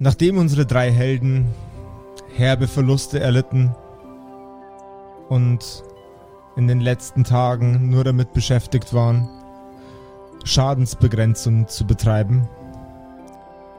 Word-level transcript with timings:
Nachdem 0.00 0.38
unsere 0.38 0.64
drei 0.64 0.92
Helden 0.92 1.46
herbe 2.36 2.68
Verluste 2.68 3.18
erlitten 3.18 3.74
und 5.28 5.82
in 6.56 6.68
den 6.68 6.80
letzten 6.80 7.24
Tagen 7.24 7.90
nur 7.90 8.04
damit 8.04 8.32
beschäftigt 8.32 8.94
waren, 8.94 9.28
Schadensbegrenzung 10.44 11.66
zu 11.66 11.84
betreiben, 11.84 12.48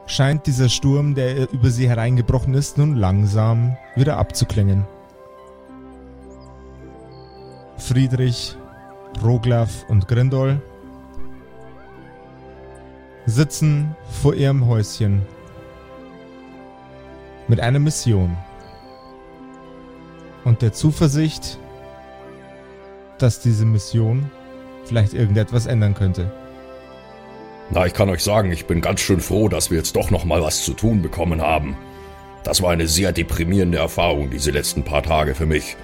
scheint 0.04 0.46
dieser 0.46 0.68
Sturm, 0.68 1.14
der 1.14 1.50
über 1.52 1.70
sie 1.70 1.88
hereingebrochen 1.88 2.52
ist, 2.52 2.76
nun 2.76 2.96
langsam 2.96 3.76
wieder 3.96 4.18
abzuklingen. 4.18 4.86
Friedrich, 7.78 8.56
Roglaf 9.24 9.86
und 9.88 10.06
Grindol 10.06 10.60
sitzen 13.24 13.96
vor 14.22 14.34
ihrem 14.34 14.66
Häuschen 14.66 15.22
mit 17.50 17.58
einer 17.58 17.80
Mission 17.80 18.36
und 20.44 20.62
der 20.62 20.72
Zuversicht, 20.72 21.58
dass 23.18 23.40
diese 23.40 23.66
Mission 23.66 24.30
vielleicht 24.84 25.14
irgendetwas 25.14 25.66
ändern 25.66 25.94
könnte. 25.94 26.32
Na, 27.70 27.86
ich 27.86 27.92
kann 27.92 28.08
euch 28.08 28.22
sagen, 28.22 28.52
ich 28.52 28.66
bin 28.66 28.80
ganz 28.80 29.00
schön 29.00 29.20
froh, 29.20 29.48
dass 29.48 29.68
wir 29.68 29.78
jetzt 29.78 29.96
doch 29.96 30.12
noch 30.12 30.24
mal 30.24 30.40
was 30.42 30.64
zu 30.64 30.74
tun 30.74 31.02
bekommen 31.02 31.42
haben. 31.42 31.76
Das 32.44 32.62
war 32.62 32.70
eine 32.70 32.86
sehr 32.86 33.10
deprimierende 33.12 33.78
Erfahrung 33.78 34.30
diese 34.30 34.52
letzten 34.52 34.84
paar 34.84 35.02
Tage 35.02 35.34
für 35.34 35.46
mich. 35.46 35.76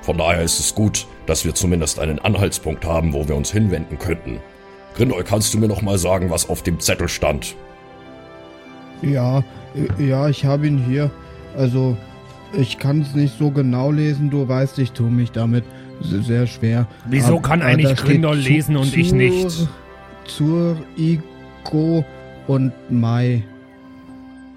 Von 0.00 0.16
daher 0.16 0.42
ist 0.42 0.58
es 0.58 0.74
gut, 0.74 1.06
dass 1.26 1.44
wir 1.44 1.54
zumindest 1.54 1.98
einen 1.98 2.18
Anhaltspunkt 2.18 2.86
haben, 2.86 3.12
wo 3.12 3.28
wir 3.28 3.36
uns 3.36 3.52
hinwenden 3.52 3.98
könnten. 3.98 4.40
Grindol, 4.96 5.22
kannst 5.22 5.52
du 5.52 5.58
mir 5.58 5.68
noch 5.68 5.82
mal 5.82 5.98
sagen, 5.98 6.30
was 6.30 6.48
auf 6.48 6.62
dem 6.62 6.80
Zettel 6.80 7.08
stand? 7.08 7.56
Ja, 9.02 9.44
ja, 9.98 10.28
ich 10.28 10.44
habe 10.44 10.66
ihn 10.66 10.78
hier. 10.78 11.10
Also, 11.56 11.96
ich 12.52 12.78
kann 12.78 13.02
es 13.02 13.14
nicht 13.14 13.38
so 13.38 13.50
genau 13.50 13.90
lesen. 13.90 14.30
Du 14.30 14.46
weißt, 14.48 14.78
ich 14.78 14.92
tue 14.92 15.10
mich 15.10 15.32
damit 15.32 15.64
sehr 16.00 16.46
schwer. 16.46 16.86
Wieso 17.08 17.40
kann 17.40 17.62
eigentlich 17.62 17.96
Grindol 17.96 18.36
lesen 18.36 18.76
und 18.76 18.96
ich 18.96 19.12
nicht? 19.12 19.68
Zur 20.26 20.76
Igo 20.96 22.04
und 22.46 22.72
Mai. 22.90 23.42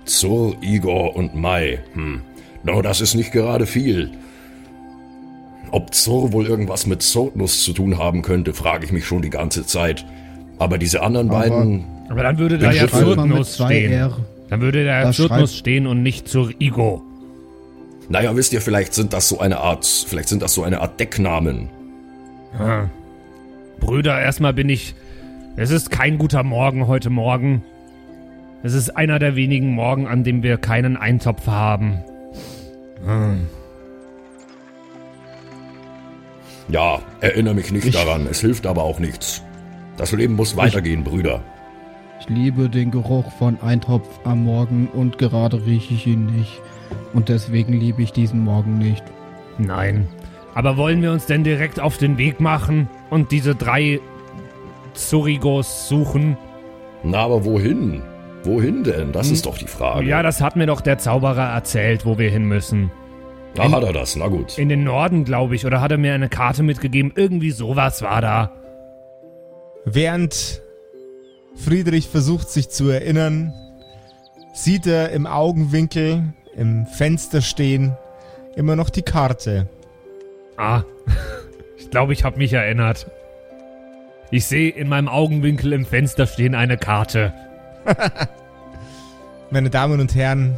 Zur 0.06 0.56
Igor 0.62 1.16
und 1.16 1.36
Mai. 1.36 1.80
Hm. 1.94 2.22
No, 2.64 2.82
das 2.82 3.02
ist 3.02 3.16
nicht 3.16 3.32
gerade 3.32 3.66
viel. 3.66 4.12
Ob 5.72 5.94
Zur 5.94 6.32
wohl 6.32 6.48
irgendwas 6.48 6.88
mit 6.88 7.02
Zotnuss 7.02 7.64
zu 7.64 7.74
tun 7.74 7.98
haben 7.98 8.22
könnte, 8.22 8.54
frage 8.54 8.86
ich 8.86 8.92
mich 8.92 9.06
schon 9.06 9.22
die 9.22 9.30
ganze 9.30 9.66
Zeit. 9.66 10.06
Aber 10.60 10.78
diese 10.78 11.02
anderen 11.02 11.30
Aber- 11.30 11.40
beiden. 11.40 11.86
Aber 12.10 12.24
dann 12.24 12.38
würde 12.38 12.58
da 12.58 12.72
ja 12.72 12.88
zwei 12.88 13.44
stehen. 13.44 13.92
R. 13.92 14.18
Dann 14.50 14.62
würde 14.62 14.84
Zyrtnuss 15.12 15.28
schreibt- 15.28 15.50
stehen 15.50 15.88
und 15.88 16.04
nicht 16.04 16.28
zur 16.28 16.52
Igo. 16.60 17.04
Naja, 18.10 18.36
wisst 18.36 18.54
ihr, 18.54 18.62
vielleicht 18.62 18.94
sind 18.94 19.12
das 19.14 19.28
so 19.28 19.40
eine 19.40 19.58
Art. 19.60 19.86
Vielleicht 19.86 20.30
sind 20.30 20.42
das 20.42 20.54
so 20.54 20.64
eine 20.64 20.80
Art 20.82 21.00
Decknamen. 21.00 21.70
Ah. 22.58 22.86
Brüder, 23.80 24.20
erstmal 24.22 24.54
bin 24.54 24.70
ich. 24.70 24.96
Es 25.58 25.72
ist 25.72 25.92
kein 25.92 26.18
guter 26.18 26.44
Morgen 26.44 26.88
heute 26.88 27.10
Morgen. 27.10 27.64
Es 28.64 28.74
ist 28.74 28.96
einer 28.96 29.20
der 29.20 29.36
wenigen 29.36 29.72
Morgen, 29.72 30.08
an 30.08 30.24
dem 30.24 30.42
wir 30.44 30.58
keinen 30.58 30.96
Eintopf 30.98 31.48
haben. 31.48 32.00
Hm. 33.06 33.48
Ja, 36.70 37.00
erinnere 37.22 37.54
mich 37.54 37.72
nicht 37.72 37.86
Ich- 37.88 37.94
daran. 37.94 38.28
Es 38.30 38.40
hilft 38.42 38.66
aber 38.66 38.84
auch 38.84 39.00
nichts. 39.00 39.42
Das 39.98 40.12
Leben 40.12 40.36
muss 40.36 40.56
weitergehen, 40.58 41.04
Brüder. 41.04 41.42
Ich 42.20 42.30
liebe 42.30 42.70
den 42.70 42.92
Geruch 42.92 43.32
von 43.34 43.60
Eintopf 43.62 44.08
am 44.24 44.44
Morgen 44.44 44.88
und 44.94 45.18
gerade 45.18 45.66
rieche 45.66 45.94
ich 45.94 46.08
ihn 46.08 46.26
nicht. 46.26 46.62
Und 47.14 47.30
deswegen 47.30 47.74
liebe 47.74 48.02
ich 48.02 48.12
diesen 48.12 48.44
Morgen 48.44 48.78
nicht. 48.78 49.04
Nein. 49.58 50.08
Aber 50.56 50.78
wollen 50.78 51.02
wir 51.02 51.12
uns 51.12 51.28
denn 51.28 51.44
direkt 51.44 51.80
auf 51.80 51.98
den 51.98 52.18
Weg 52.18 52.40
machen 52.40 52.90
und 53.10 53.32
diese 53.32 53.54
drei 53.54 54.00
Zurigos 54.94 55.88
suchen? 55.88 56.38
Na, 57.04 57.20
aber 57.20 57.46
wohin? 57.46 58.02
Wohin 58.44 58.84
denn? 58.84 59.12
Das 59.12 59.30
ist 59.30 59.46
doch 59.46 59.58
die 59.58 59.68
Frage. 59.68 60.08
Ja, 60.08 60.24
das 60.24 60.42
hat 60.42 60.56
mir 60.56 60.66
doch 60.66 60.82
der 60.82 60.98
Zauberer 60.98 61.54
erzählt, 61.54 62.06
wo 62.06 62.18
wir 62.18 62.30
hin 62.30 62.46
müssen. 62.46 62.92
Da 63.54 63.72
hat 63.72 63.84
er 63.84 63.94
das, 63.94 64.16
na 64.16 64.28
gut. 64.28 64.58
In 64.58 64.70
den 64.70 64.84
Norden, 64.84 65.24
glaube 65.24 65.56
ich. 65.56 65.66
Oder 65.66 65.82
hat 65.82 65.92
er 65.92 65.98
mir 65.98 66.14
eine 66.14 66.30
Karte 66.30 66.64
mitgegeben? 66.64 67.12
Irgendwie 67.16 67.52
sowas 67.52 68.02
war 68.02 68.22
da. 68.22 68.52
Während 69.86 70.62
Friedrich 71.58 72.08
versucht 72.08 72.50
sich 72.50 72.70
zu 72.70 72.90
erinnern, 72.90 73.54
sieht 74.54 74.88
er 74.88 75.12
im 75.12 75.26
Augenwinkel 75.26 76.34
im 76.56 76.86
Fenster 76.86 77.42
stehen 77.42 77.96
immer 78.56 78.76
noch 78.76 78.90
die 78.90 79.04
Karte. 79.04 79.68
Ah, 80.58 80.84
ich 81.78 81.92
glaube, 81.92 82.14
ich 82.14 82.24
habe 82.24 82.38
mich 82.38 82.54
erinnert. 82.54 83.08
Ich 84.32 84.46
sehe 84.46 84.72
in 84.72 84.90
meinem 84.90 85.08
Augenwinkel 85.08 85.72
im 85.74 85.86
Fenster 85.86 86.26
stehen 86.26 86.56
eine 86.56 86.78
Karte. 86.78 87.34
Meine 89.52 89.70
Damen 89.70 90.02
und 90.02 90.16
Herren, 90.16 90.58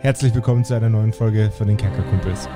herzlich 0.00 0.34
willkommen 0.34 0.64
zu 0.64 0.74
einer 0.74 0.88
neuen 0.88 1.12
Folge 1.12 1.52
von 1.56 1.68
den 1.68 1.76
Kerkerkumpels. 1.76 2.48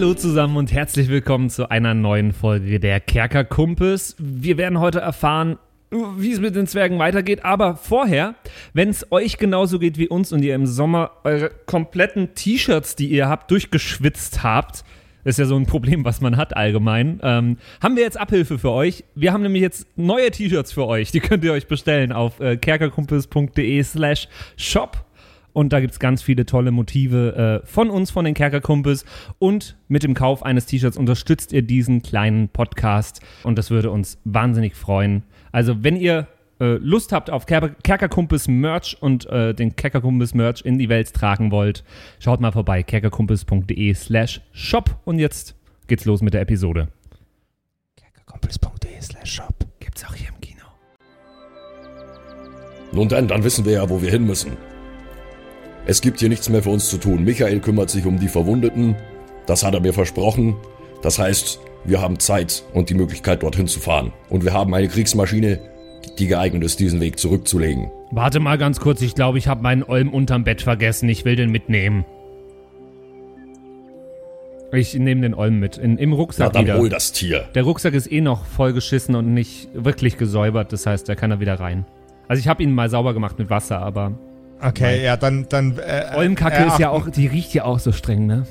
Hallo 0.00 0.14
zusammen 0.14 0.56
und 0.56 0.72
herzlich 0.72 1.08
willkommen 1.08 1.50
zu 1.50 1.70
einer 1.70 1.92
neuen 1.92 2.32
Folge 2.32 2.80
der 2.80 3.00
Kerkerkumpels. 3.00 4.16
Wir 4.18 4.56
werden 4.56 4.80
heute 4.80 4.98
erfahren, 4.98 5.58
wie 5.90 6.32
es 6.32 6.40
mit 6.40 6.56
den 6.56 6.66
Zwergen 6.66 6.98
weitergeht, 6.98 7.44
aber 7.44 7.76
vorher, 7.76 8.34
wenn 8.72 8.88
es 8.88 9.12
euch 9.12 9.36
genauso 9.36 9.78
geht 9.78 9.98
wie 9.98 10.08
uns 10.08 10.32
und 10.32 10.42
ihr 10.42 10.54
im 10.54 10.64
Sommer 10.64 11.10
eure 11.22 11.50
kompletten 11.66 12.34
T-Shirts, 12.34 12.96
die 12.96 13.08
ihr 13.08 13.28
habt, 13.28 13.50
durchgeschwitzt 13.50 14.42
habt, 14.42 14.84
ist 15.24 15.38
ja 15.38 15.44
so 15.44 15.54
ein 15.54 15.66
Problem, 15.66 16.02
was 16.02 16.22
man 16.22 16.38
hat 16.38 16.56
allgemein, 16.56 17.20
ähm, 17.22 17.58
haben 17.82 17.94
wir 17.94 18.02
jetzt 18.02 18.18
Abhilfe 18.18 18.58
für 18.58 18.70
euch. 18.70 19.04
Wir 19.14 19.34
haben 19.34 19.42
nämlich 19.42 19.60
jetzt 19.60 19.86
neue 19.96 20.30
T-Shirts 20.30 20.72
für 20.72 20.86
euch, 20.86 21.12
die 21.12 21.20
könnt 21.20 21.44
ihr 21.44 21.52
euch 21.52 21.66
bestellen 21.66 22.12
auf 22.12 22.40
äh, 22.40 22.56
kerkerkumpels.de 22.56 23.82
slash 23.82 24.28
shop. 24.56 25.04
Und 25.52 25.72
da 25.72 25.80
gibt 25.80 25.92
es 25.92 25.98
ganz 25.98 26.22
viele 26.22 26.46
tolle 26.46 26.70
Motive 26.70 27.62
äh, 27.62 27.66
von 27.66 27.90
uns, 27.90 28.10
von 28.10 28.24
den 28.24 28.34
Kerkerkumpels. 28.34 29.04
Und 29.38 29.76
mit 29.88 30.02
dem 30.02 30.14
Kauf 30.14 30.42
eines 30.42 30.66
T-Shirts 30.66 30.96
unterstützt 30.96 31.52
ihr 31.52 31.62
diesen 31.62 32.02
kleinen 32.02 32.48
Podcast. 32.48 33.20
Und 33.42 33.58
das 33.58 33.70
würde 33.70 33.90
uns 33.90 34.18
wahnsinnig 34.24 34.74
freuen. 34.74 35.24
Also, 35.52 35.82
wenn 35.82 35.96
ihr 35.96 36.28
äh, 36.60 36.74
Lust 36.74 37.12
habt 37.12 37.30
auf 37.30 37.46
Ker 37.46 37.70
Kerkerkumpels 37.82 38.46
Merch 38.46 38.96
und 39.00 39.26
äh, 39.26 39.54
den 39.54 39.76
Kerkerkumpels 39.76 40.34
Merch 40.34 40.62
in 40.62 40.78
die 40.78 40.88
Welt 40.88 41.12
tragen 41.12 41.50
wollt, 41.50 41.84
schaut 42.18 42.40
mal 42.40 42.52
vorbei. 42.52 42.82
kerkerkumpels.de 42.82 43.94
slash 43.94 44.40
shop. 44.52 45.00
Und 45.04 45.18
jetzt 45.18 45.56
geht's 45.86 46.04
los 46.04 46.22
mit 46.22 46.34
der 46.34 46.42
Episode. 46.42 46.88
Kerkerkumpels.de 47.96 49.00
slash 49.00 49.32
shop. 49.32 49.54
Gibt's 49.80 50.04
auch 50.04 50.14
hier 50.14 50.28
im 50.28 50.40
Kino. 50.40 50.64
Nun 52.92 53.08
denn, 53.08 53.28
dann 53.28 53.42
wissen 53.42 53.64
wir 53.64 53.72
ja, 53.72 53.88
wo 53.88 54.02
wir 54.02 54.10
hin 54.10 54.26
müssen. 54.26 54.56
Es 55.90 56.00
gibt 56.00 56.20
hier 56.20 56.28
nichts 56.28 56.48
mehr 56.48 56.62
für 56.62 56.70
uns 56.70 56.88
zu 56.88 56.98
tun. 56.98 57.24
Michael 57.24 57.58
kümmert 57.58 57.90
sich 57.90 58.06
um 58.06 58.16
die 58.16 58.28
Verwundeten. 58.28 58.94
Das 59.46 59.64
hat 59.64 59.74
er 59.74 59.80
mir 59.80 59.92
versprochen. 59.92 60.54
Das 61.02 61.18
heißt, 61.18 61.58
wir 61.84 62.00
haben 62.00 62.20
Zeit 62.20 62.62
und 62.72 62.90
die 62.90 62.94
Möglichkeit, 62.94 63.42
dorthin 63.42 63.66
zu 63.66 63.80
fahren. 63.80 64.12
Und 64.28 64.44
wir 64.44 64.52
haben 64.52 64.72
eine 64.72 64.86
Kriegsmaschine, 64.86 65.58
die 66.16 66.28
geeignet 66.28 66.62
ist, 66.62 66.78
diesen 66.78 67.00
Weg 67.00 67.18
zurückzulegen. 67.18 67.90
Warte 68.12 68.38
mal 68.38 68.56
ganz 68.56 68.78
kurz. 68.78 69.02
Ich 69.02 69.16
glaube, 69.16 69.38
ich 69.38 69.48
habe 69.48 69.64
meinen 69.64 69.82
Olm 69.82 70.10
unterm 70.10 70.44
Bett 70.44 70.62
vergessen. 70.62 71.08
Ich 71.08 71.24
will 71.24 71.34
den 71.34 71.50
mitnehmen. 71.50 72.04
Ich 74.72 74.94
nehme 74.94 75.22
den 75.22 75.34
Olm 75.34 75.58
mit. 75.58 75.76
In, 75.76 75.98
Im 75.98 76.12
Rucksack 76.12 76.52
dann 76.52 76.66
wieder. 76.66 76.78
hol 76.78 76.88
das 76.88 77.10
Tier. 77.10 77.48
Der 77.56 77.64
Rucksack 77.64 77.94
ist 77.94 78.12
eh 78.12 78.20
noch 78.20 78.44
vollgeschissen 78.44 79.16
und 79.16 79.34
nicht 79.34 79.68
wirklich 79.74 80.18
gesäubert. 80.18 80.72
Das 80.72 80.86
heißt, 80.86 81.08
da 81.08 81.16
kann 81.16 81.32
er 81.32 81.40
wieder 81.40 81.58
rein. 81.58 81.84
Also 82.28 82.38
ich 82.38 82.46
habe 82.46 82.62
ihn 82.62 82.72
mal 82.72 82.88
sauber 82.88 83.12
gemacht 83.12 83.40
mit 83.40 83.50
Wasser, 83.50 83.80
aber 83.80 84.16
Okay, 84.62 85.02
ja, 85.02 85.16
dann. 85.16 85.46
dann 85.48 85.78
äh, 85.78 86.12
Olmkacke 86.16 86.64
äh, 86.64 86.66
ist 86.66 86.78
ja 86.78 86.90
auch, 86.90 87.08
die 87.08 87.26
riecht 87.26 87.54
ja 87.54 87.64
auch 87.64 87.78
so 87.78 87.92
streng, 87.92 88.26
ne? 88.26 88.46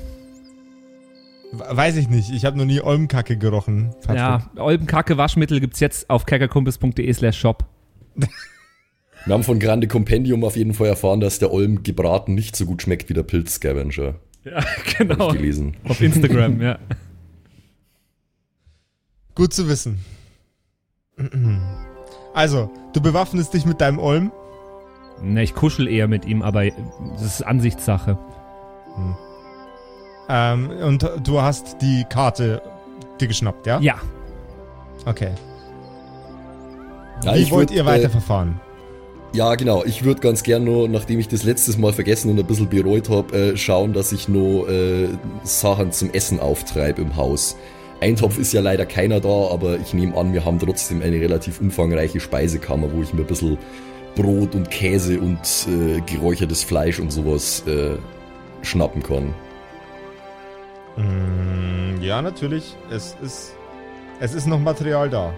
Weiß 1.52 1.96
ich 1.96 2.08
nicht. 2.08 2.30
Ich 2.30 2.44
habe 2.44 2.56
noch 2.56 2.64
nie 2.64 2.80
Olmkacke 2.80 3.36
gerochen. 3.36 3.90
Patrick. 4.02 4.16
Ja, 4.16 4.50
Olmkacke 4.56 5.16
Waschmittel 5.16 5.60
gibt's 5.60 5.80
jetzt 5.80 6.08
auf 6.08 6.26
kerkerkumpels.de 6.26 7.12
slash 7.12 7.38
shop. 7.38 7.64
Wir 9.26 9.34
haben 9.34 9.42
von 9.42 9.58
Grande 9.58 9.86
Compendium 9.86 10.44
auf 10.44 10.56
jeden 10.56 10.72
Fall 10.72 10.86
erfahren, 10.86 11.20
dass 11.20 11.38
der 11.38 11.52
Olm 11.52 11.82
gebraten 11.82 12.34
nicht 12.34 12.56
so 12.56 12.64
gut 12.64 12.82
schmeckt 12.82 13.10
wie 13.10 13.14
der 13.14 13.22
Pilz-Scavenger. 13.22 14.14
Ja, 14.44 14.64
genau. 14.98 15.18
Hab 15.18 15.34
ich 15.34 15.40
gelesen. 15.40 15.76
Auf 15.86 16.00
Instagram, 16.00 16.62
ja. 16.62 16.78
Gut 19.34 19.52
zu 19.52 19.68
wissen. 19.68 19.98
Also, 22.32 22.70
du 22.94 23.00
bewaffnest 23.00 23.52
dich 23.52 23.66
mit 23.66 23.80
deinem 23.80 23.98
Olm. 23.98 24.32
Ne, 25.22 25.42
ich 25.42 25.54
kuschel 25.54 25.88
eher 25.88 26.08
mit 26.08 26.24
ihm, 26.24 26.42
aber 26.42 26.64
das 27.12 27.22
ist 27.22 27.42
Ansichtssache. 27.42 28.18
Ähm, 30.28 30.70
und 30.70 31.10
du 31.22 31.42
hast 31.42 31.82
die 31.82 32.04
Karte 32.08 32.62
dir 33.20 33.28
geschnappt, 33.28 33.66
ja? 33.66 33.80
Ja. 33.80 33.96
Okay. 35.04 35.30
Ja, 37.24 37.34
Wie 37.34 37.38
ich 37.38 37.50
wollt 37.50 37.70
würd, 37.70 37.76
ihr 37.76 37.82
äh, 37.82 37.86
weiterverfahren? 37.86 38.60
Ja, 39.32 39.54
genau. 39.54 39.84
Ich 39.84 40.04
würde 40.04 40.20
ganz 40.20 40.42
gern 40.42 40.64
nur, 40.64 40.88
nachdem 40.88 41.20
ich 41.20 41.28
das 41.28 41.44
letztes 41.44 41.78
Mal 41.78 41.92
vergessen 41.92 42.30
und 42.30 42.38
ein 42.38 42.46
bisschen 42.46 42.68
bereut 42.68 43.08
habe, 43.10 43.36
äh, 43.36 43.56
schauen, 43.56 43.92
dass 43.92 44.12
ich 44.12 44.28
nur 44.28 44.68
äh, 44.68 45.08
Sachen 45.44 45.92
zum 45.92 46.10
Essen 46.10 46.40
auftreibe 46.40 47.02
im 47.02 47.16
Haus. 47.16 47.56
Eintopf 48.00 48.38
ist 48.38 48.52
ja 48.52 48.60
leider 48.60 48.86
keiner 48.86 49.20
da, 49.20 49.48
aber 49.50 49.78
ich 49.78 49.92
nehme 49.92 50.16
an, 50.16 50.32
wir 50.32 50.44
haben 50.44 50.58
trotzdem 50.58 51.02
eine 51.02 51.20
relativ 51.20 51.60
umfangreiche 51.60 52.18
Speisekammer, 52.18 52.92
wo 52.92 53.02
ich 53.02 53.12
mir 53.12 53.20
ein 53.20 53.26
bisschen 53.26 53.58
Brot 54.14 54.54
und 54.54 54.70
Käse 54.70 55.20
und 55.20 55.40
äh, 55.68 56.00
geräuchertes 56.00 56.64
Fleisch 56.64 56.98
und 56.98 57.10
sowas 57.10 57.64
äh, 57.66 57.96
schnappen 58.62 59.02
kann. 59.02 59.34
Mm, 60.96 62.00
ja, 62.02 62.20
natürlich. 62.20 62.76
Es 62.90 63.16
ist, 63.22 63.54
es 64.20 64.34
ist 64.34 64.46
noch 64.46 64.58
Material 64.58 65.08
da. 65.08 65.32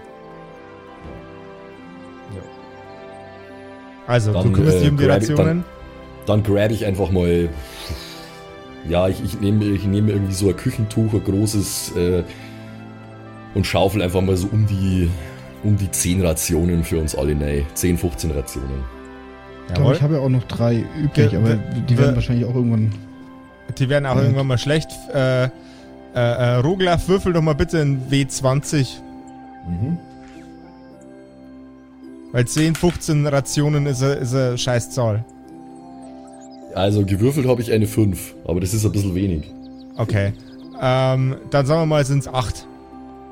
Also, 4.07 4.33
du 4.33 4.39
Dann, 4.39 4.53
kümmerst 4.53 4.77
äh, 4.77 4.79
dich 4.81 4.89
um 4.89 4.97
die 4.97 5.05
Rationen. 5.05 5.63
Dann 6.25 6.43
grab 6.43 6.71
ich 6.71 6.85
einfach 6.85 7.09
mal. 7.09 7.49
Ja, 8.87 9.07
ich, 9.07 9.23
ich 9.23 9.39
nehme 9.39 9.63
ich 9.65 9.85
nehme 9.85 10.11
irgendwie 10.11 10.33
so 10.33 10.49
ein 10.49 10.57
Küchentuch, 10.57 11.13
ein 11.13 11.23
großes, 11.23 11.95
äh, 11.95 12.23
und 13.53 13.65
schaufel 13.65 14.01
einfach 14.01 14.19
mal 14.19 14.35
so 14.35 14.49
um 14.51 14.67
die, 14.67 15.09
um 15.63 15.77
die 15.77 15.89
10 15.89 16.21
Rationen 16.25 16.83
für 16.83 16.99
uns 16.99 17.15
alle 17.15 17.39
rein. 17.39 17.65
10, 17.73 17.97
15 17.97 18.31
Rationen. 18.31 18.83
Ich 19.69 19.73
glaube, 19.75 19.93
ich 19.95 20.01
habe 20.01 20.15
ja 20.15 20.19
auch 20.19 20.29
noch 20.29 20.43
drei 20.43 20.83
übrig, 20.97 21.13
Ge- 21.31 21.37
aber 21.37 21.55
die 21.55 21.97
werden 21.97 22.11
we- 22.11 22.15
wahrscheinlich 22.15 22.45
auch 22.45 22.53
irgendwann. 22.55 22.91
Die 23.77 23.87
werden 23.89 24.05
auch 24.05 24.15
Ja. 24.17 24.21
irgendwann 24.23 24.47
mal 24.47 24.57
schlecht. 24.57 24.89
Äh, 25.13 25.45
äh, 25.45 25.49
äh, 26.15 26.55
Roglaf, 26.57 27.07
würfel 27.07 27.31
doch 27.33 27.41
mal 27.41 27.55
bitte 27.55 27.79
in 27.79 28.01
W20. 28.09 28.97
Mhm. 29.67 29.97
Weil 32.33 32.45
10, 32.45 32.75
15 32.75 33.25
Rationen 33.27 33.85
ist 33.85 34.03
eine, 34.03 34.13
ist 34.15 34.33
eine 34.35 34.57
scheiß 34.57 34.91
Zahl. 34.91 35.23
Also 36.75 37.05
gewürfelt 37.05 37.47
habe 37.47 37.61
ich 37.61 37.71
eine 37.71 37.85
5, 37.85 38.33
aber 38.45 38.59
das 38.59 38.73
ist 38.73 38.83
ein 38.85 38.91
bisschen 38.91 39.15
wenig. 39.15 39.49
Okay. 39.97 40.33
ähm, 40.81 41.35
dann 41.51 41.65
sagen 41.67 41.81
wir 41.81 41.85
mal, 41.85 42.03
sind 42.03 42.19
es 42.19 42.27
8. 42.27 42.67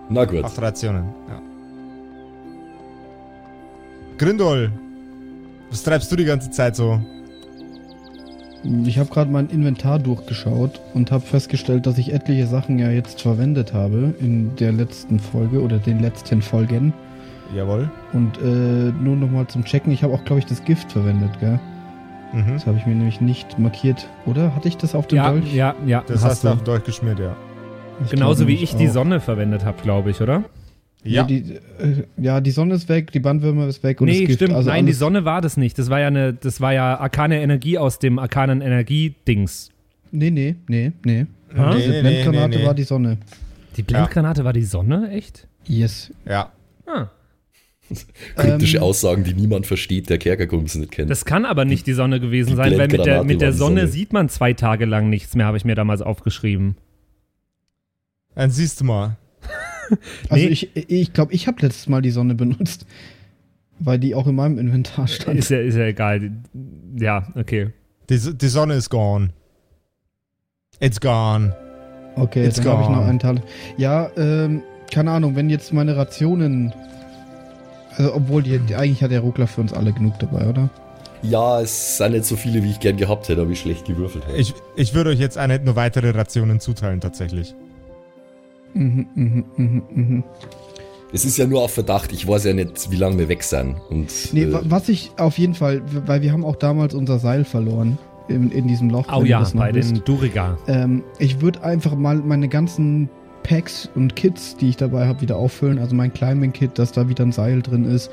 Na 0.09 0.25
gut. 0.25 0.43
8 0.45 0.61
Rationen. 0.61 1.05
Ja. 1.27 1.41
Grindol, 4.21 4.71
was 5.71 5.81
treibst 5.81 6.11
du 6.11 6.15
die 6.15 6.25
ganze 6.25 6.51
Zeit 6.51 6.75
so? 6.75 7.01
Ich 8.85 8.99
habe 8.99 9.09
gerade 9.09 9.31
mein 9.31 9.49
Inventar 9.49 9.97
durchgeschaut 9.97 10.79
und 10.93 11.09
habe 11.11 11.25
festgestellt, 11.25 11.87
dass 11.87 11.97
ich 11.97 12.13
etliche 12.13 12.45
Sachen 12.45 12.77
ja 12.77 12.91
jetzt 12.91 13.19
verwendet 13.23 13.73
habe 13.73 14.13
in 14.19 14.55
der 14.57 14.73
letzten 14.73 15.19
Folge 15.19 15.59
oder 15.59 15.79
den 15.79 16.01
letzten 16.01 16.43
Folgen. 16.43 16.93
Jawohl. 17.55 17.89
Und 18.13 18.37
äh, 18.37 18.91
nur 19.03 19.15
nochmal 19.15 19.47
zum 19.47 19.65
Checken, 19.65 19.91
ich 19.91 20.03
habe 20.03 20.13
auch, 20.13 20.23
glaube 20.23 20.37
ich, 20.37 20.45
das 20.45 20.63
Gift 20.65 20.91
verwendet, 20.91 21.31
gell? 21.39 21.59
Mhm. 22.31 22.53
Das 22.53 22.67
habe 22.67 22.77
ich 22.77 22.85
mir 22.85 22.93
nämlich 22.93 23.21
nicht 23.21 23.57
markiert. 23.57 24.07
Oder? 24.27 24.55
Hatte 24.55 24.67
ich 24.67 24.77
das 24.77 24.93
auf 24.93 25.07
dem 25.07 25.15
Ja, 25.15 25.31
Dolch? 25.31 25.51
ja, 25.51 25.73
ja. 25.87 26.03
Das 26.05 26.17
hast 26.17 26.29
hast 26.31 26.43
du 26.43 26.49
auf 26.49 26.63
Dolch 26.63 26.83
geschmiert, 26.83 27.17
ja. 27.17 27.35
Ich 28.05 28.11
Genauso 28.11 28.45
glaub 28.45 28.49
wie 28.49 28.63
ich 28.63 28.75
die 28.75 28.87
auch. 28.87 28.93
Sonne 28.93 29.19
verwendet 29.19 29.65
habe, 29.65 29.81
glaube 29.81 30.11
ich, 30.11 30.21
oder? 30.21 30.43
Ja, 31.03 31.23
die, 31.23 31.55
äh, 31.79 32.03
ja, 32.17 32.41
die 32.41 32.51
Sonne 32.51 32.75
ist 32.75 32.87
weg, 32.87 33.11
die 33.11 33.19
Bandwürmer 33.19 33.67
ist 33.67 33.81
weg 33.83 34.01
und 34.01 34.07
nee, 34.07 34.25
Gift. 34.25 34.35
stimmt. 34.35 34.53
Also 34.53 34.69
Nein, 34.69 34.85
die 34.85 34.93
Sonne 34.93 35.25
war 35.25 35.41
das 35.41 35.57
nicht. 35.57 35.79
Das 35.79 35.89
war 35.89 35.99
ja 35.99 36.07
eine, 36.07 36.33
das 36.33 36.61
war 36.61 36.73
ja 36.73 36.99
arkane 36.99 37.41
Energie 37.41 37.77
aus 37.79 37.97
dem 37.97 38.19
arkanen 38.19 38.61
Energie-Dings. 38.61 39.69
Nee, 40.11 40.29
nee, 40.29 40.55
nee, 40.67 40.91
nee. 41.03 41.25
Ha? 41.57 41.73
Diese 41.75 41.89
Nee, 41.89 41.95
nee, 41.95 42.01
Blendgranate 42.01 42.49
nee, 42.49 42.57
nee. 42.57 42.65
war 42.65 42.73
die 42.75 42.83
Sonne. 42.83 43.17
Die 43.77 43.81
Blendgranate 43.83 44.43
war 44.43 44.53
die 44.53 44.63
Sonne, 44.63 45.09
echt? 45.09 45.47
Yes. 45.65 46.11
Ja. 46.25 46.51
Ah. 46.85 47.07
Kryptische 48.35 48.77
Ähm, 48.77 48.83
Aussagen, 48.83 49.23
die 49.23 49.33
niemand 49.33 49.65
versteht, 49.65 50.09
der 50.09 50.17
Kerkerkumpels 50.19 50.75
nicht 50.75 50.91
kennt. 50.91 51.09
Das 51.09 51.25
kann 51.25 51.45
aber 51.45 51.65
nicht 51.65 51.87
die 51.87 51.93
Sonne 51.93 52.19
gewesen 52.19 52.51
Die 52.51 52.55
sein, 52.57 52.77
weil 52.77 52.87
mit 52.89 53.05
der, 53.05 53.23
mit 53.23 53.41
der 53.41 53.53
Sonne, 53.53 53.81
Sonne. 53.81 53.91
sieht 53.91 54.13
man 54.13 54.29
zwei 54.29 54.53
Tage 54.53 54.85
lang 54.85 55.09
nichts 55.09 55.35
mehr, 55.35 55.45
habe 55.47 55.57
ich 55.57 55.65
mir 55.65 55.75
damals 55.75 56.01
aufgeschrieben. 56.01 56.75
Dann 58.35 58.51
siehst 58.51 58.79
du 58.81 58.85
mal. 58.85 59.17
Also 60.29 60.45
Nee. 60.45 60.51
ich 60.51 60.69
glaube, 60.73 60.93
ich, 60.93 61.13
glaub, 61.13 61.33
ich 61.33 61.47
habe 61.47 61.61
letztes 61.61 61.87
Mal 61.87 62.01
die 62.01 62.11
Sonne 62.11 62.35
benutzt, 62.35 62.85
weil 63.79 63.99
die 63.99 64.15
auch 64.15 64.27
in 64.27 64.35
meinem 64.35 64.57
Inventar 64.57 65.07
stand. 65.07 65.37
Ist 65.39 65.49
ja, 65.49 65.59
ist 65.59 65.75
ja 65.75 65.85
egal. 65.85 66.31
Ja, 66.97 67.27
okay. 67.35 67.71
Die, 68.09 68.17
die 68.37 68.47
Sonne 68.47 68.75
ist 68.75 68.89
gone. 68.89 69.29
It's 70.79 70.99
gone. 70.99 71.55
Okay, 72.15 72.45
It's 72.45 72.57
dann 72.57 72.67
habe 72.67 72.83
ich 72.83 72.89
noch 72.89 73.05
einen 73.05 73.19
Teil. 73.19 73.41
Ja, 73.77 74.09
ähm, 74.17 74.63
keine 74.91 75.11
Ahnung, 75.11 75.35
wenn 75.35 75.49
jetzt 75.49 75.71
meine 75.73 75.95
Rationen. 75.95 76.73
Also, 77.97 78.15
obwohl, 78.15 78.43
die, 78.43 78.57
die, 78.59 78.75
eigentlich 78.75 79.03
hat 79.03 79.11
der 79.11 79.21
Ruckler 79.21 79.47
für 79.47 79.61
uns 79.61 79.73
alle 79.73 79.93
genug 79.93 80.17
dabei, 80.19 80.47
oder? 80.47 80.69
ja, 81.23 81.61
es 81.61 81.97
sind 81.97 82.13
nicht 82.13 82.25
so 82.25 82.35
viele, 82.35 82.63
wie 82.63 82.71
ich 82.71 82.79
gern 82.79 82.97
gehabt 82.97 83.29
hätte, 83.29 83.41
aber 83.41 83.51
ich 83.51 83.59
schlecht 83.59 83.85
gewürfelt 83.85 84.25
habe. 84.25 84.37
Ich, 84.37 84.55
ich 84.75 84.95
würde 84.95 85.11
euch 85.11 85.19
jetzt 85.19 85.37
eine, 85.37 85.59
nur 85.59 85.75
weitere 85.75 86.09
Rationen 86.09 86.59
zuteilen, 86.59 86.99
tatsächlich. 86.99 87.53
Mhm, 88.73 89.07
mhm, 89.15 89.45
mhm, 89.57 89.81
mhm. 89.93 90.23
Es 91.13 91.25
ist 91.25 91.37
ja 91.37 91.45
nur 91.45 91.61
auf 91.61 91.71
Verdacht, 91.73 92.13
ich 92.13 92.25
weiß 92.27 92.45
ja 92.45 92.53
nicht, 92.53 92.89
wie 92.89 92.95
lange 92.95 93.17
wir 93.19 93.27
weg 93.27 93.43
sind. 93.43 93.75
Und, 93.89 94.07
Nee, 94.33 94.43
äh, 94.43 94.53
wa- 94.53 94.61
was 94.63 94.87
ich 94.87 95.11
auf 95.17 95.37
jeden 95.37 95.55
Fall, 95.55 95.81
weil 96.05 96.21
wir 96.21 96.31
haben 96.31 96.45
auch 96.45 96.55
damals 96.55 96.93
unser 96.93 97.19
Seil 97.19 97.43
verloren 97.43 97.97
in, 98.29 98.49
in 98.51 98.67
diesem 98.67 98.89
Loch. 98.89 99.07
Oh 99.13 99.23
ja, 99.23 99.45
bei 99.53 99.73
wisst. 99.75 99.91
den 99.91 100.03
Duriga. 100.05 100.57
Ähm, 100.67 101.03
ich 101.19 101.41
würde 101.41 101.63
einfach 101.63 101.95
mal 101.95 102.15
meine 102.15 102.47
ganzen 102.47 103.09
Packs 103.43 103.89
und 103.95 104.15
Kits, 104.15 104.55
die 104.55 104.69
ich 104.69 104.77
dabei 104.77 105.05
habe, 105.07 105.19
wieder 105.19 105.35
auffüllen. 105.35 105.79
Also 105.79 105.95
mein 105.95 106.13
Climbing-Kit, 106.13 106.77
dass 106.79 106.93
da 106.93 107.09
wieder 107.09 107.25
ein 107.25 107.31
Seil 107.33 107.61
drin 107.61 107.83
ist. 107.85 108.09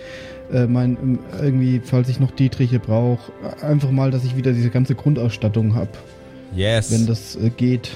Äh, 0.53 0.67
mein, 0.67 0.97
ähm, 1.01 1.19
irgendwie, 1.41 1.81
falls 1.85 2.09
ich 2.09 2.19
noch 2.19 2.33
Dietriche 2.33 2.81
brauche. 2.81 3.31
Einfach 3.63 3.91
mal, 3.93 4.11
dass 4.11 4.25
ich 4.25 4.37
wieder 4.37 4.53
diese 4.53 4.71
ganze 4.71 4.97
Grundausstattung 4.97 5.75
habe, 5.77 5.91
Yes. 6.57 6.91
wenn 6.91 7.07
das 7.07 7.37
äh, 7.37 7.51
geht. 7.51 7.91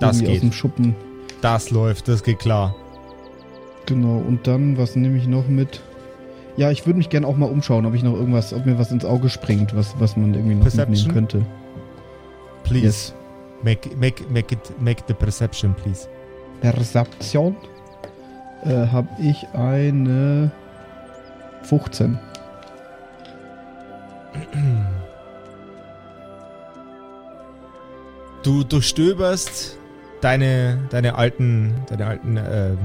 Das 0.00 0.16
Irgendwie 0.16 0.24
geht. 0.26 0.34
aus 0.34 0.40
dem 0.40 0.52
Schuppen. 0.52 0.94
Das 1.40 1.70
läuft, 1.70 2.08
das 2.08 2.22
geht 2.22 2.38
klar. 2.38 2.74
Genau. 3.86 4.18
Und 4.18 4.46
dann, 4.46 4.76
was 4.78 4.96
nehme 4.96 5.16
ich 5.16 5.26
noch 5.26 5.48
mit? 5.48 5.80
Ja, 6.56 6.70
ich 6.70 6.86
würde 6.86 6.96
mich 6.98 7.10
gerne 7.10 7.26
auch 7.26 7.36
mal 7.36 7.50
umschauen, 7.50 7.86
ob 7.86 7.94
ich 7.94 8.02
noch 8.02 8.14
irgendwas, 8.14 8.52
ob 8.52 8.66
mir 8.66 8.78
was 8.78 8.90
ins 8.90 9.04
Auge 9.04 9.28
springt, 9.28 9.76
was, 9.76 9.94
was 9.98 10.16
man 10.16 10.34
irgendwie 10.34 10.54
noch 10.54 10.62
Perception? 10.62 10.90
mitnehmen 10.90 11.14
könnte. 11.14 11.46
Please. 12.64 12.84
Yes. 12.84 13.14
Make, 13.62 13.96
make, 13.96 14.24
make, 14.30 14.54
it, 14.54 14.80
make 14.80 15.02
the 15.06 15.14
perception, 15.14 15.74
please. 15.74 16.08
Perception 16.60 17.56
äh, 18.64 18.86
habe 18.86 19.08
ich 19.20 19.46
eine 19.54 20.50
15. 21.62 22.18
Du 28.42 28.62
durchstöberst 28.64 29.78
deine, 30.20 30.86
deine 30.90 31.14
alten, 31.16 31.74
deine 31.88 32.06
alten 32.06 32.36
äh, 32.36 32.76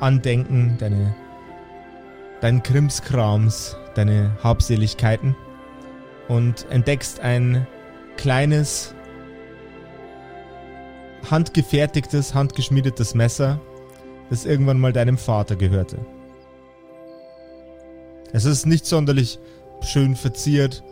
Andenken, 0.00 0.76
deine, 0.78 1.14
deinen 2.40 2.62
Krimskrams, 2.62 3.76
deine 3.94 4.36
Habseligkeiten 4.42 5.36
und 6.28 6.66
entdeckst 6.70 7.20
ein 7.20 7.66
kleines, 8.16 8.94
handgefertigtes, 11.30 12.34
handgeschmiedetes 12.34 13.14
Messer, 13.14 13.60
das 14.30 14.44
irgendwann 14.44 14.78
mal 14.78 14.92
deinem 14.92 15.18
Vater 15.18 15.56
gehörte. 15.56 15.98
Es 18.32 18.44
ist 18.44 18.66
nicht 18.66 18.86
sonderlich 18.86 19.38
schön 19.80 20.14
verziert. 20.14 20.84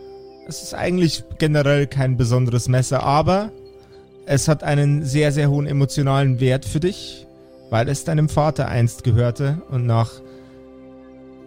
Es 0.49 0.63
ist 0.63 0.75
eigentlich 0.75 1.25
generell 1.39 1.87
kein 1.87 2.17
besonderes 2.17 2.69
Messer, 2.69 3.03
aber 3.03 3.51
es 4.27 4.49
hat 4.49 4.63
einen 4.65 5.05
sehr, 5.05 5.33
sehr 5.33 5.51
hohen 5.51 5.67
emotionalen 5.67 6.41
Wert 6.41 6.65
für 6.65 6.81
dich, 6.81 7.27
weil 7.71 7.89
es 7.89 8.05
deinem 8.05 8.29
Vater 8.29 8.69
einst 8.69 9.05
gehörte 9.05 9.63
und 9.71 9.87
nach 9.87 10.21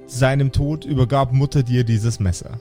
seinem 0.08 0.52
Tod 0.52 0.86
übergab 0.86 1.34
Mutter 1.34 1.62
dir 1.62 1.84
dieses 1.84 2.20
Messer. 2.20 2.60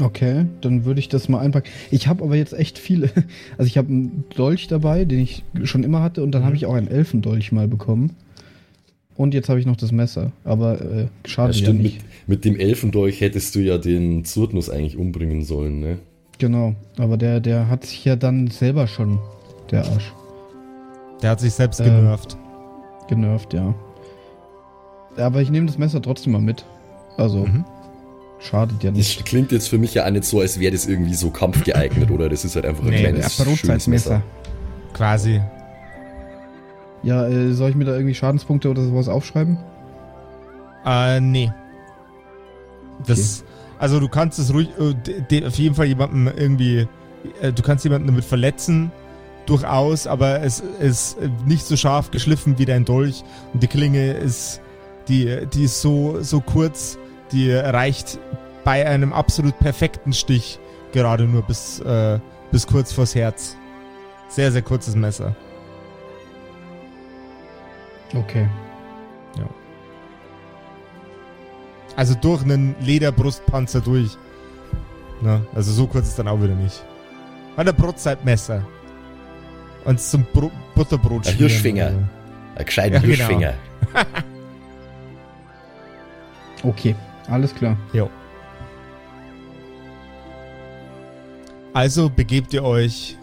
Okay, 0.00 0.46
dann 0.62 0.86
würde 0.86 1.00
ich 1.00 1.08
das 1.10 1.28
mal 1.28 1.40
einpacken. 1.40 1.68
Ich 1.90 2.06
habe 2.06 2.24
aber 2.24 2.34
jetzt 2.36 2.54
echt 2.54 2.78
viele. 2.78 3.10
Also 3.58 3.66
ich 3.66 3.76
habe 3.76 3.88
einen 3.88 4.24
Dolch 4.34 4.66
dabei, 4.68 5.04
den 5.04 5.18
ich 5.18 5.42
schon 5.64 5.84
immer 5.84 6.00
hatte, 6.00 6.22
und 6.22 6.32
dann 6.32 6.42
Mhm. 6.42 6.46
habe 6.46 6.56
ich 6.56 6.64
auch 6.66 6.74
einen 6.74 6.88
Elfendolch 6.88 7.52
mal 7.52 7.68
bekommen. 7.68 8.16
Und 9.16 9.34
jetzt 9.34 9.50
habe 9.50 9.60
ich 9.60 9.66
noch 9.66 9.76
das 9.76 9.92
Messer. 9.92 10.32
Aber 10.44 10.80
äh, 10.80 11.00
ja, 11.02 11.08
schade 11.26 11.52
ja, 11.52 11.58
stimmt, 11.58 11.82
mit, 11.82 11.92
nicht. 11.92 12.04
mit 12.26 12.44
dem 12.46 12.56
Elfendolch 12.58 13.20
hättest 13.20 13.54
du 13.54 13.58
ja 13.58 13.76
den 13.76 14.24
Zurtnus 14.24 14.70
eigentlich 14.70 14.96
umbringen 14.96 15.44
sollen, 15.44 15.80
ne? 15.80 15.98
Genau, 16.40 16.74
aber 16.98 17.16
der, 17.18 17.38
der 17.38 17.68
hat 17.68 17.84
sich 17.84 18.02
ja 18.04 18.16
dann 18.16 18.48
selber 18.48 18.86
schon, 18.86 19.18
der 19.70 19.84
Arsch, 19.84 20.12
Der 21.22 21.30
hat 21.30 21.40
sich 21.40 21.52
selbst 21.52 21.78
Ähm, 21.80 21.86
genervt. 21.86 22.36
genervt, 23.08 23.52
ja. 23.52 23.74
Aber 25.18 25.42
ich 25.42 25.50
nehme 25.50 25.66
das 25.66 25.76
Messer 25.76 26.00
trotzdem 26.00 26.32
mal 26.32 26.40
mit. 26.40 26.64
Also, 27.18 27.44
Mhm. 27.44 27.64
schadet 28.38 28.82
ja 28.82 28.90
Das 28.90 28.96
nicht. 28.96 29.26
klingt 29.26 29.52
jetzt 29.52 29.68
für 29.68 29.76
mich 29.76 29.92
ja 29.92 30.06
auch 30.06 30.10
nicht 30.10 30.24
so, 30.24 30.40
als 30.40 30.58
wäre 30.58 30.72
das 30.72 30.86
irgendwie 30.86 31.12
so 31.12 31.28
kampfgeeignet, 31.30 32.10
oder? 32.10 32.30
Das 32.30 32.42
ist 32.46 32.56
halt 32.56 32.64
einfach 32.64 32.84
ein 32.84 32.88
Nee, 32.90 33.00
kleines, 33.00 33.36
Ja, 33.38 33.44
schönes. 33.54 33.86
Messer. 33.86 34.22
Quasi. 34.94 35.42
Ja, 37.02 37.26
äh, 37.28 37.52
soll 37.52 37.68
ich 37.70 37.76
mir 37.76 37.84
da 37.84 37.92
irgendwie 37.92 38.14
Schadenspunkte 38.14 38.70
oder 38.70 38.82
sowas 38.82 39.08
aufschreiben? 39.08 39.58
Äh, 40.86 41.20
nee. 41.20 41.52
Das, 43.06 43.44
also 43.80 43.98
du 43.98 44.08
kannst 44.08 44.38
es 44.38 44.52
ruhig, 44.52 44.68
äh, 44.78 45.46
auf 45.46 45.54
jeden 45.54 45.74
Fall 45.74 45.86
jemanden 45.86 46.26
irgendwie, 46.26 46.86
äh, 47.40 47.52
du 47.52 47.62
kannst 47.62 47.82
jemanden 47.82 48.06
damit 48.06 48.24
verletzen, 48.24 48.92
durchaus, 49.46 50.06
aber 50.06 50.42
es 50.42 50.60
ist 50.60 51.16
nicht 51.46 51.64
so 51.64 51.76
scharf 51.76 52.10
geschliffen 52.10 52.58
wie 52.58 52.66
dein 52.66 52.84
Dolch 52.84 53.24
und 53.52 53.62
die 53.62 53.66
Klinge 53.66 54.12
ist, 54.12 54.60
die, 55.08 55.46
die 55.52 55.64
ist 55.64 55.80
so, 55.80 56.22
so 56.22 56.40
kurz, 56.40 56.98
die 57.32 57.50
reicht 57.50 58.18
bei 58.64 58.86
einem 58.86 59.14
absolut 59.14 59.58
perfekten 59.58 60.12
Stich 60.12 60.60
gerade 60.92 61.24
nur 61.24 61.42
bis, 61.42 61.80
äh, 61.80 62.20
bis 62.52 62.66
kurz 62.66 62.92
vors 62.92 63.14
Herz. 63.14 63.56
Sehr, 64.28 64.52
sehr 64.52 64.62
kurzes 64.62 64.94
Messer. 64.94 65.34
Okay. 68.14 68.46
Also 72.00 72.14
durch 72.14 72.42
einen 72.42 72.74
Lederbrustpanzer 72.80 73.82
durch. 73.82 74.16
Na, 75.20 75.42
also 75.54 75.70
so 75.70 75.86
kurz 75.86 76.08
ist 76.08 76.18
dann 76.18 76.28
auch 76.28 76.42
wieder 76.42 76.54
nicht. 76.54 76.82
Hat 77.58 77.68
ein 77.68 77.76
Brotzeitmesser. 77.76 78.66
Und 79.84 80.00
zum 80.00 80.24
Bro 80.32 80.50
Butterbrot 80.74 81.28
Ein. 81.28 81.34
Hirschfinger. 81.34 81.92
Ein 82.56 82.64
gescheiter 82.64 82.94
Ja, 82.94 83.00
genau. 83.02 83.14
Hirschfinger. 83.14 83.54
Okay, 86.62 86.94
alles 87.28 87.54
klar. 87.54 87.76
Also 91.72 92.10
begebt 92.10 92.52
ihr 92.54 92.62
euch 92.64 93.16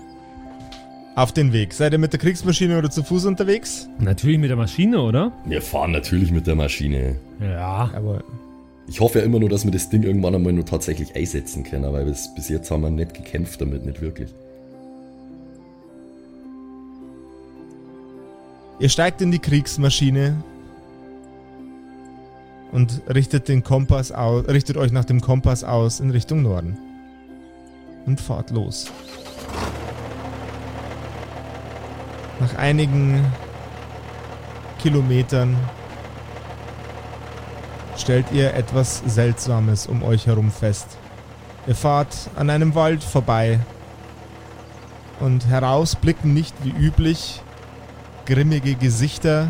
auf 1.15 1.31
den 1.31 1.51
Weg. 1.51 1.74
Seid 1.74 1.93
ihr 1.93 2.00
mit 2.00 2.13
der 2.13 2.19
Kriegsmaschine 2.19 2.77
oder 2.77 2.91
zu 2.91 3.03
Fuß 3.03 3.25
unterwegs? 3.25 3.88
Natürlich 4.00 4.38
mit 4.38 4.50
der 4.51 4.57
Maschine, 4.57 5.01
oder? 5.01 5.31
Wir 5.46 5.63
fahren 5.63 5.91
natürlich 5.91 6.31
mit 6.31 6.46
der 6.46 6.55
Maschine. 6.55 7.15
Ja. 7.39 7.91
Aber 7.96 8.24
Ich 8.88 9.01
hoffe 9.01 9.20
ja 9.20 9.25
immer 9.25 9.39
nur, 9.39 9.50
dass 9.50 9.65
wir 9.65 9.72
das 9.72 9.89
Ding 9.89 10.03
irgendwann 10.03 10.34
einmal 10.34 10.53
nur 10.53 10.65
tatsächlich 10.65 11.15
einsetzen 11.15 11.63
können, 11.63 11.91
weil 11.91 12.06
bis, 12.06 12.50
jetzt 12.50 12.72
haben 12.72 12.82
wir 12.82 12.89
nicht 12.89 13.13
gekämpft 13.13 13.60
damit, 13.60 13.86
nicht 13.86 14.01
wirklich. 14.01 14.34
ihr 18.79 18.89
steigt 18.89 19.22
in 19.22 19.32
die 19.32 19.39
Kriegsmaschine 19.39 20.44
und 22.72 23.01
richtet 23.08 23.48
den 23.48 23.63
Kompass 23.63 24.12
aus, 24.12 24.48
richtet 24.48 24.77
euch 24.77 24.91
nach 24.91 25.06
dem 25.06 25.22
Kompass 25.22 25.63
aus 25.63 26.00
in 26.00 26.12
Richtung 26.12 26.41
Norden. 26.41 26.77
Und 28.06 28.22
fahrt 28.22 28.51
los. 28.51 28.89
Nach 32.39 32.56
einigen 32.56 33.25
Kilometern 34.79 35.58
stellt 37.98 38.32
ihr 38.32 38.54
etwas 38.54 39.01
Seltsames 39.06 39.88
um 39.88 40.04
euch 40.04 40.27
herum 40.27 40.51
fest. 40.51 40.98
Ihr 41.68 41.75
fahrt 41.75 42.30
an 42.36 42.50
einem 42.50 42.75
Wald 42.75 43.04
vorbei 43.04 43.60
und 45.20 45.48
heraus 45.48 45.96
blicken 45.96 46.34
nicht 46.34 46.56
wie 46.63 46.70
üblich 46.70 47.42
grimmige 48.25 48.75
Gesichter 48.75 49.50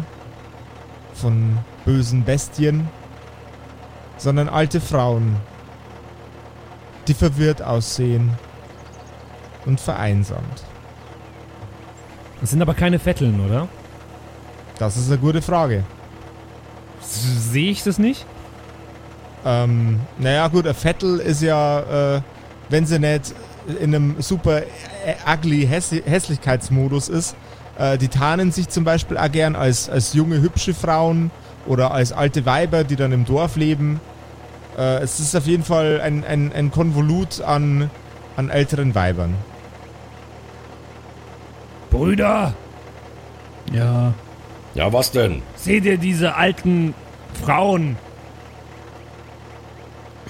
von 1.14 1.58
bösen 1.86 2.24
Bestien, 2.24 2.88
sondern 4.18 4.50
alte 4.50 4.80
Frauen, 4.80 5.36
die 7.08 7.14
verwirrt 7.14 7.62
aussehen 7.62 8.32
und 9.66 9.80
vereinsamt. 9.80 10.64
Das 12.42 12.52
sind 12.52 12.62
aber 12.62 12.74
keine 12.74 13.00
Vetteln, 13.00 13.40
oder? 13.44 13.68
Das 14.78 14.96
ist 14.96 15.08
eine 15.08 15.18
gute 15.18 15.42
Frage. 15.42 15.84
Sehe 17.02 17.72
ich 17.72 17.84
das 17.84 17.98
nicht? 17.98 18.26
Ähm, 19.48 20.02
naja 20.18 20.50
gut, 20.50 20.68
ein 20.68 20.76
Vettel 20.76 21.20
ist 21.20 21.42
ja, 21.42 22.18
äh, 22.18 22.22
wenn 22.68 22.86
sie 22.86 23.00
nicht 23.00 23.34
in 23.80 23.96
einem 23.96 24.16
super 24.22 24.64
äh, 24.64 25.16
ugly 25.26 25.66
Häss 25.66 25.92
Hässlichkeitsmodus 25.92 27.08
ist, 27.08 27.34
äh, 27.78 27.98
die 27.98 28.10
tarnen 28.10 28.52
sich 28.52 28.68
zum 28.68 28.84
Beispiel 28.84 29.18
auch 29.18 29.32
gern 29.32 29.56
als, 29.56 29.90
als 29.90 30.14
junge, 30.14 30.42
hübsche 30.42 30.74
Frauen 30.74 31.32
oder 31.66 31.92
als 31.92 32.12
alte 32.12 32.46
Weiber, 32.46 32.84
die 32.84 32.98
dann 32.98 33.14
im 33.14 33.24
Dorf 33.24 33.56
leben. 33.56 34.02
Äh, 34.78 35.00
es 35.00 35.22
ist 35.22 35.34
auf 35.34 35.46
jeden 35.46 35.64
Fall 35.64 36.02
ein, 36.02 36.26
ein, 36.26 36.52
ein 36.52 36.70
Konvolut 36.70 37.40
an, 37.40 37.90
an 38.36 38.50
älteren 38.50 38.96
Weibern. 38.96 39.34
Brüder, 41.90 42.54
Ja, 43.72 44.14
Ja, 44.76 44.92
was 44.92 45.12
denn? 45.12 45.42
seht 45.56 45.86
ihr 45.86 45.98
diese 45.98 46.36
alten 46.36 46.94
Frauen? 47.46 47.96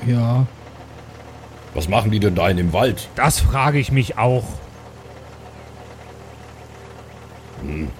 Ja. 0.05 0.45
Was 1.73 1.87
machen 1.87 2.11
die 2.11 2.19
denn 2.19 2.35
da 2.35 2.49
in 2.49 2.57
dem 2.57 2.73
Wald? 2.73 3.09
Das 3.15 3.39
frage 3.39 3.77
ich 3.79 3.91
mich 3.91 4.17
auch. 4.17 4.43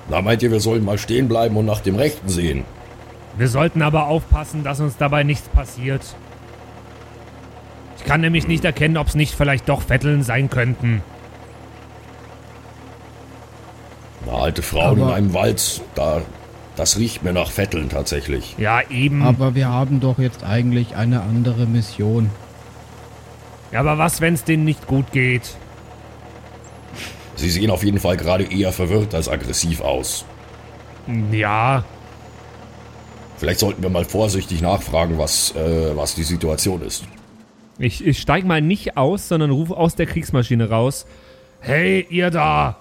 Na, 0.10 0.22
meint 0.22 0.42
ihr, 0.44 0.52
wir 0.52 0.60
sollen 0.60 0.86
mal 0.86 0.98
stehen 0.98 1.28
bleiben 1.28 1.58
und 1.58 1.66
nach 1.66 1.82
dem 1.82 1.96
Rechten 1.96 2.30
sehen? 2.30 2.64
Wir 3.38 3.48
sollten 3.50 3.82
aber 3.82 4.08
aufpassen, 4.08 4.64
dass 4.64 4.80
uns 4.80 4.98
dabei 4.98 5.24
nichts 5.24 5.48
passiert. 5.50 6.02
Ich 7.98 8.04
kann 8.06 8.22
nämlich 8.22 8.48
nicht 8.48 8.64
erkennen, 8.66 8.98
ob 8.98 9.08
es 9.08 9.16
nicht 9.16 9.36
vielleicht 9.36 9.68
doch 9.68 9.82
Vetteln 9.82 10.24
sein 10.24 10.50
könnten. 10.50 11.04
Na, 14.26 14.34
alte 14.34 14.62
Frauen 14.62 14.98
in 14.98 15.04
Aber- 15.04 15.14
einem 15.16 15.34
Wald, 15.34 15.82
da, 15.96 16.22
das 16.78 16.98
riecht 16.98 17.24
mir 17.24 17.34
nach 17.34 17.52
Vetteln 17.52 17.90
tatsächlich. 17.90 18.56
Ja, 18.58 18.82
eben. 18.90 19.24
Aber 19.24 19.56
wir 19.56 19.68
haben 19.68 20.00
doch 20.00 20.20
jetzt 20.20 20.44
eigentlich 20.44 20.96
eine 20.96 21.22
andere 21.22 21.66
Mission. 21.66 22.30
Ja, 23.72 23.82
aber 23.82 23.98
was, 23.98 24.22
wenn 24.22 24.36
es 24.36 24.44
denen 24.46 24.64
nicht 24.64 24.88
gut 24.88 25.12
geht? 25.12 25.56
Sie 27.36 27.50
sehen 27.50 27.70
auf 27.70 27.84
jeden 27.84 28.00
Fall 28.00 28.16
gerade 28.18 28.46
eher 28.46 28.72
verwirrt 28.72 29.14
als 29.14 29.28
aggressiv 29.28 29.82
aus. 29.82 30.26
Ja, 31.32 31.84
Vielleicht 33.38 33.60
sollten 33.60 33.84
wir 33.84 33.90
mal 33.90 34.04
vorsichtig 34.04 34.62
nachfragen, 34.62 35.18
was, 35.20 35.56
äh, 35.56 35.96
was 35.96 36.16
die 36.16 36.24
Situation 36.24 36.82
ist. 36.82 37.04
ich, 37.78 38.06
ich 38.06 38.20
steig 38.20 38.46
mal 38.46 38.62
nicht 38.62 38.98
aus, 38.98 39.28
sondern 39.28 39.52
rufe 39.52 39.78
aus 39.78 39.94
der 39.96 40.08
Kriegsmaschine 40.08 40.70
raus. 40.70 41.06
Hey, 41.60 42.06
ihr 42.10 42.32
da! 42.32 42.78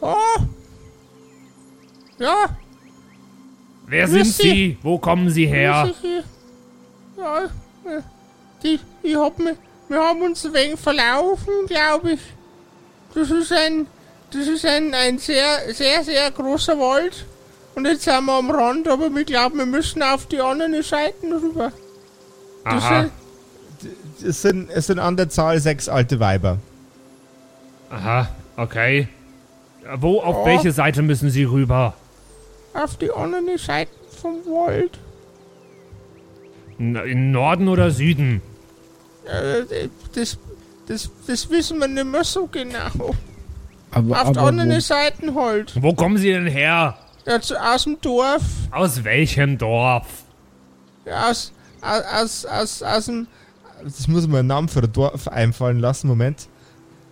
Oh! 0.00 0.14
Ja, 2.18 2.56
Wer 3.86 4.08
sind 4.08 4.26
Sie. 4.26 4.42
Sie? 4.42 4.78
Wo 4.82 4.98
kommen 4.98 5.28
Sie 5.30 5.46
her? 5.46 5.90
Ja, 7.16 7.48
die, 8.62 8.78
ich 9.02 9.16
hab 9.16 9.38
mich, 9.38 9.54
wir 9.88 10.00
haben 10.00 10.22
uns 10.22 10.44
ein 10.46 10.52
wenig 10.54 10.78
verlaufen, 10.80 11.52
glaube 11.66 12.12
ich. 12.12 12.20
Das 13.14 13.30
ist 13.30 13.52
ein, 13.52 13.86
das 14.30 14.46
ist 14.46 14.64
ein, 14.64 14.94
ein 14.94 15.18
sehr, 15.18 15.72
sehr, 15.74 16.02
sehr 16.04 16.30
großer 16.30 16.78
Wald. 16.78 17.26
Und 17.74 17.86
jetzt 17.86 18.02
sind 18.04 18.24
wir 18.24 18.32
am 18.34 18.50
Rand, 18.50 18.88
aber 18.88 19.10
wir 19.10 19.24
glauben, 19.24 19.58
wir 19.58 19.66
müssen 19.66 20.02
auf 20.02 20.26
die 20.26 20.40
anderen 20.40 20.82
Seiten 20.82 21.32
rüber. 21.32 21.72
Das 22.64 22.74
Aha, 22.84 23.00
sind, 23.80 23.92
es, 24.28 24.42
sind, 24.42 24.70
es 24.70 24.86
sind 24.86 24.98
an 24.98 25.16
der 25.16 25.28
Zahl 25.28 25.58
sechs 25.58 25.88
alte 25.88 26.20
Weiber. 26.20 26.58
aha, 27.90 28.28
okay. 28.56 29.08
Wo, 29.96 30.20
auf 30.20 30.46
Ja. 30.46 30.52
welche 30.52 30.70
Seite 30.72 31.02
müssen 31.02 31.28
Sie 31.30 31.44
rüber? 31.44 31.94
Auf 32.74 32.96
die 32.96 33.10
anderen 33.10 33.58
Seiten 33.58 33.94
vom 34.20 34.44
Wald. 34.46 34.98
In 36.78 37.30
Norden 37.32 37.68
oder 37.68 37.90
Süden? 37.90 38.40
Äh, 39.24 39.88
das, 40.14 40.38
das, 40.86 41.10
das 41.26 41.50
wissen 41.50 41.78
wir 41.78 41.88
nicht 41.88 42.06
mehr 42.06 42.24
so 42.24 42.46
genau. 42.46 43.14
Aber, 43.90 44.22
Auf 44.22 44.32
die 44.32 44.38
aber 44.38 44.48
anderen 44.48 44.70
wo, 44.74 44.80
Seiten 44.80 45.34
halt. 45.34 45.80
Wo 45.80 45.94
kommen 45.94 46.16
Sie 46.16 46.30
denn 46.30 46.46
her? 46.46 46.96
Ja, 47.26 47.40
zu, 47.40 47.56
aus 47.62 47.84
dem 47.84 48.00
Dorf. 48.00 48.42
Aus 48.70 49.04
welchem 49.04 49.58
Dorf? 49.58 50.06
Ja, 51.04 51.30
aus, 51.30 51.52
aus, 51.82 52.02
aus, 52.04 52.46
aus, 52.46 52.82
aus 52.82 53.06
dem. 53.06 53.26
Das 53.84 54.08
muss 54.08 54.26
mir 54.26 54.38
einen 54.38 54.48
Namen 54.48 54.68
für 54.68 54.80
ein 54.80 54.92
Dorf 54.92 55.28
einfallen 55.28 55.78
lassen, 55.78 56.08
Moment. 56.08 56.48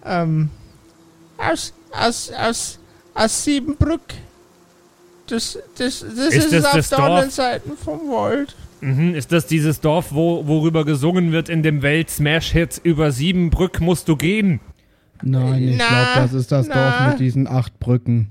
Ähm. 0.04 0.50
Aus, 1.36 1.72
aus, 1.92 2.32
aus, 2.32 2.78
aus 3.14 3.44
Siebenbrück. 3.44 4.14
Das, 5.30 5.56
das, 5.78 6.00
das 6.00 6.34
Ist 6.34 6.46
ist, 6.46 6.52
das 6.52 6.64
auf 6.64 6.72
das 6.74 6.90
Dorf? 6.90 7.00
anderen 7.02 7.30
Seite 7.30 7.70
vom 7.82 8.00
Wald. 8.10 8.54
Mhm, 8.80 9.14
ist 9.14 9.30
das 9.30 9.46
dieses 9.46 9.80
Dorf, 9.80 10.12
wo, 10.12 10.44
worüber 10.46 10.84
gesungen 10.84 11.30
wird 11.32 11.48
in 11.48 11.62
dem 11.62 11.82
Welt-Smash-Hit 11.82 12.80
über 12.82 13.12
Siebenbrück 13.12 13.80
musst 13.80 14.08
du 14.08 14.16
gehen? 14.16 14.58
Nein, 15.22 15.68
ich 15.68 15.78
glaube, 15.78 15.94
das 16.16 16.32
ist 16.32 16.50
das 16.50 16.66
na. 16.66 16.74
Dorf 16.74 17.10
mit 17.10 17.20
diesen 17.20 17.46
acht 17.46 17.78
Brücken. 17.78 18.30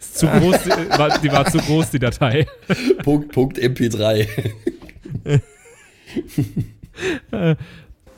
Ist 0.00 0.18
zu 0.18 0.26
groß, 0.26 0.56
die, 0.64 0.70
war, 0.98 1.18
die 1.18 1.30
war 1.30 1.44
zu 1.46 1.58
groß, 1.58 1.90
die 1.90 1.98
Datei. 1.98 2.46
Punkt, 3.02 3.32
Punkt 3.32 3.58
MP3. 3.58 4.26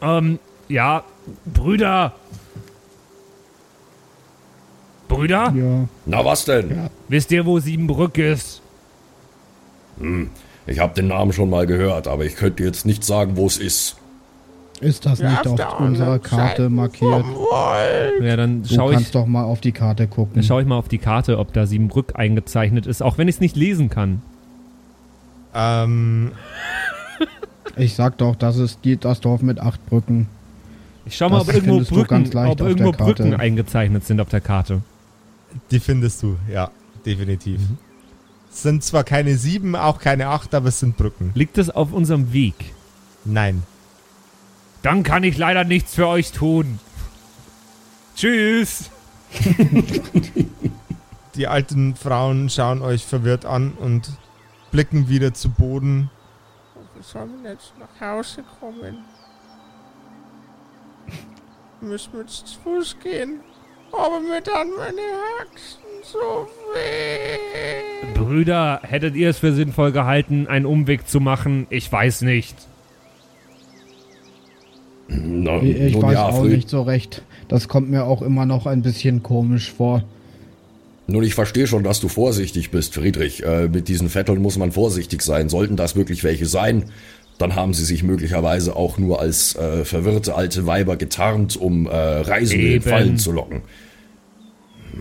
Ähm, 0.00 0.38
ja, 0.68 1.02
Brüder. 1.46 2.12
Brüder? 5.08 5.52
Ja. 5.56 5.88
Na 6.06 6.24
was 6.24 6.44
denn? 6.44 6.88
Wisst 7.08 7.32
ihr, 7.32 7.44
wo 7.46 7.58
Siebenbrück 7.58 8.16
ist? 8.18 8.62
Ich 10.68 10.78
habe 10.78 10.94
den 10.94 11.08
Namen 11.08 11.32
schon 11.32 11.50
mal 11.50 11.66
gehört, 11.66 12.06
aber 12.06 12.24
ich 12.24 12.36
könnte 12.36 12.62
jetzt 12.62 12.86
nicht 12.86 13.02
sagen, 13.02 13.36
wo 13.36 13.46
es 13.46 13.58
ist. 13.58 13.96
Ist 14.80 15.04
das 15.06 15.18
nicht 15.18 15.44
auf 15.48 15.80
unserer 15.80 16.20
Karte 16.20 16.68
markiert? 16.68 17.24
Ja, 18.22 18.36
dann 18.36 18.62
Du 18.62 18.72
schaue 18.74 18.92
kannst 18.92 19.06
ich, 19.06 19.12
doch 19.12 19.26
mal 19.26 19.42
auf 19.42 19.60
die 19.60 19.72
Karte 19.72 20.06
gucken. 20.06 20.34
dann 20.34 20.44
schau 20.44 20.60
ich 20.60 20.66
mal 20.66 20.76
auf 20.78 20.86
die 20.86 20.98
Karte, 20.98 21.38
ob 21.38 21.52
da 21.52 21.66
Siebenbrück 21.66 22.12
eingezeichnet 22.14 22.86
ist, 22.86 23.02
auch 23.02 23.18
wenn 23.18 23.26
ich 23.26 23.36
es 23.36 23.40
nicht 23.40 23.56
lesen 23.56 23.88
kann. 23.90 24.22
Ähm, 25.52 26.30
Ich 27.76 27.94
sag 27.94 28.18
doch, 28.18 28.36
das 28.36 28.56
ist 28.56 28.80
die, 28.84 28.96
das 28.96 29.20
Dorf 29.20 29.42
mit 29.42 29.60
acht 29.60 29.84
Brücken. 29.86 30.28
Ich 31.06 31.16
schau 31.16 31.28
mal, 31.28 31.38
Das 31.38 31.48
ob 31.48 31.54
irgendwo, 31.54 31.94
Brücken, 31.94 32.08
ganz 32.08 32.32
leicht 32.32 32.52
ob 32.52 32.60
auf 32.60 32.68
irgendwo 32.68 32.90
der 32.92 32.98
Karte. 32.98 33.22
Brücken 33.22 33.34
eingezeichnet 33.40 34.06
sind 34.06 34.20
auf 34.20 34.28
der 34.28 34.40
Karte. 34.40 34.82
die 35.70 35.80
findest 35.80 36.22
du, 36.22 36.36
ja, 36.52 36.70
definitiv. 37.06 37.60
Es 38.50 38.62
sind 38.62 38.82
zwar 38.82 39.04
keine 39.04 39.36
sieben, 39.36 39.76
auch 39.76 40.00
keine 40.00 40.28
acht, 40.28 40.54
aber 40.54 40.68
es 40.68 40.80
sind 40.80 40.96
Brücken. 40.96 41.30
Liegt 41.34 41.58
es 41.58 41.70
auf 41.70 41.92
unserem 41.92 42.32
Weg? 42.32 42.54
Nein. 43.24 43.62
Dann 44.82 45.02
kann 45.02 45.24
ich 45.24 45.38
leider 45.38 45.64
nichts 45.64 45.94
für 45.94 46.06
euch 46.06 46.32
tun. 46.32 46.78
Tschüss. 48.16 48.90
Die 51.34 51.46
alten 51.46 51.94
Frauen 51.94 52.50
schauen 52.50 52.82
euch 52.82 53.04
verwirrt 53.04 53.44
an 53.44 53.72
und 53.72 54.10
blicken 54.72 55.08
wieder 55.08 55.34
zu 55.34 55.50
Boden. 55.50 56.10
Wir 56.98 57.04
sollen 57.04 57.44
jetzt 57.44 57.72
nach 57.78 58.00
Hause 58.08 58.42
kommen. 58.58 59.04
Müssen 61.80 62.12
wir 62.14 62.20
jetzt 62.22 62.44
zu 62.48 62.58
Fuß 62.60 62.96
gehen. 63.00 63.38
Aber 63.92 64.18
mir 64.18 64.40
dann 64.40 64.68
meine 64.76 65.00
Haxen 65.38 65.78
so 66.02 66.48
weh. 66.74 68.12
Brüder, 68.14 68.80
hättet 68.82 69.14
ihr 69.14 69.30
es 69.30 69.38
für 69.38 69.52
sinnvoll 69.52 69.92
gehalten, 69.92 70.48
einen 70.48 70.66
Umweg 70.66 71.06
zu 71.08 71.20
machen? 71.20 71.68
Ich 71.70 71.90
weiß 71.90 72.22
nicht. 72.22 72.56
Na, 75.06 75.62
Ich, 75.62 75.76
ich 75.80 76.02
weiß 76.02 76.12
ja, 76.14 76.26
auch 76.26 76.40
Fried- 76.40 76.50
nicht 76.56 76.68
so 76.68 76.82
recht. 76.82 77.22
Das 77.46 77.68
kommt 77.68 77.88
mir 77.90 78.04
auch 78.06 78.22
immer 78.22 78.44
noch 78.44 78.66
ein 78.66 78.82
bisschen 78.82 79.22
komisch 79.22 79.70
vor. 79.72 80.02
Nun, 81.10 81.22
ich 81.22 81.34
verstehe 81.34 81.66
schon, 81.66 81.84
dass 81.84 82.00
du 82.00 82.08
vorsichtig 82.08 82.70
bist, 82.70 82.92
Friedrich. 82.92 83.42
Äh, 83.42 83.68
mit 83.68 83.88
diesen 83.88 84.10
Vetteln 84.10 84.42
muss 84.42 84.58
man 84.58 84.72
vorsichtig 84.72 85.22
sein. 85.22 85.48
Sollten 85.48 85.74
das 85.74 85.96
wirklich 85.96 86.22
welche 86.22 86.44
sein, 86.44 86.84
dann 87.38 87.54
haben 87.54 87.72
sie 87.72 87.86
sich 87.86 88.02
möglicherweise 88.02 88.76
auch 88.76 88.98
nur 88.98 89.18
als 89.18 89.56
äh, 89.56 89.86
verwirrte 89.86 90.34
alte 90.34 90.66
Weiber 90.66 90.96
getarnt, 90.96 91.56
um 91.56 91.86
äh, 91.86 91.96
Reisende 91.96 92.74
in. 92.74 92.82
Fallen 92.82 93.16
zu 93.16 93.32
locken. 93.32 93.62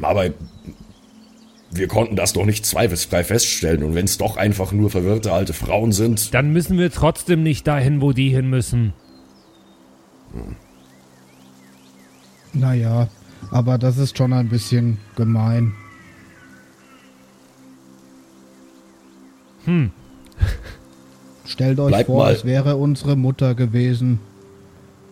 Aber 0.02 0.30
wir 1.72 1.88
konnten 1.90 2.16
das 2.16 2.32
doch 2.32 2.46
nicht 2.46 2.66
zweifelsfrei 2.66 3.26
feststellen. 3.26 3.84
Und 3.84 3.94
wenn 3.94 4.06
es 4.06 4.18
doch 4.18 4.38
einfach 4.38 4.72
nur 4.72 4.90
verwirrte 4.90 5.34
alte 5.34 5.52
Frauen 5.52 5.92
sind, 5.92 6.34
Dann 6.34 6.54
müssen 6.54 6.78
wir 6.78 6.90
trotzdem 6.90 7.44
nicht 7.44 7.68
dahin, 7.68 8.00
wo 8.00 8.14
die 8.14 8.30
hin 8.30 8.50
müssen. 8.50 8.94
Naja, 12.54 13.10
aber 13.52 13.78
das 13.78 13.98
ist 13.98 14.18
schon 14.18 14.32
ein 14.32 14.48
bisschen 14.48 15.00
gemein. 15.18 15.74
Hm. 19.68 19.92
Stellt 21.46 21.80
euch 21.80 21.88
Bleibt 21.90 22.08
vor, 22.08 22.24
mal- 22.26 22.34
es 22.34 22.44
wäre 22.46 22.76
unsere 22.78 23.16
Mutter 23.16 23.54
gewesen. 23.56 24.20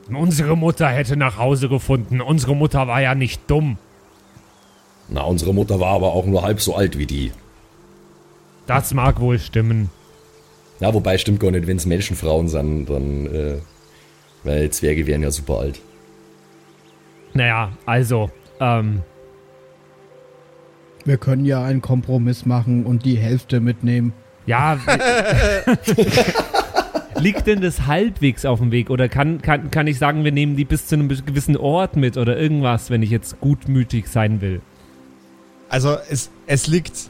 Unsere 0.09 0.55
Mutter 0.55 0.87
hätte 0.87 1.17
nach 1.17 1.37
Hause 1.37 1.67
gefunden. 1.69 2.21
Unsere 2.21 2.55
Mutter 2.55 2.87
war 2.87 3.01
ja 3.01 3.15
nicht 3.15 3.41
dumm. 3.47 3.77
na, 5.07 5.21
unsere 5.21 5.53
Mutter 5.53 5.79
war 5.79 5.93
aber 5.93 6.13
auch 6.13 6.25
nur 6.25 6.41
halb 6.41 6.59
so 6.61 6.75
alt 6.75 6.97
wie 6.97 7.05
die. 7.05 7.31
Das 8.67 8.93
mag 8.93 9.19
wohl 9.19 9.37
stimmen. 9.39 9.89
Ja, 10.79 10.93
wobei 10.93 11.17
stimmt 11.17 11.39
gar 11.39 11.51
nicht, 11.51 11.67
wenn 11.67 11.77
es 11.77 11.85
Menschenfrauen 11.85 12.47
sind, 12.49 12.89
dann, 12.89 13.25
äh, 13.27 13.57
weil 14.43 14.69
Zwerge 14.71 15.05
wären 15.07 15.21
ja 15.23 15.31
super 15.31 15.59
alt. 15.59 15.79
Naja, 17.33 17.71
also, 17.85 18.29
ähm, 18.59 19.01
Wir 21.07 21.17
können 21.17 21.45
ja 21.45 21.63
einen 21.63 21.81
Kompromiss 21.83 22.47
machen 22.47 22.83
und 22.85 23.05
die 23.05 23.15
Hälfte 23.17 23.59
mitnehmen. 23.59 24.11
Ja. 24.45 24.77
Liegt 27.19 27.47
denn 27.47 27.61
das 27.61 27.87
halbwegs 27.87 28.45
auf 28.45 28.59
dem 28.59 28.71
Weg? 28.71 28.89
Oder 28.89 29.07
kann, 29.07 29.41
kann, 29.41 29.71
kann 29.71 29.87
ich 29.87 29.97
sagen, 29.97 30.25
wir 30.25 30.31
nehmen 30.31 30.57
die 30.57 30.65
bis 30.65 30.87
zu 30.87 30.95
einem 30.95 31.07
gewissen 31.07 31.55
Ort 31.55 31.95
mit 31.95 32.17
oder 32.17 32.37
irgendwas, 32.37 32.89
wenn 32.89 33.01
ich 33.01 33.09
jetzt 33.09 33.39
gutmütig 33.39 34.07
sein 34.07 34.41
will? 34.41 34.61
Also 35.69 35.95
es, 36.09 36.29
es 36.45 36.67
liegt 36.67 37.09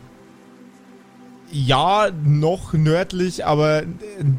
ja 1.51 2.09
noch 2.23 2.73
nördlich, 2.73 3.45
aber 3.45 3.83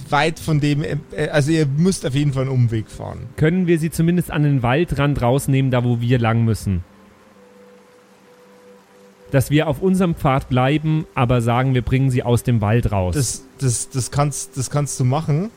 weit 0.09 0.39
von 0.39 0.61
dem, 0.61 0.83
äh, 0.83 0.97
also 1.31 1.51
ihr 1.51 1.67
müsst 1.67 2.07
auf 2.07 2.15
jeden 2.15 2.33
Fall 2.33 2.43
einen 2.43 2.53
Umweg 2.53 2.89
fahren. 2.89 3.27
Können 3.37 3.67
wir 3.67 3.79
sie 3.79 3.91
zumindest 3.91 4.31
an 4.31 4.43
den 4.43 4.63
Waldrand 4.63 5.21
rausnehmen, 5.21 5.71
da 5.71 5.85
wo 5.85 6.01
wir 6.01 6.19
lang 6.19 6.45
müssen? 6.45 6.85
Dass 9.31 9.51
wir 9.51 9.67
auf 9.67 9.83
unserem 9.83 10.15
Pfad 10.15 10.49
bleiben, 10.49 11.07
aber 11.15 11.41
sagen, 11.41 11.75
wir 11.75 11.83
bringen 11.83 12.11
sie 12.11 12.23
aus 12.23 12.43
dem 12.43 12.61
Wald 12.61 12.93
raus. 12.93 13.15
Das, 13.15 13.45
das, 13.59 13.91
das, 13.91 14.11
kannst, 14.11 14.57
das 14.57 14.71
kannst 14.71 14.99
du 15.01 15.05
machen. 15.05 15.51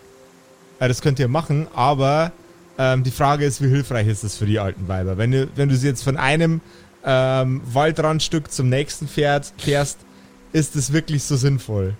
Äh, 0.79 0.87
das 0.87 1.01
könnt 1.01 1.19
ihr 1.19 1.27
machen, 1.27 1.67
aber 1.75 2.31
ähm, 2.77 3.03
die 3.03 3.11
Frage 3.11 3.45
ist, 3.45 3.61
wie 3.61 3.67
hilfreich 3.67 4.07
ist 4.07 4.23
das 4.23 4.37
für 4.37 4.45
die 4.45 4.59
alten 4.59 4.87
Weiber? 4.87 5.17
Wenn 5.17 5.31
du, 5.31 5.47
wenn 5.55 5.69
du 5.69 5.75
sie 5.75 5.87
jetzt 5.87 6.03
von 6.03 6.17
einem 6.17 6.61
ähm, 7.05 7.61
Waldrandstück 7.65 8.51
zum 8.51 8.69
nächsten 8.69 9.07
fährt, 9.07 9.53
fährst, 9.57 9.99
ist 10.51 10.75
es 10.75 10.91
wirklich 10.91 11.23
so 11.23 11.35
sinnvoll? 11.35 11.95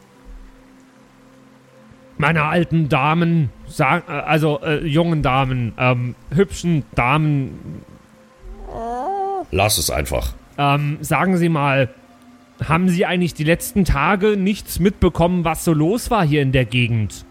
Meine 2.17 2.43
alten 2.43 2.89
Damen, 2.89 3.49
äh, 3.77 3.83
also 3.83 4.59
äh, 4.61 4.85
jungen 4.85 5.21
Damen, 5.21 5.73
ähm, 5.77 6.15
hübschen 6.31 6.83
Damen, 6.95 7.83
Lass 9.51 9.77
es 9.77 9.89
einfach. 9.89 10.33
Ähm, 10.59 10.97
sagen 10.99 11.37
Sie 11.37 11.47
mal, 11.47 11.89
haben 12.67 12.89
Sie 12.89 13.05
eigentlich 13.05 13.33
die 13.33 13.45
letzten 13.45 13.85
Tage 13.85 14.35
nichts 14.35 14.79
mitbekommen, 14.79 15.45
was 15.45 15.63
so 15.63 15.71
los 15.71 16.11
war 16.11 16.25
hier 16.25 16.41
in 16.41 16.51
der 16.51 16.65
Gegend? 16.65 17.23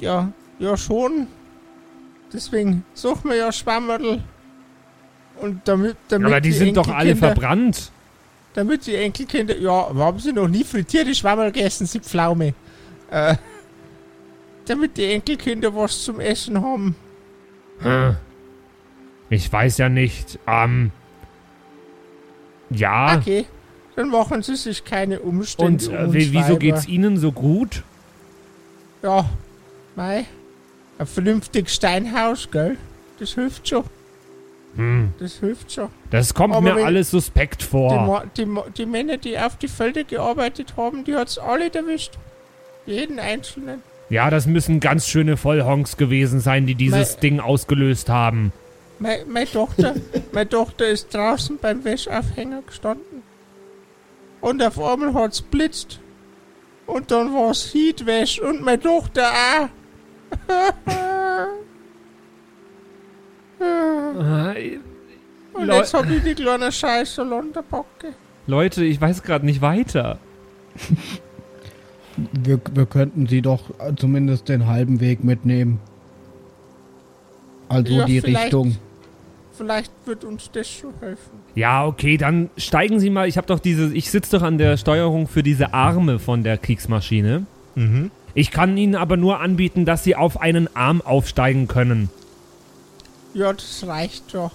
Ja, 0.00 0.32
ja 0.58 0.76
schon. 0.78 1.26
Deswegen 2.32 2.84
suchen 2.94 3.30
wir 3.30 3.36
ja 3.36 3.52
Schwammerl. 3.52 4.22
Und 5.42 5.68
damit, 5.68 5.96
damit 6.08 6.26
Aber 6.26 6.40
die 6.40 6.52
sind 6.52 6.76
doch 6.78 6.88
alle 6.88 7.14
verbrannt. 7.14 7.92
Damit 8.54 8.86
die 8.86 8.94
Enkelkinder. 8.94 9.56
Ja, 9.58 9.94
haben 9.94 10.18
sie 10.18 10.32
noch 10.32 10.48
nie 10.48 10.64
frittierte 10.64 11.14
Schwammerl 11.14 11.52
gegessen, 11.52 11.86
sie 11.86 12.00
Pflaume. 12.00 12.54
Äh, 13.10 13.36
damit 14.64 14.96
die 14.96 15.04
Enkelkinder 15.04 15.74
was 15.76 16.02
zum 16.02 16.18
Essen 16.18 16.62
haben. 16.62 16.96
Hm. 17.80 18.16
Ich 19.28 19.52
weiß 19.52 19.76
ja 19.76 19.90
nicht. 19.90 20.38
Ähm. 20.46 20.92
Ja. 22.70 23.16
Okay, 23.18 23.46
dann 23.96 24.10
machen 24.10 24.42
sie 24.42 24.56
sich 24.56 24.84
keine 24.84 25.20
Und 25.20 25.28
Umstände. 25.38 25.88
um 25.90 26.14
äh, 26.14 26.32
wieso 26.32 26.56
geht's 26.56 26.86
Ihnen 26.86 27.16
so 27.16 27.32
gut? 27.32 27.82
Ja, 29.02 29.28
mei. 29.96 30.24
Ein 30.98 31.06
vernünftiges 31.06 31.74
Steinhaus, 31.74 32.50
gell? 32.50 32.76
Das 33.20 33.34
hilft 33.34 33.68
schon. 33.68 33.84
Hm. 34.76 35.12
Das 35.18 35.34
hilft 35.34 35.72
schon. 35.72 35.88
Das 36.10 36.34
kommt 36.34 36.54
Aber 36.54 36.74
mir 36.74 36.84
alles 36.84 37.10
suspekt 37.10 37.62
Die, 37.62 37.66
vor. 37.66 38.24
Die, 38.36 38.44
Ma 38.44 38.64
die 38.76 38.86
Männer, 38.86 39.16
die 39.16 39.38
auf 39.38 39.56
die 39.56 39.68
Felder 39.68 40.04
gearbeitet 40.04 40.74
haben, 40.76 41.04
die 41.04 41.14
hat's 41.14 41.38
alle 41.38 41.72
erwischt. 41.72 42.12
Jeden 42.86 43.18
einzelnen. 43.18 43.82
Ja, 44.10 44.30
das 44.30 44.46
müssen 44.46 44.80
ganz 44.80 45.06
schöne 45.06 45.36
Vollhonks 45.36 45.96
gewesen 45.96 46.40
sein, 46.40 46.66
die 46.66 46.74
dieses 46.74 47.14
Mei- 47.14 47.20
Ding 47.20 47.40
ausgelöst 47.40 48.08
haben. 48.08 48.52
Meine, 49.00 49.24
meine 49.26 49.46
Tochter, 49.50 49.94
meine 50.32 50.48
Tochter 50.48 50.88
ist 50.88 51.14
draußen 51.14 51.58
beim 51.60 51.84
Wäscheaufhänger 51.84 52.62
gestanden. 52.62 53.22
Und 54.40 54.62
auf 54.62 54.80
einmal 54.80 55.14
hat's 55.14 55.40
blitzt. 55.40 56.00
Und 56.86 57.10
dann 57.10 57.32
war's 57.34 57.72
Heatwäsch 57.74 58.40
und 58.40 58.62
meine 58.62 58.80
Tochter 58.80 59.24
auch. 59.30 59.68
Und 65.54 65.66
Leu- 65.66 65.76
jetzt 65.76 65.94
hab 65.94 66.08
ich 66.10 66.22
die 66.22 66.34
kleine 66.34 66.70
Scheiße 66.70 67.22
Londerbocke. 67.22 68.14
Leute, 68.46 68.84
ich 68.84 69.00
weiß 69.00 69.22
gerade 69.22 69.44
nicht 69.44 69.60
weiter. 69.60 70.18
Wir, 72.16 72.60
wir 72.72 72.86
könnten 72.86 73.26
sie 73.26 73.42
doch 73.42 73.62
zumindest 73.96 74.48
den 74.48 74.66
halben 74.66 75.00
Weg 75.00 75.22
mitnehmen. 75.24 75.80
Also 77.68 77.92
Ja, 77.94 78.04
die. 78.06 78.18
Richtung. 78.20 78.76
Vielleicht 79.58 79.90
wird 80.06 80.22
uns 80.22 80.50
das 80.52 80.70
schon 80.70 80.94
helfen. 81.00 81.32
Ja, 81.56 81.84
okay, 81.84 82.16
dann 82.16 82.48
steigen 82.56 83.00
Sie 83.00 83.10
mal. 83.10 83.26
Ich 83.26 83.36
habe 83.36 83.48
doch 83.48 83.58
diese, 83.58 83.92
ich 83.92 84.08
sitze 84.08 84.38
doch 84.38 84.44
an 84.44 84.56
der 84.56 84.76
Steuerung 84.76 85.26
für 85.26 85.42
diese 85.42 85.74
Arme 85.74 86.20
von 86.20 86.44
der 86.44 86.58
Kriegsmaschine. 86.58 87.44
Mhm. 87.74 88.12
Ich 88.34 88.52
kann 88.52 88.76
Ihnen 88.76 88.94
aber 88.94 89.16
nur 89.16 89.40
anbieten, 89.40 89.84
dass 89.84 90.04
Sie 90.04 90.14
auf 90.14 90.40
einen 90.40 90.74
Arm 90.76 91.00
aufsteigen 91.00 91.66
können. 91.66 92.08
Ja, 93.34 93.52
das 93.52 93.84
reicht 93.84 94.32
doch. 94.32 94.52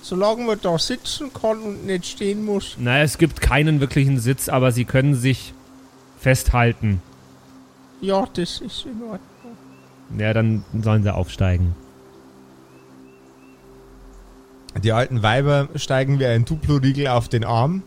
Solange 0.00 0.44
man 0.44 0.58
da 0.62 0.78
sitzen 0.78 1.30
kann 1.34 1.58
und 1.58 1.84
nicht 1.84 2.06
stehen 2.06 2.42
muss. 2.42 2.76
Na, 2.78 3.02
es 3.02 3.18
gibt 3.18 3.42
keinen 3.42 3.80
wirklichen 3.80 4.18
Sitz, 4.18 4.48
aber 4.48 4.72
Sie 4.72 4.86
können 4.86 5.14
sich 5.14 5.52
festhalten. 6.18 7.02
Ja, 8.00 8.26
das 8.32 8.62
ist 8.62 8.86
in 8.86 9.02
Ordnung. 9.02 9.20
Ja, 10.18 10.32
dann 10.32 10.64
sollen 10.82 11.02
Sie 11.02 11.12
aufsteigen. 11.12 11.74
Die 14.82 14.92
alten 14.92 15.22
Weiber 15.22 15.68
steigen 15.76 16.18
wie 16.18 16.26
ein 16.26 16.44
Duplo-Riegel 16.44 17.08
auf 17.08 17.28
den 17.28 17.44
Arm, 17.44 17.82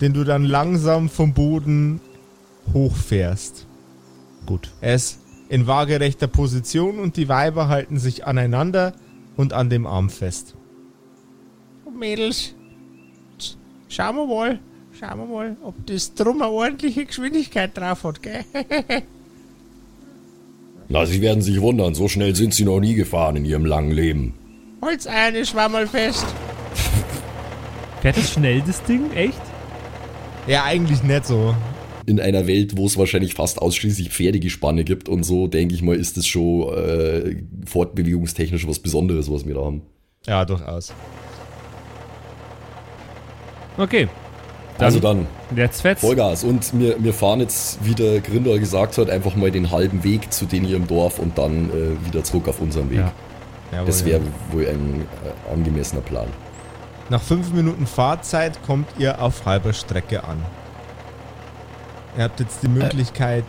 den 0.00 0.12
du 0.12 0.24
dann 0.24 0.44
langsam 0.44 1.08
vom 1.08 1.34
Boden 1.34 2.00
hochfährst. 2.72 3.66
Gut. 4.46 4.70
Er 4.80 4.94
ist 4.94 5.18
in 5.48 5.66
waagerechter 5.66 6.28
Position 6.28 6.98
und 6.98 7.16
die 7.16 7.28
Weiber 7.28 7.68
halten 7.68 7.98
sich 7.98 8.26
aneinander 8.26 8.94
und 9.36 9.52
an 9.52 9.70
dem 9.70 9.86
Arm 9.86 10.08
fest. 10.08 10.54
Mädels, 11.98 12.54
schauen 13.88 14.16
wir 14.16 14.26
mal, 14.26 14.58
schauen 14.98 15.18
wir 15.18 15.26
mal, 15.26 15.56
ob 15.62 15.74
das 15.86 16.14
drum 16.14 16.42
eine 16.42 16.50
ordentliche 16.50 17.04
Geschwindigkeit 17.04 17.76
drauf 17.76 18.02
hat, 18.04 18.22
gell? 18.22 18.44
Na, 20.88 21.06
Sie 21.06 21.20
werden 21.20 21.42
sich 21.42 21.60
wundern, 21.60 21.94
so 21.94 22.08
schnell 22.08 22.34
sind 22.34 22.54
Sie 22.54 22.64
noch 22.64 22.80
nie 22.80 22.94
gefahren 22.94 23.36
in 23.36 23.44
Ihrem 23.44 23.64
langen 23.64 23.92
Leben. 23.92 24.34
Holz 24.82 25.06
eine 25.06 25.46
Schwammerl 25.46 25.86
fest. 25.86 26.26
Fährt 28.00 28.16
es 28.16 28.32
schnell, 28.32 28.62
das 28.66 28.82
Ding? 28.82 29.12
Echt? 29.12 29.40
Ja, 30.48 30.64
eigentlich 30.64 31.04
nicht 31.04 31.24
so. 31.24 31.54
In 32.04 32.18
einer 32.18 32.48
Welt, 32.48 32.76
wo 32.76 32.86
es 32.86 32.98
wahrscheinlich 32.98 33.34
fast 33.34 33.62
ausschließlich 33.62 34.10
Pferdegespanne 34.10 34.82
gibt 34.82 35.08
und 35.08 35.22
so, 35.22 35.46
denke 35.46 35.72
ich 35.72 35.82
mal, 35.82 35.94
ist 35.94 36.16
es 36.16 36.26
schon 36.26 36.76
äh, 36.76 37.36
fortbewegungstechnisch 37.64 38.66
was 38.66 38.80
Besonderes, 38.80 39.30
was 39.30 39.46
wir 39.46 39.54
da 39.54 39.60
haben. 39.60 39.82
Ja, 40.26 40.44
durchaus. 40.44 40.92
Okay. 43.78 44.08
Dann, 44.78 44.84
also 44.84 44.98
dann, 44.98 45.28
Jetzt 45.54 45.82
fetzt. 45.82 46.00
Vollgas. 46.00 46.42
Und 46.42 46.76
wir, 46.76 46.96
wir 46.98 47.14
fahren 47.14 47.38
jetzt, 47.38 47.78
wie 47.84 47.94
der 47.94 48.20
Grindel 48.20 48.58
gesagt 48.58 48.98
hat, 48.98 49.10
einfach 49.10 49.36
mal 49.36 49.52
den 49.52 49.70
halben 49.70 50.02
Weg 50.02 50.32
zu 50.32 50.46
denen 50.46 50.66
hier 50.66 50.76
im 50.76 50.88
Dorf 50.88 51.20
und 51.20 51.38
dann 51.38 51.70
äh, 51.70 52.06
wieder 52.06 52.24
zurück 52.24 52.48
auf 52.48 52.60
unseren 52.60 52.90
Weg. 52.90 52.98
Ja. 52.98 53.12
Jawohl, 53.72 53.86
Das 53.86 54.00
ja. 54.00 54.06
wäre 54.06 54.20
wohl 54.50 54.68
ein 54.68 55.06
äh, 55.24 55.52
angemessener 55.52 56.02
Plan. 56.02 56.28
Nach 57.08 57.22
fünf 57.22 57.52
Minuten 57.52 57.86
Fahrzeit 57.86 58.62
kommt 58.64 58.88
ihr 58.98 59.20
auf 59.20 59.44
halber 59.44 59.72
Strecke 59.72 60.24
an. 60.24 60.38
Ihr 62.16 62.24
habt 62.24 62.40
jetzt 62.40 62.62
die 62.62 62.68
Möglichkeit, 62.68 63.44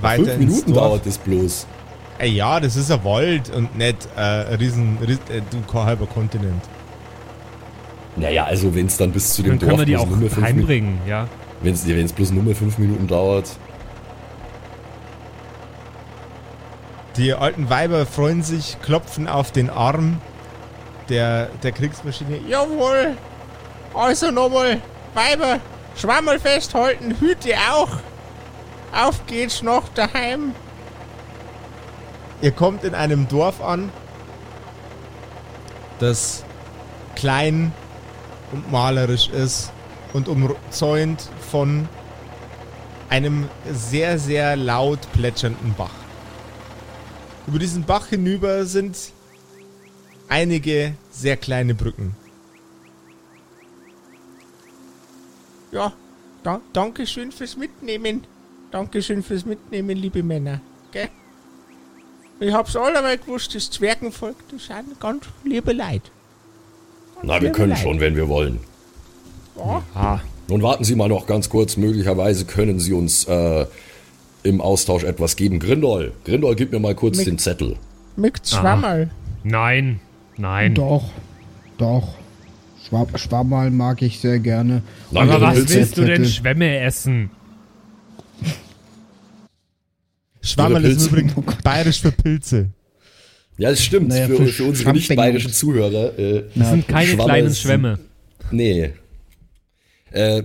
weiter 0.00 0.24
Fünf 0.24 0.28
ins 0.36 0.38
Minuten 0.38 0.72
Dorf. 0.72 0.84
dauert 0.86 1.06
das 1.06 1.18
bloß. 1.18 1.66
Ey, 2.18 2.30
ja, 2.30 2.60
das 2.60 2.76
ist 2.76 2.90
ein 2.92 3.04
Wald 3.04 3.50
und 3.50 3.76
nicht 3.76 4.08
äh, 4.16 4.20
ein 4.20 4.54
riesen, 4.54 4.98
ries, 4.98 5.18
äh, 5.28 5.42
du, 5.50 5.60
kein 5.70 5.84
halber 5.84 6.06
Kontinent. 6.06 6.62
Naja, 8.16 8.44
also 8.44 8.72
wenn 8.74 8.86
es 8.86 8.96
dann 8.96 9.10
bis 9.10 9.34
zu 9.34 9.42
dem 9.42 9.52
Dann 9.52 9.58
können 9.58 9.70
Dorf 9.70 9.80
wir 9.80 9.86
die 9.86 9.96
auch 9.96 10.06
nur 10.06 10.18
mehr 10.18 10.30
fünf 10.30 10.46
Minuten, 10.46 10.58
heimbringen, 10.58 10.98
ja. 11.06 11.26
wenn 11.62 11.74
es 11.74 12.12
bloß 12.12 12.30
nur 12.30 12.44
mehr 12.44 12.54
fünf 12.54 12.78
Minuten 12.78 13.08
dauert. 13.08 13.50
Die 17.16 17.32
alten 17.32 17.70
Weiber 17.70 18.06
freuen 18.06 18.42
sich, 18.42 18.76
klopfen 18.82 19.28
auf 19.28 19.52
den 19.52 19.70
Arm 19.70 20.20
der, 21.08 21.46
der 21.62 21.70
Kriegsmaschine. 21.70 22.40
Jawohl! 22.48 23.16
Also 23.94 24.32
nochmal, 24.32 24.80
Weiber, 25.14 25.60
Schwammerl 25.96 26.40
festhalten, 26.40 27.16
Hüte 27.20 27.54
auch. 27.70 27.90
Auf 28.92 29.26
geht's 29.26 29.62
noch 29.62 29.88
daheim. 29.90 30.54
Ihr 32.42 32.50
kommt 32.50 32.82
in 32.82 32.94
einem 32.94 33.28
Dorf 33.28 33.62
an, 33.62 33.90
das 36.00 36.44
klein 37.14 37.72
und 38.52 38.70
malerisch 38.72 39.28
ist 39.28 39.72
und 40.12 40.28
umzäunt 40.28 41.28
von 41.50 41.88
einem 43.08 43.48
sehr, 43.70 44.18
sehr 44.18 44.56
laut 44.56 45.00
plätschernden 45.12 45.74
Bach. 45.74 46.03
Über 47.46 47.58
diesen 47.58 47.84
Bach 47.84 48.08
hinüber 48.08 48.64
sind 48.64 48.96
einige 50.28 50.94
sehr 51.10 51.36
kleine 51.36 51.74
Brücken. 51.74 52.14
Ja, 55.72 55.92
da, 56.42 56.60
danke 56.72 57.06
schön 57.06 57.32
fürs 57.32 57.56
Mitnehmen. 57.56 58.24
Dankeschön 58.70 59.22
fürs 59.22 59.44
Mitnehmen, 59.44 59.96
liebe 59.96 60.22
Männer. 60.22 60.60
Gell? 60.92 61.08
Ich 62.40 62.52
hab's 62.52 62.76
allemal 62.76 63.18
gewusst, 63.18 63.54
das 63.54 63.70
Zwergenvolk, 63.70 64.36
das 64.50 64.66
sind 64.66 64.98
ganz 65.00 65.24
liebe 65.44 65.72
Leid. 65.72 66.02
Na, 67.22 67.40
wir 67.40 67.52
können 67.52 67.76
schon, 67.76 68.00
wenn 68.00 68.16
wir 68.16 68.28
wollen. 68.28 68.58
Ja, 69.56 69.82
Ah, 69.94 70.18
Nun 70.48 70.62
warten 70.62 70.84
Sie 70.84 70.94
mal 70.96 71.08
noch 71.08 71.26
ganz 71.26 71.48
kurz. 71.48 71.76
Möglicherweise 71.76 72.44
können 72.44 72.80
Sie 72.80 72.92
uns 72.92 73.24
äh, 73.24 73.66
im 74.44 74.60
Austausch 74.60 75.02
etwas 75.04 75.34
geben. 75.36 75.58
Grindol, 75.58 76.12
Grindol, 76.24 76.54
gib 76.54 76.70
mir 76.72 76.78
mal 76.78 76.94
kurz 76.94 77.16
Mit- 77.18 77.26
den 77.26 77.38
Zettel. 77.38 77.76
mit 78.16 78.46
Schwammerl. 78.46 79.10
nein. 79.42 80.00
Nein. 80.36 80.74
Doch, 80.74 81.10
doch. 81.78 82.14
Schwab 82.88 83.18
Schwammerl 83.18 83.70
mag 83.70 84.02
ich 84.02 84.18
sehr 84.20 84.38
gerne. 84.40 84.82
Nein, 85.10 85.30
Aber 85.30 85.40
was 85.40 85.56
willst 85.68 85.96
du 85.96 86.02
denn 86.04 86.16
Zettel. 86.24 86.26
Schwämme 86.26 86.78
essen? 86.80 87.30
Schwammerl 90.42 90.84
ist 90.84 91.06
übrigens 91.06 91.32
Oh 91.36 91.42
bayerisch 91.62 92.00
für 92.02 92.12
Pilze. 92.12 92.68
Ja, 93.56 93.70
das 93.70 93.82
stimmt. 93.82 94.08
Naja, 94.08 94.26
für, 94.26 94.36
für 94.36 94.46
für 94.48 94.64
unsere 94.64 94.92
nicht 94.92 95.14
bayerischen 95.14 95.52
Zuhörer. 95.52 96.18
Äh, 96.18 96.44
Das 96.54 96.70
sind 96.70 96.88
keine 96.88 97.06
Schwammer 97.08 97.24
kleinen 97.24 97.54
Schwämme. 97.54 97.98
Nee. 98.50 98.90
Äh, 100.10 100.42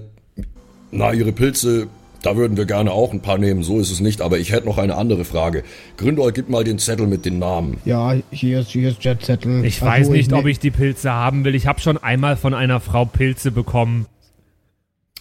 na, 0.92 1.12
Ihre 1.14 1.32
Pilze, 1.32 1.88
da 2.22 2.36
würden 2.36 2.58
wir 2.58 2.66
gerne 2.66 2.92
auch 2.92 3.14
ein 3.14 3.22
paar 3.22 3.38
nehmen, 3.38 3.64
so 3.64 3.80
ist 3.80 3.92
es 3.92 4.00
nicht. 4.00 4.22
Aber 4.22 4.38
ich 4.40 4.52
hätte 4.52 4.66
noch 4.68 4.78
eine 4.78 4.96
andere 4.96 5.24
Frage. 5.26 5.64
Grindol, 5.98 6.32
gib 6.32 6.50
mal 6.50 6.64
den 6.64 6.78
Zettel 6.80 7.08
mit 7.08 7.26
den 7.26 7.40
Namen. 7.40 7.78
Ja, 7.86 8.14
hier 8.32 8.60
ist, 8.60 8.70
hier 8.72 8.90
ist 8.90 9.04
Jetzettel. 9.04 9.64
Ich 9.64 9.82
Also, 9.82 9.86
weiß 9.86 10.10
nicht, 10.10 10.32
ne- 10.32 10.38
ob 10.38 10.46
ich 10.46 10.60
die 10.60 10.72
Pilze 10.72 11.12
haben 11.12 11.44
will. 11.46 11.56
Ich 11.56 11.68
habe 11.68 11.80
schon 11.80 11.98
einmal 11.98 12.36
von 12.38 12.54
einer 12.54 12.80
Frau 12.80 13.06
Pilze 13.06 13.52
bekommen. 13.52 14.06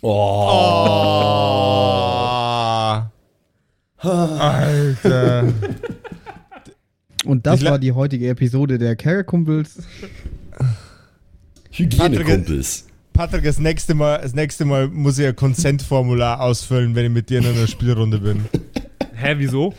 Oh. 0.01 0.09
Oh. 4.01 4.09
Alter. 4.09 5.53
Und 7.25 7.47
das 7.47 7.61
Ich 7.63 7.69
war 7.69 7.79
die 7.79 7.93
heutige 7.93 8.29
Episode 8.29 8.79
der 8.79 8.95
Kerkerkumpels. 8.97 9.83
Hygienekumpels. 11.73 12.87
Patrick, 13.19 13.43
das 13.43 13.59
nächste 13.59 13.95
Mal, 13.95 14.21
das 14.23 14.33
nächste 14.33 14.65
Mal 14.65 14.87
muss 14.87 15.19
ich 15.19 15.27
ein 15.27 15.35
Consent-Formular 15.35 16.41
ausfüllen, 16.41 16.95
wenn 16.95 17.07
ich 17.07 17.11
mit 17.11 17.29
dir 17.29 17.41
in 17.41 17.47
einer 17.47 17.67
Spielrunde 17.67 18.21
bin. 18.21 18.45
Hä, 19.13 19.35
wieso? 19.39 19.75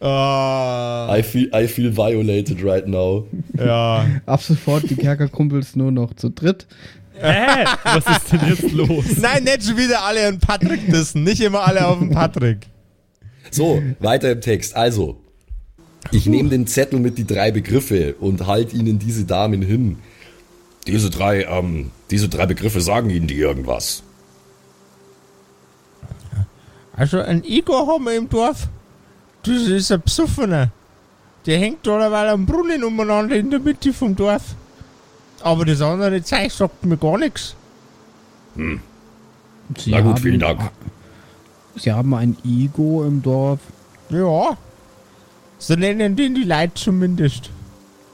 Ah, 0.00 1.16
I 1.16 1.22
feel, 1.22 1.48
I 1.54 1.68
feel 1.68 1.96
violated 1.96 2.64
right 2.64 2.88
now. 2.88 3.28
ja. 3.56 4.04
Ab 4.26 4.42
sofort 4.42 4.90
die 4.90 4.96
Kerkerkumpels 4.96 5.76
nur 5.76 5.92
noch 5.92 6.12
zu 6.14 6.30
dritt. 6.30 6.66
Hä? 7.14 7.64
Was 7.84 8.04
ist 8.04 8.32
denn 8.32 8.40
jetzt 8.48 8.72
los? 8.72 9.04
Nein, 9.20 9.44
nicht 9.44 9.62
schon 9.62 9.76
wieder 9.76 10.02
alle 10.02 10.26
an 10.26 10.40
Patrick 10.40 10.90
dissen. 10.90 11.22
Nicht 11.22 11.40
immer 11.40 11.60
alle 11.64 11.86
auf 11.86 12.00
den 12.00 12.10
Patrick. 12.10 12.66
So, 13.52 13.80
weiter 14.00 14.32
im 14.32 14.40
Text. 14.40 14.74
Also, 14.74 15.20
ich 16.10 16.26
nehme 16.26 16.48
den 16.48 16.66
Zettel 16.66 16.98
mit 16.98 17.18
die 17.18 17.24
drei 17.24 17.52
Begriffe 17.52 18.16
und 18.18 18.48
halte 18.48 18.74
Ihnen 18.74 18.98
diese 18.98 19.24
Damen 19.26 19.62
hin. 19.62 19.98
Diese 20.86 21.10
drei, 21.10 21.44
ähm, 21.44 21.90
diese 22.10 22.28
drei 22.28 22.46
Begriffe 22.46 22.80
sagen 22.80 23.10
Ihnen 23.10 23.26
die 23.26 23.36
irgendwas. 23.36 24.02
Also, 26.96 27.20
ein 27.20 27.44
Igor 27.44 27.86
haben 27.86 28.04
wir 28.04 28.16
im 28.16 28.28
Dorf. 28.28 28.68
Das 29.42 29.62
ist 29.62 29.90
ein 29.90 30.02
Psuffener. 30.02 30.70
Der 31.46 31.58
hängt 31.58 31.86
allerweil 31.88 32.28
am 32.28 32.44
Brunnen 32.44 32.84
umeinander 32.84 33.36
in 33.36 33.50
der 33.50 33.60
Mitte 33.60 33.92
vom 33.92 34.14
Dorf. 34.14 34.42
Aber 35.42 35.64
das 35.64 35.80
andere 35.80 36.22
Zeug 36.22 36.52
sagt 36.52 36.84
mir 36.84 36.98
gar 36.98 37.16
nichts. 37.16 37.54
Sie 38.56 39.90
Na 39.90 40.00
gut, 40.00 40.10
haben, 40.10 40.22
vielen 40.22 40.40
Dank. 40.40 40.60
Sie 41.76 41.92
haben 41.92 42.12
ein 42.14 42.36
Igo 42.44 43.04
im 43.04 43.22
Dorf. 43.22 43.60
Ja. 44.10 44.56
So 45.58 45.74
nennen 45.74 46.16
den 46.16 46.34
die 46.34 46.44
Leute 46.44 46.74
zumindest. 46.74 47.50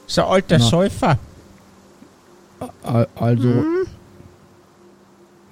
So 0.05 0.21
ein 0.23 0.27
alter 0.27 0.59
Na. 0.59 0.65
Säufer. 0.65 1.19
Al- 2.83 3.07
Also. 3.15 3.63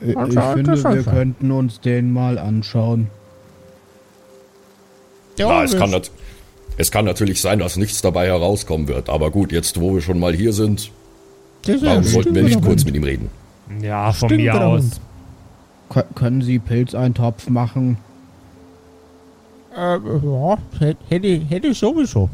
Ich, 0.02 0.10
ich 0.10 0.15
finde, 0.15 0.84
wir 0.84 1.04
könnten 1.04 1.52
uns 1.52 1.80
den 1.80 2.12
mal 2.12 2.38
anschauen. 2.38 3.08
Ja, 5.38 5.63
es 5.63 5.76
kann, 5.78 5.94
es 6.78 6.91
kann 6.91 7.06
natürlich 7.06 7.41
sein, 7.41 7.60
dass 7.60 7.78
nichts 7.78 8.02
dabei 8.02 8.28
herauskommen 8.28 8.88
wird. 8.88 9.10
Aber 9.10 9.32
gut, 9.32 9.52
jetzt 9.52 9.80
wo 9.80 9.94
wir 9.94 10.02
schon 10.02 10.20
mal 10.20 10.34
hier 10.34 10.54
sind, 10.54 10.91
warum 11.65 12.04
sollten 12.04 12.36
wir 12.36 12.44
nicht 12.44 12.62
kurz 12.62 12.86
mit 12.86 12.96
ihm 12.96 13.04
reden? 13.04 13.30
Ja, 13.82 14.12
von 14.13 14.30
Stimmt 14.30 14.44
mir 14.44 14.62
aus. 14.62 15.02
K 15.89 16.04
können 16.15 16.41
Sie 16.41 16.60
Pilzeintopf 16.60 17.50
machen? 17.50 17.98
Äh, 19.76 19.98
ja, 19.98 20.58
hätte, 20.80 21.28
hätte 21.50 21.68
ich 21.68 21.78
sowieso. 21.78 22.30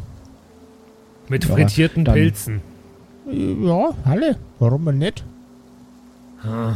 Mit 1.30 1.46
ja, 1.46 1.56
frittierten 1.56 2.04
Pilzen. 2.04 2.62
Ja, 3.32 3.92
alle. 4.04 4.38
Warum 4.60 4.86
denn 4.86 4.98
nicht? 4.98 5.24
Ah. 6.44 6.76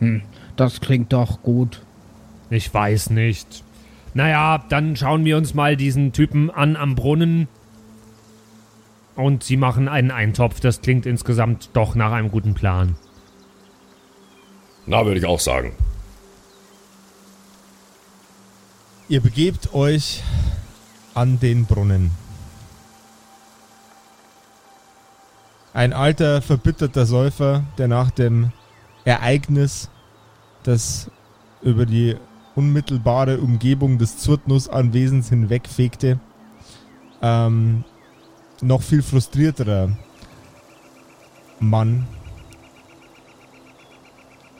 Hm, 0.00 0.22
das 0.56 0.80
klingt 0.80 1.12
doch 1.12 1.42
gut. 1.42 1.82
Ich 2.50 2.72
weiß 2.72 3.10
nicht. 3.10 3.62
Naja, 4.14 4.64
dann 4.68 4.96
schauen 4.96 5.24
wir 5.24 5.36
uns 5.36 5.54
mal 5.54 5.76
diesen 5.76 6.12
Typen 6.12 6.50
an 6.50 6.76
am 6.76 6.94
Brunnen. 6.94 7.48
Und 9.16 9.44
sie 9.44 9.56
machen 9.56 9.88
einen 9.88 10.10
Eintopf. 10.10 10.60
Das 10.60 10.80
klingt 10.80 11.06
insgesamt 11.06 11.70
doch 11.72 11.94
nach 11.94 12.12
einem 12.12 12.30
guten 12.30 12.54
Plan. 12.54 12.96
Na, 14.86 15.04
würde 15.06 15.18
ich 15.18 15.26
auch 15.26 15.40
sagen. 15.40 15.72
Ihr 19.08 19.20
begebt 19.20 19.74
euch 19.74 20.22
an 21.14 21.38
den 21.38 21.66
Brunnen. 21.66 22.10
Ein 25.74 25.92
alter, 25.92 26.40
verbitterter 26.40 27.04
Säufer, 27.04 27.64
der 27.78 27.88
nach 27.88 28.12
dem 28.12 28.52
Ereignis, 29.04 29.90
das 30.62 31.10
über 31.62 31.84
die 31.84 32.16
unmittelbare 32.54 33.40
Umgebung 33.40 33.98
des 33.98 34.18
Zurtnus-Anwesens 34.18 35.30
hinwegfegte, 35.30 36.20
ähm, 37.22 37.82
noch 38.62 38.82
viel 38.82 39.02
frustrierterer 39.02 39.90
Mann 41.58 42.06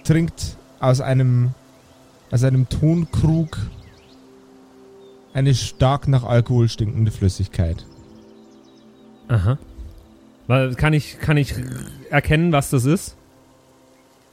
trinkt 0.02 0.56
aus 0.80 1.00
einem, 1.00 1.54
aus 2.32 2.42
einem 2.42 2.68
Tonkrug 2.68 3.56
eine 5.32 5.54
stark 5.54 6.08
nach 6.08 6.24
Alkohol 6.24 6.68
stinkende 6.68 7.12
Flüssigkeit. 7.12 7.86
Aha. 9.28 9.58
Kann 10.46 10.92
ich, 10.92 11.18
kann 11.20 11.36
ich 11.36 11.54
erkennen, 12.10 12.52
was 12.52 12.70
das 12.70 12.84
ist? 12.84 13.16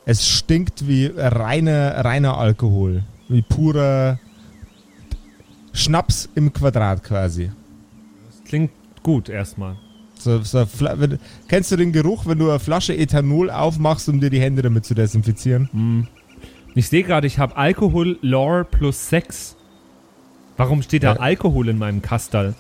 Es 0.06 0.28
stinkt 0.28 0.88
wie 0.88 1.12
reiner, 1.16 2.04
reiner 2.04 2.38
Alkohol. 2.38 3.04
Wie 3.30 3.42
purer 3.42 4.20
Schnaps 5.74 6.28
im 6.36 6.52
Quadrat 6.52 7.04
quasi. 7.04 7.52
Das 8.28 8.44
klingt 8.44 8.72
gut 9.04 9.30
erstmal. 9.30 9.78
So, 10.16 10.42
so, 10.44 10.68
wenn, 10.80 11.18
kennst 11.48 11.72
du 11.72 11.78
den 11.78 11.92
Geruch, 11.92 12.26
wenn 12.26 12.38
du 12.38 12.50
eine 12.50 12.60
Flasche 12.60 12.96
Ethanol 12.96 13.50
aufmachst, 13.50 14.08
um 14.10 14.20
dir 14.20 14.30
die 14.30 14.42
Hände 14.42 14.62
damit 14.62 14.86
zu 14.86 14.94
desinfizieren? 14.94 15.70
Hm. 15.72 16.08
Ich 16.76 16.90
sehe 16.90 17.04
gerade, 17.04 17.26
ich 17.26 17.40
habe 17.40 17.58
Alkohol, 17.58 18.18
Lore 18.22 18.66
plus 18.66 19.10
Sex. 19.10 19.56
Warum 20.58 20.82
steht 20.82 21.04
da 21.04 21.14
ja. 21.14 21.20
Alkohol 21.20 21.70
in 21.70 21.78
meinem 21.78 22.02
Kastal? 22.02 22.54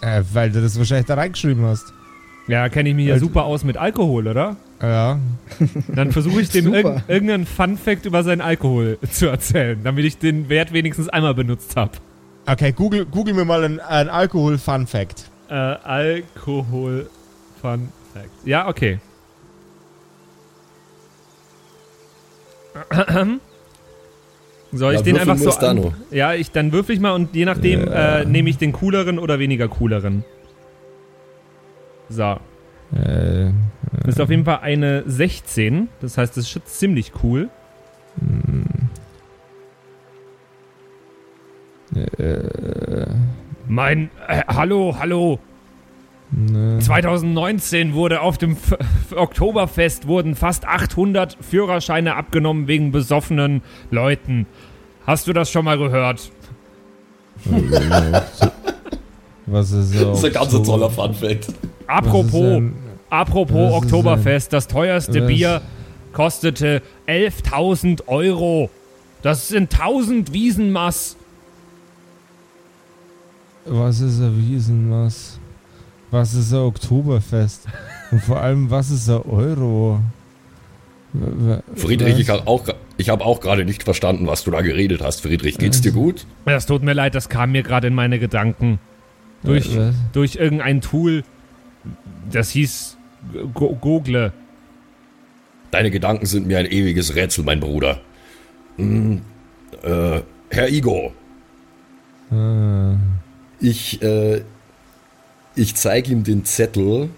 Äh, 0.00 0.22
weil 0.32 0.50
du 0.52 0.62
das 0.62 0.78
wahrscheinlich 0.78 1.06
da 1.06 1.14
reingeschrieben 1.14 1.64
hast. 1.64 1.92
Ja, 2.50 2.68
kenne 2.68 2.88
ich 2.88 2.96
mich 2.96 3.06
ja 3.06 3.16
super 3.18 3.44
aus 3.44 3.62
mit 3.62 3.76
Alkohol, 3.76 4.26
oder? 4.26 4.56
Ja. 4.82 5.20
Dann 5.94 6.10
versuche 6.10 6.40
ich 6.40 6.48
dem 6.50 6.74
irg 6.74 7.04
irgendeinen 7.06 7.46
Fun-Fact 7.46 8.06
über 8.06 8.24
seinen 8.24 8.40
Alkohol 8.40 8.98
zu 9.10 9.28
erzählen, 9.28 9.78
damit 9.84 10.04
ich 10.04 10.18
den 10.18 10.48
Wert 10.48 10.72
wenigstens 10.72 11.08
einmal 11.08 11.34
benutzt 11.34 11.76
habe. 11.76 11.92
Okay, 12.46 12.72
google, 12.72 13.06
google 13.06 13.34
mir 13.34 13.44
mal 13.44 13.62
einen, 13.62 13.78
einen 13.78 14.08
Alkohol-Fun-Fact. 14.08 15.30
Äh, 15.48 15.54
Alkohol-Fun-Fact. 15.54 18.30
Ja, 18.44 18.66
okay. 18.66 18.98
Soll 24.72 24.94
ich 24.94 25.00
ja, 25.00 25.04
den 25.04 25.18
einfach 25.18 25.36
so 25.36 25.50
an, 25.50 25.92
Ja, 26.10 26.32
ich 26.34 26.50
dann 26.50 26.72
würfel 26.72 26.96
ich 26.96 27.00
mal 27.00 27.12
und 27.12 27.36
je 27.36 27.44
nachdem 27.44 27.86
ja. 27.86 28.18
äh, 28.18 28.24
nehme 28.24 28.50
ich 28.50 28.58
den 28.58 28.72
cooleren 28.72 29.20
oder 29.20 29.38
weniger 29.38 29.68
cooleren. 29.68 30.24
So. 32.10 32.36
Äh, 32.92 33.46
äh. 33.46 33.52
Das 34.02 34.16
ist 34.16 34.20
auf 34.20 34.30
jeden 34.30 34.44
Fall 34.44 34.58
eine 34.60 35.04
16. 35.06 35.88
Das 36.00 36.18
heißt, 36.18 36.36
das 36.36 36.54
ist 36.54 36.78
ziemlich 36.78 37.12
cool. 37.22 37.48
Äh. 41.94 43.06
Mein. 43.66 44.10
Äh, 44.28 44.42
hallo, 44.48 44.96
hallo. 44.98 45.38
Ne. 46.32 46.78
2019 46.80 47.94
wurde 47.94 48.20
auf 48.20 48.38
dem 48.38 48.52
F 48.52 48.76
Oktoberfest 49.16 50.06
wurden 50.06 50.36
fast 50.36 50.64
800 50.64 51.36
Führerscheine 51.40 52.14
abgenommen 52.14 52.68
wegen 52.68 52.92
besoffenen 52.92 53.62
Leuten. 53.90 54.46
Hast 55.06 55.26
du 55.26 55.32
das 55.32 55.50
schon 55.50 55.64
mal 55.64 55.76
gehört? 55.78 56.30
Was 59.46 59.72
ist 59.72 59.92
so? 59.92 60.06
Das 60.10 60.18
ist 60.18 60.24
ein 60.24 60.32
ganz 60.32 60.50
toller 60.62 60.90
Funfact. 60.90 61.52
Apropos, 61.90 62.62
apropos 63.10 63.72
Oktoberfest, 63.72 64.52
das 64.52 64.68
teuerste 64.68 65.22
Bier 65.22 65.60
kostete 66.12 66.82
11.000 67.08 68.06
Euro. 68.06 68.70
Das 69.22 69.48
sind 69.48 69.72
1000 69.72 70.32
Wiesenmass. 70.32 71.16
Was 73.66 74.00
ist 74.00 74.20
ein 74.20 74.36
Wiesenmass? 74.38 75.38
Was 76.12 76.34
ist 76.34 76.52
ein 76.52 76.60
Oktoberfest? 76.60 77.66
Und 78.12 78.22
vor 78.22 78.40
allem, 78.40 78.70
was 78.70 78.90
ist 78.90 79.08
ein 79.08 79.22
Euro? 79.22 80.00
Friedrich, 81.74 82.14
was? 82.14 82.20
ich 82.20 82.30
habe 82.30 82.46
auch, 82.46 82.68
hab 82.68 83.26
auch 83.26 83.40
gerade 83.40 83.64
nicht 83.64 83.82
verstanden, 83.82 84.28
was 84.28 84.44
du 84.44 84.52
da 84.52 84.60
geredet 84.60 85.02
hast. 85.02 85.22
Friedrich, 85.22 85.58
geht's 85.58 85.80
dir 85.80 85.92
gut? 85.92 86.24
Es 86.44 86.66
tut 86.66 86.84
mir 86.84 86.92
leid, 86.92 87.16
das 87.16 87.28
kam 87.28 87.50
mir 87.50 87.64
gerade 87.64 87.88
in 87.88 87.94
meine 87.94 88.20
Gedanken. 88.20 88.78
Durch, 89.42 89.70
durch 90.12 90.36
irgendein 90.36 90.80
Tool, 90.82 91.24
das 92.32 92.50
hieß 92.50 92.96
Go 93.54 93.76
Google. 93.80 94.32
Deine 95.70 95.90
Gedanken 95.90 96.26
sind 96.26 96.46
mir 96.46 96.58
ein 96.58 96.66
ewiges 96.66 97.14
Rätsel, 97.14 97.44
mein 97.44 97.60
Bruder. 97.60 98.00
Hm, 98.76 99.22
äh, 99.82 100.20
Herr 100.50 100.68
Igor. 100.68 101.12
Ah. 102.30 102.94
Ich, 103.60 104.02
äh, 104.02 104.42
ich 105.54 105.74
zeige 105.74 106.10
ihm 106.10 106.24
den 106.24 106.44
Zettel. 106.44 107.10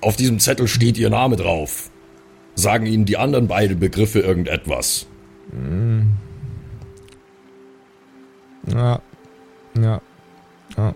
Auf 0.00 0.16
diesem 0.16 0.40
Zettel 0.40 0.68
steht 0.68 0.98
Ihr 0.98 1.10
Name 1.10 1.36
drauf. 1.36 1.90
Sagen 2.54 2.86
Ihnen 2.86 3.04
die 3.04 3.16
anderen 3.16 3.48
beiden 3.48 3.78
Begriffe 3.78 4.20
irgendetwas? 4.20 5.06
Hm. 5.50 6.12
Ja. 8.66 9.00
Ja. 9.76 10.00
Ja. 10.76 10.94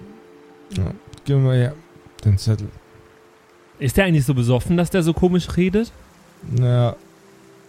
Ja. 0.76 0.92
Gib 1.28 1.36
mal 1.36 1.58
her 1.58 1.74
den 2.24 2.38
Zettel. 2.38 2.68
Ist 3.78 3.98
der 3.98 4.06
eigentlich 4.06 4.24
so 4.24 4.32
besoffen, 4.32 4.78
dass 4.78 4.88
der 4.88 5.02
so 5.02 5.12
komisch 5.12 5.46
redet? 5.58 5.92
Ja. 6.58 6.96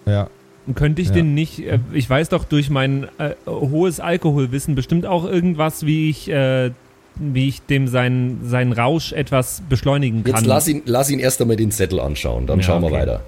Ja. 0.06 0.30
Könnte 0.76 1.02
ich 1.02 1.10
ja. 1.10 1.16
den 1.16 1.34
nicht, 1.34 1.60
äh, 1.60 1.80
ich 1.92 2.10
weiß 2.10 2.30
doch 2.30 2.46
durch 2.46 2.70
mein 2.70 3.10
äh, 3.18 3.32
hohes 3.46 4.00
Alkoholwissen 4.00 4.76
bestimmt 4.76 5.06
auch 5.06 5.26
irgendwas, 5.26 5.86
wie 5.86 6.10
ich, 6.10 6.30
äh, 6.30 6.72
wie 7.16 7.50
ich 7.50 7.62
dem 7.64 7.90
seinen, 7.90 8.48
seinen 8.48 8.72
Rausch 8.72 9.12
etwas 9.12 9.62
beschleunigen 9.68 10.24
kann. 10.24 10.36
Jetzt 10.36 10.46
lass 10.46 10.70
ihn, 10.70 10.84
lass 10.86 11.10
ihn 11.10 11.20
erst 11.20 11.42
einmal 11.42 11.58
den 11.58 11.72
Zettel 11.72 12.00
anschauen, 12.00 12.48
dann 12.48 12.60
ja, 12.60 12.64
schauen 12.64 12.82
wir 12.82 12.92
weiter. 12.92 13.24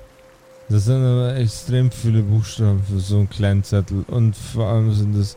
Das 0.70 0.86
sind 0.86 1.04
aber 1.04 1.36
extrem 1.36 1.92
viele 1.92 2.22
Buchstaben 2.22 2.82
für 2.90 3.02
so 3.02 3.18
einen 3.18 3.30
kleinen 3.30 3.66
Zettel 3.66 4.06
und 4.08 4.38
vor 4.38 4.68
allem 4.68 4.94
sind 4.94 5.14
es 5.18 5.36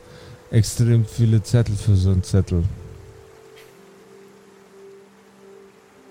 extrem 0.52 1.04
viele 1.04 1.42
Zettel 1.42 1.74
für 1.74 1.96
so 1.96 2.10
einen 2.10 2.22
Zettel. 2.22 2.62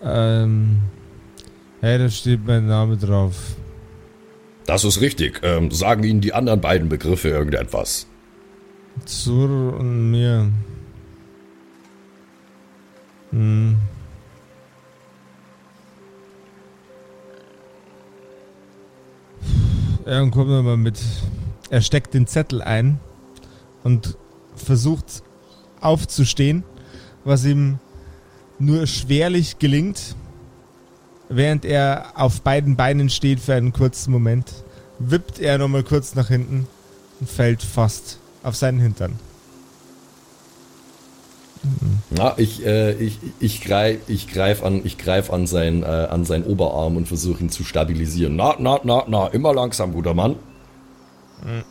Ähm, 0.03 0.81
hey, 1.81 1.97
da 1.97 2.09
steht 2.09 2.45
mein 2.45 2.67
Name 2.67 2.97
drauf. 2.97 3.55
Das 4.65 4.83
ist 4.83 5.01
richtig. 5.01 5.41
Ähm, 5.43 5.71
sagen 5.71 6.03
Ihnen 6.03 6.21
die 6.21 6.33
anderen 6.33 6.61
beiden 6.61 6.89
Begriffe 6.89 7.29
irgendetwas? 7.29 8.07
Zur 9.05 9.77
und 9.77 10.11
mir. 10.11 10.51
Hm. 13.31 13.77
Ja, 20.05 20.29
kommt 20.29 20.49
mal 20.49 20.77
mit. 20.77 20.99
Er 21.69 21.81
steckt 21.81 22.13
den 22.13 22.27
Zettel 22.27 22.61
ein 22.61 22.99
und 23.83 24.17
versucht 24.55 25.23
aufzustehen, 25.79 26.63
was 27.23 27.45
ihm 27.45 27.79
nur 28.59 28.87
schwerlich 28.87 29.59
gelingt, 29.59 30.15
während 31.29 31.65
er 31.65 32.13
auf 32.15 32.41
beiden 32.41 32.75
Beinen 32.75 33.09
steht 33.09 33.39
für 33.39 33.53
einen 33.53 33.73
kurzen 33.73 34.11
Moment, 34.11 34.51
wippt 34.99 35.39
er 35.39 35.57
nochmal 35.57 35.83
kurz 35.83 36.15
nach 36.15 36.27
hinten 36.27 36.67
und 37.19 37.29
fällt 37.29 37.61
fast 37.63 38.19
auf 38.43 38.55
seinen 38.55 38.79
Hintern. 38.79 39.19
Na, 42.09 42.33
ich, 42.37 42.65
äh, 42.65 42.93
ich, 42.93 43.19
ich 43.39 43.61
greife 43.61 44.11
ich 44.11 44.27
greif 44.27 44.63
an, 44.63 44.81
ich 44.83 44.97
greif 44.97 45.31
an, 45.31 45.47
sein, 45.47 45.83
äh, 45.83 45.85
an 45.85 46.25
seinen 46.25 46.43
Oberarm 46.43 46.97
und 46.97 47.07
versuche 47.07 47.41
ihn 47.41 47.49
zu 47.49 47.63
stabilisieren. 47.63 48.35
Na, 48.35 48.55
na, 48.59 48.81
na, 48.83 49.05
na, 49.07 49.27
immer 49.27 49.53
langsam, 49.53 49.93
guter 49.93 50.13
Mann. 50.13 50.35
Mhm. 51.43 51.63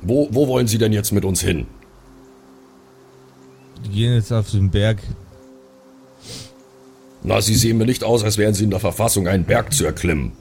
Wo, 0.00 0.28
wo 0.32 0.48
wollen 0.48 0.66
Sie 0.66 0.78
denn 0.78 0.92
jetzt 0.92 1.12
mit 1.12 1.24
uns 1.24 1.42
hin? 1.42 1.66
Die 3.84 3.88
gehen 3.90 4.14
jetzt 4.14 4.32
auf 4.32 4.50
den 4.50 4.70
Berg. 4.70 4.98
Na, 7.22 7.40
Sie 7.40 7.54
sehen 7.54 7.78
mir 7.78 7.86
nicht 7.86 8.04
aus, 8.04 8.24
als 8.24 8.38
wären 8.38 8.54
Sie 8.54 8.64
in 8.64 8.70
der 8.70 8.80
Verfassung, 8.80 9.28
einen 9.28 9.44
Berg 9.44 9.72
zu 9.72 9.84
erklimmen. 9.84 10.32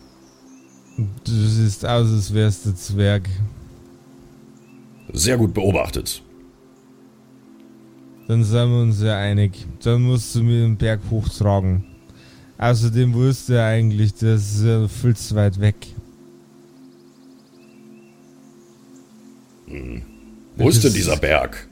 Du 0.97 1.31
siehst 1.31 1.85
aus, 1.85 2.11
als 2.11 2.33
wärst 2.33 2.65
du 2.65 2.75
Zwerg. 2.75 3.29
Sehr 5.13 5.37
gut 5.37 5.53
beobachtet. 5.53 6.21
Dann 8.27 8.43
sind 8.43 8.69
wir 8.69 8.81
uns 8.81 9.01
ja 9.01 9.17
einig. 9.17 9.65
Dann 9.83 10.03
musst 10.03 10.33
du 10.35 10.43
mir 10.43 10.61
den 10.61 10.77
Berg 10.77 11.01
hochtragen. 11.09 11.83
Außerdem 12.57 13.13
wusste 13.13 13.55
er 13.55 13.65
eigentlich, 13.65 14.13
das 14.13 14.53
ist 14.53 14.63
ja 14.63 14.87
viel 14.87 15.15
zu 15.15 15.35
weit 15.35 15.59
weg. 15.59 15.75
Hm. 19.67 20.01
Wo 20.55 20.69
ist 20.69 20.83
denn 20.83 20.93
dieser 20.93 21.17
Berg? 21.17 21.67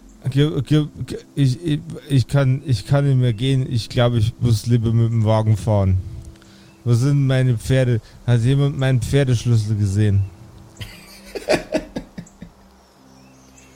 Ich, 1.36 1.58
ich, 1.63 1.79
ich, 2.10 2.27
kann, 2.27 2.62
ich 2.65 2.86
kann 2.86 3.08
nicht 3.08 3.17
mehr 3.17 3.34
gehen. 3.34 3.65
Ich 3.71 3.89
glaube, 3.89 4.17
ich 4.17 4.34
muss 4.39 4.65
lieber 4.67 4.91
mit 4.91 5.12
dem 5.12 5.25
Wagen 5.25 5.55
fahren. 5.55 5.97
Wo 6.84 6.93
sind 6.93 7.25
meine 7.25 7.58
Pferde? 7.58 8.01
Hat 8.27 8.41
jemand 8.41 8.77
meinen 8.77 9.01
Pferdeschlüssel 9.01 9.75
gesehen? 9.77 10.21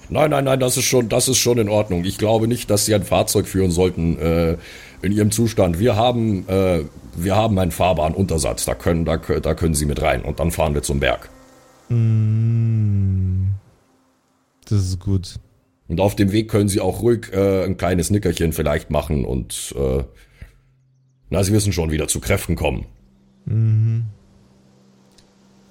Nein, 0.09 0.29
nein, 0.29 0.43
nein, 0.43 0.59
das 0.59 0.77
ist 0.77 0.85
schon, 0.85 1.09
das 1.09 1.27
ist 1.27 1.39
schon 1.39 1.57
in 1.57 1.69
Ordnung. 1.69 2.05
Ich 2.05 2.19
glaube 2.19 2.47
nicht, 2.47 2.69
dass 2.69 2.85
Sie 2.85 2.93
ein 2.93 3.03
Fahrzeug 3.03 3.47
führen 3.47 3.71
sollten 3.71 4.19
äh, 4.19 4.57
in 5.01 5.11
Ihrem 5.11 5.31
Zustand. 5.31 5.79
Wir 5.79 5.95
haben, 5.95 6.47
äh, 6.47 6.83
wir 7.15 7.35
haben 7.35 7.57
einen 7.57 7.71
fahrbaren 7.71 8.13
Untersatz. 8.13 8.63
Da 8.65 8.75
können, 8.75 9.05
da, 9.05 9.17
da 9.17 9.55
können 9.55 9.73
Sie 9.73 9.87
mit 9.87 10.03
rein 10.03 10.21
und 10.23 10.39
dann 10.39 10.51
fahren 10.51 10.75
wir 10.75 10.83
zum 10.83 10.99
Berg. 10.99 11.29
Mm, 11.89 13.53
das 14.69 14.83
ist 14.83 14.99
gut. 14.99 15.39
Und 15.93 15.99
auf 15.99 16.15
dem 16.15 16.31
Weg 16.31 16.49
können 16.49 16.69
Sie 16.69 16.79
auch 16.79 17.03
ruhig 17.03 17.31
äh, 17.33 17.65
ein 17.65 17.77
kleines 17.77 18.09
Nickerchen 18.09 18.51
vielleicht 18.51 18.89
machen 18.89 19.25
und 19.25 19.75
äh, 19.77 20.03
na, 21.29 21.43
Sie 21.43 21.53
wissen 21.53 21.71
schon, 21.71 21.91
wieder 21.91 22.07
zu 22.07 22.19
Kräften 22.19 22.55
kommen. 22.55 22.87
Mhm. 23.45 24.05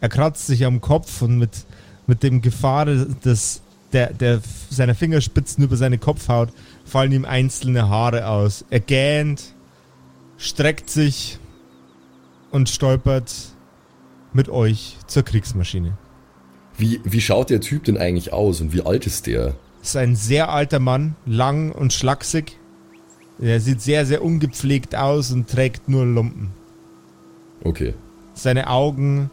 Er 0.00 0.08
kratzt 0.08 0.46
sich 0.46 0.64
am 0.64 0.80
Kopf 0.80 1.22
und 1.22 1.38
mit, 1.38 1.66
mit 2.06 2.22
dem 2.22 2.40
Gefahr 2.40 2.84
des 2.84 3.62
der, 3.92 4.12
der, 4.12 4.40
seiner 4.70 4.94
Fingerspitzen 4.94 5.64
über 5.64 5.76
seine 5.76 5.98
Kopfhaut 5.98 6.50
fallen 6.84 7.10
ihm 7.10 7.24
einzelne 7.24 7.88
Haare 7.88 8.28
aus. 8.28 8.64
Er 8.70 8.78
gähnt, 8.78 9.56
streckt 10.38 10.88
sich 10.88 11.40
und 12.52 12.68
stolpert 12.68 13.34
mit 14.32 14.48
euch 14.48 14.98
zur 15.08 15.24
Kriegsmaschine. 15.24 15.98
Wie, 16.78 17.00
wie 17.02 17.20
schaut 17.20 17.50
der 17.50 17.60
Typ 17.60 17.82
denn 17.82 17.98
eigentlich 17.98 18.32
aus 18.32 18.60
und 18.60 18.72
wie 18.72 18.82
alt 18.82 19.04
ist 19.04 19.26
der? 19.26 19.56
Ist 19.82 19.96
ein 19.96 20.14
sehr 20.14 20.50
alter 20.50 20.78
Mann, 20.78 21.16
lang 21.26 21.72
und 21.72 21.92
schlaksig. 21.92 22.56
Er 23.40 23.58
sieht 23.60 23.80
sehr, 23.80 24.06
sehr 24.06 24.22
ungepflegt 24.22 24.94
aus 24.94 25.32
und 25.32 25.50
trägt 25.50 25.88
nur 25.88 26.06
Lumpen. 26.06 26.52
Okay. 27.64 27.94
Seine 28.34 28.70
Augen 28.70 29.30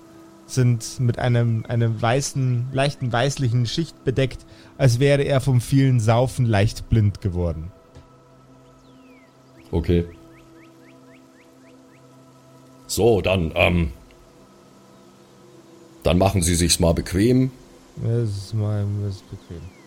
sind 0.48 1.00
mit 1.00 1.20
einem, 1.20 1.64
einem 1.68 2.02
weißen, 2.02 2.70
leichten 2.72 3.12
weißlichen 3.12 3.68
Schicht 3.68 4.04
bedeckt, 4.04 4.46
als 4.80 5.00
wäre 5.00 5.22
er 5.22 5.42
vom 5.42 5.62
vielen 5.62 6.00
Saufen 6.00 6.46
leicht 6.46 6.90
blind 6.90 7.22
geworden. 7.22 7.72
Okay. 9.72 10.06
So, 12.88 13.22
dann, 13.22 13.52
ähm, 13.54 13.92
dann 16.02 16.18
machen 16.18 16.42
Sie 16.42 16.56
sich's 16.56 16.80
mal 16.80 16.94
bequem. 16.96 17.52
Das 17.98 18.30
ist 18.30 18.54
mal 18.56 18.86
das 19.04 19.18
ist 19.18 19.30
bequem. 19.30 19.79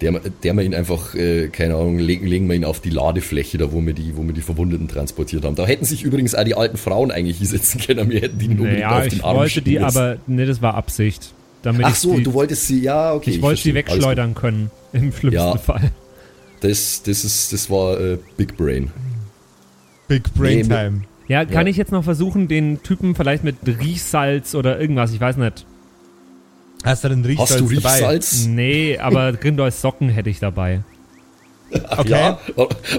Der, 0.00 0.12
der 0.12 0.54
wir 0.54 0.62
ihn 0.62 0.74
einfach, 0.74 1.14
äh, 1.14 1.48
keine 1.48 1.74
Ahnung, 1.74 1.98
legen, 1.98 2.26
legen 2.26 2.48
wir 2.48 2.56
ihn 2.56 2.64
auf 2.64 2.80
die 2.80 2.88
Ladefläche, 2.88 3.58
da 3.58 3.70
wo 3.70 3.84
wir 3.84 3.92
die, 3.92 4.16
wo 4.16 4.22
wir 4.22 4.32
die 4.32 4.40
Verwundeten 4.40 4.88
transportiert 4.88 5.44
haben. 5.44 5.56
Da 5.56 5.66
hätten 5.66 5.84
sich 5.84 6.04
übrigens 6.04 6.34
auch 6.34 6.44
die 6.44 6.54
alten 6.54 6.78
Frauen 6.78 7.10
eigentlich 7.10 7.38
hinsetzen 7.38 7.80
können, 7.80 8.08
wir 8.08 8.20
hätten 8.22 8.38
die 8.38 8.48
nur 8.48 8.66
naja, 8.66 8.98
auf 8.98 9.08
den 9.08 9.20
Arm 9.22 9.36
ich 9.36 9.40
wollte 9.40 9.62
die, 9.62 9.78
aber 9.78 10.16
ne, 10.26 10.46
das 10.46 10.62
war 10.62 10.74
Absicht. 10.74 11.34
Damit 11.62 11.84
Ach 11.84 11.94
so, 11.94 12.16
die, 12.16 12.22
du 12.22 12.32
wolltest 12.32 12.66
sie, 12.66 12.80
ja, 12.80 13.12
okay. 13.12 13.30
Ich, 13.30 13.36
ich 13.36 13.42
wollte 13.42 13.60
sie 13.60 13.74
wegschleudern 13.74 14.34
können, 14.34 14.70
im 14.92 15.12
schlimmsten 15.12 15.34
ja, 15.34 15.58
Fall. 15.58 15.92
Das, 16.60 17.02
das, 17.02 17.24
ist, 17.24 17.52
das 17.52 17.68
war 17.68 18.00
äh, 18.00 18.18
Big 18.36 18.56
Brain. 18.56 18.90
Big 20.08 20.32
Brain 20.34 20.66
nee, 20.66 20.74
Time. 20.74 21.02
Ja, 21.28 21.44
kann 21.44 21.66
ja. 21.66 21.70
ich 21.70 21.76
jetzt 21.76 21.92
noch 21.92 22.02
versuchen, 22.02 22.48
den 22.48 22.82
Typen 22.82 23.14
vielleicht 23.14 23.44
mit 23.44 23.56
Riechsalz 23.64 24.54
oder 24.54 24.80
irgendwas, 24.80 25.12
ich 25.12 25.20
weiß 25.20 25.36
nicht, 25.36 25.64
Hast 26.84 27.04
du 27.04 27.08
denn 27.08 27.24
Riechsalz 27.24 27.50
Hast 27.50 27.60
du 27.60 27.64
Riechsalz? 27.66 28.42
Dabei? 28.42 28.54
Nee, 28.54 28.98
aber 28.98 29.32
Grindols 29.32 29.80
Socken 29.80 30.08
hätte 30.08 30.30
ich 30.30 30.38
dabei. 30.38 30.82
Ach 31.88 31.98
okay. 31.98 32.10
Ja? 32.10 32.38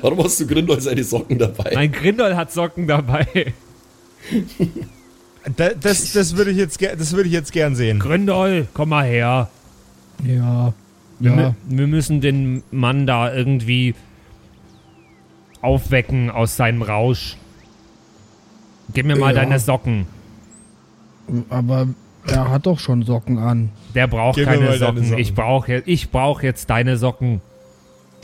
Warum 0.01 0.23
hast 0.23 0.39
du 0.39 0.47
Grindol 0.47 0.79
seine 0.79 1.03
Socken 1.03 1.37
dabei? 1.37 1.71
Mein 1.73 1.91
Grindol 1.91 2.35
hat 2.35 2.51
Socken 2.51 2.87
dabei. 2.87 3.53
das, 5.55 5.73
das, 5.79 6.13
das 6.13 6.35
würde 6.37 6.51
ich, 6.51 6.57
jetzt, 6.57 6.79
würd 6.79 7.25
ich 7.25 7.33
jetzt 7.33 7.51
gern 7.51 7.75
sehen. 7.75 7.99
Grindol, 7.99 8.67
komm 8.73 8.89
mal 8.89 9.05
her. 9.05 9.49
Ja. 10.25 10.73
Wir, 11.19 11.31
ja. 11.31 11.55
wir 11.65 11.87
müssen 11.87 12.21
den 12.21 12.63
Mann 12.71 13.05
da 13.05 13.33
irgendwie 13.33 13.95
aufwecken 15.61 16.29
aus 16.29 16.55
seinem 16.55 16.81
Rausch. 16.81 17.37
Gib 18.93 19.05
mir 19.05 19.15
mal 19.15 19.33
ja. 19.35 19.41
deine 19.41 19.59
Socken. 19.59 20.07
Aber 21.49 21.87
er 22.27 22.49
hat 22.49 22.65
doch 22.65 22.79
schon 22.79 23.03
Socken 23.03 23.37
an. 23.39 23.69
Der 23.95 24.07
braucht 24.07 24.35
Gib 24.35 24.45
keine 24.45 24.77
Socken. 24.77 25.03
Socken. 25.03 25.17
Ich 25.17 25.33
brauche 25.33 25.83
ich 25.85 26.11
brauch 26.11 26.41
jetzt 26.41 26.69
deine 26.69 26.97
Socken. 26.97 27.41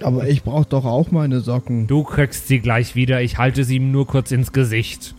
Aber 0.01 0.27
ich 0.27 0.43
brauche 0.43 0.65
doch 0.65 0.85
auch 0.85 1.11
meine 1.11 1.39
Socken. 1.39 1.87
Du 1.87 2.03
kriegst 2.03 2.47
sie 2.47 2.59
gleich 2.59 2.95
wieder. 2.95 3.21
Ich 3.21 3.37
halte 3.37 3.63
sie 3.63 3.77
ihm 3.77 3.91
nur 3.91 4.05
kurz 4.05 4.31
ins 4.31 4.53
Gesicht. 4.53 5.15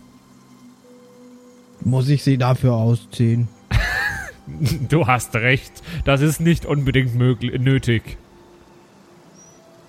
Muss 1.81 2.09
ich 2.09 2.23
sie 2.23 2.37
dafür 2.37 2.73
ausziehen? 2.73 3.49
du 4.89 5.07
hast 5.07 5.35
recht. 5.35 5.71
Das 6.05 6.21
ist 6.21 6.39
nicht 6.39 6.65
unbedingt 6.65 7.15
möglich, 7.15 7.59
nötig. 7.59 8.17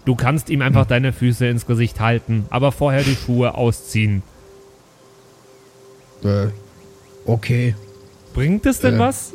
Du 0.04 0.14
kannst 0.14 0.50
ihm 0.50 0.62
einfach 0.62 0.86
deine 0.86 1.12
Füße 1.12 1.46
ins 1.46 1.66
Gesicht 1.66 2.00
halten, 2.00 2.46
aber 2.50 2.72
vorher 2.72 3.02
die 3.02 3.16
Schuhe 3.16 3.54
ausziehen. 3.54 4.22
Äh, 6.24 6.48
okay. 7.26 7.74
Bringt 8.34 8.66
es 8.66 8.80
denn 8.80 8.96
äh. 8.96 8.98
was? 8.98 9.32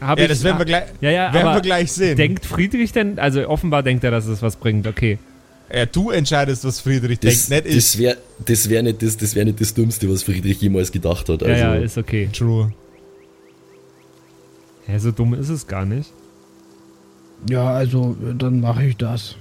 Hab 0.00 0.18
ja, 0.18 0.24
ich, 0.24 0.30
das 0.30 0.42
werden 0.42 0.58
wir 0.58 0.64
gleich, 0.64 0.84
ja, 1.00 1.10
ja, 1.10 1.32
werden 1.32 1.54
wir 1.54 1.60
gleich 1.60 1.92
sehen. 1.92 2.16
Denkt 2.16 2.44
Friedrich 2.44 2.92
denn, 2.92 3.18
also 3.18 3.48
offenbar 3.48 3.82
denkt 3.82 4.04
er, 4.04 4.10
dass 4.10 4.26
es 4.26 4.42
was 4.42 4.56
bringt, 4.56 4.86
okay. 4.86 5.18
Ja, 5.72 5.86
du 5.86 6.10
entscheidest, 6.10 6.64
was 6.64 6.80
Friedrich 6.80 7.20
das, 7.20 7.48
denkt, 7.48 7.66
nicht 7.66 7.76
das 7.76 7.98
wär, 7.98 8.16
Das 8.44 8.68
wäre 8.68 8.82
nicht, 8.82 9.02
das, 9.02 9.16
das 9.16 9.34
wär 9.34 9.44
nicht 9.44 9.60
das 9.60 9.72
Dümmste, 9.72 10.10
was 10.10 10.22
Friedrich 10.22 10.60
jemals 10.60 10.92
gedacht 10.92 11.28
hat. 11.28 11.42
Also. 11.42 11.54
Ja, 11.54 11.74
ja, 11.74 11.80
ist 11.80 11.96
okay. 11.96 12.28
True. 12.32 12.72
Ja, 14.86 14.98
so 14.98 15.10
dumm 15.10 15.34
ist 15.34 15.48
es 15.48 15.66
gar 15.66 15.86
nicht. 15.86 16.10
Ja, 17.48 17.70
also, 17.70 18.16
dann 18.38 18.60
mache 18.60 18.84
ich 18.84 18.96
das. 18.96 19.36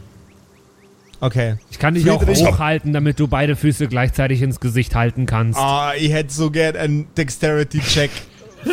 Okay. 1.19 1.56
Ich 1.71 1.79
kann 1.79 1.94
dich 1.94 2.04
Friedrich. 2.04 2.46
auch 2.46 2.54
hochhalten, 2.54 2.94
damit 2.94 3.19
du 3.19 3.27
beide 3.27 3.56
Füße 3.56 3.88
gleichzeitig 3.88 4.42
ins 4.42 4.60
Gesicht 4.60 4.96
halten 4.96 5.25
kannst. 5.25 5.60
Ah, 5.60 5.92
oh, 5.92 5.94
ich 5.98 6.12
hätte 6.12 6.34
so 6.34 6.52
gern 6.52 6.75
einen 6.75 7.08
Dexterity-Check 7.15 8.12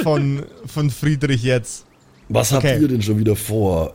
von, 0.02 0.44
von 0.66 0.90
Friedrich 0.90 1.42
jetzt. 1.42 1.86
Was 2.28 2.52
okay. 2.52 2.72
habt 2.72 2.82
ihr 2.82 2.88
denn 2.88 3.02
schon 3.02 3.18
wieder 3.18 3.36
vor? 3.36 3.94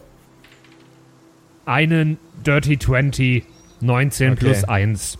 Einen 1.65 2.17
Dirty 2.45 2.77
20, 2.77 3.45
19 3.81 4.33
okay. 4.33 4.39
plus 4.39 4.63
1. 4.63 5.17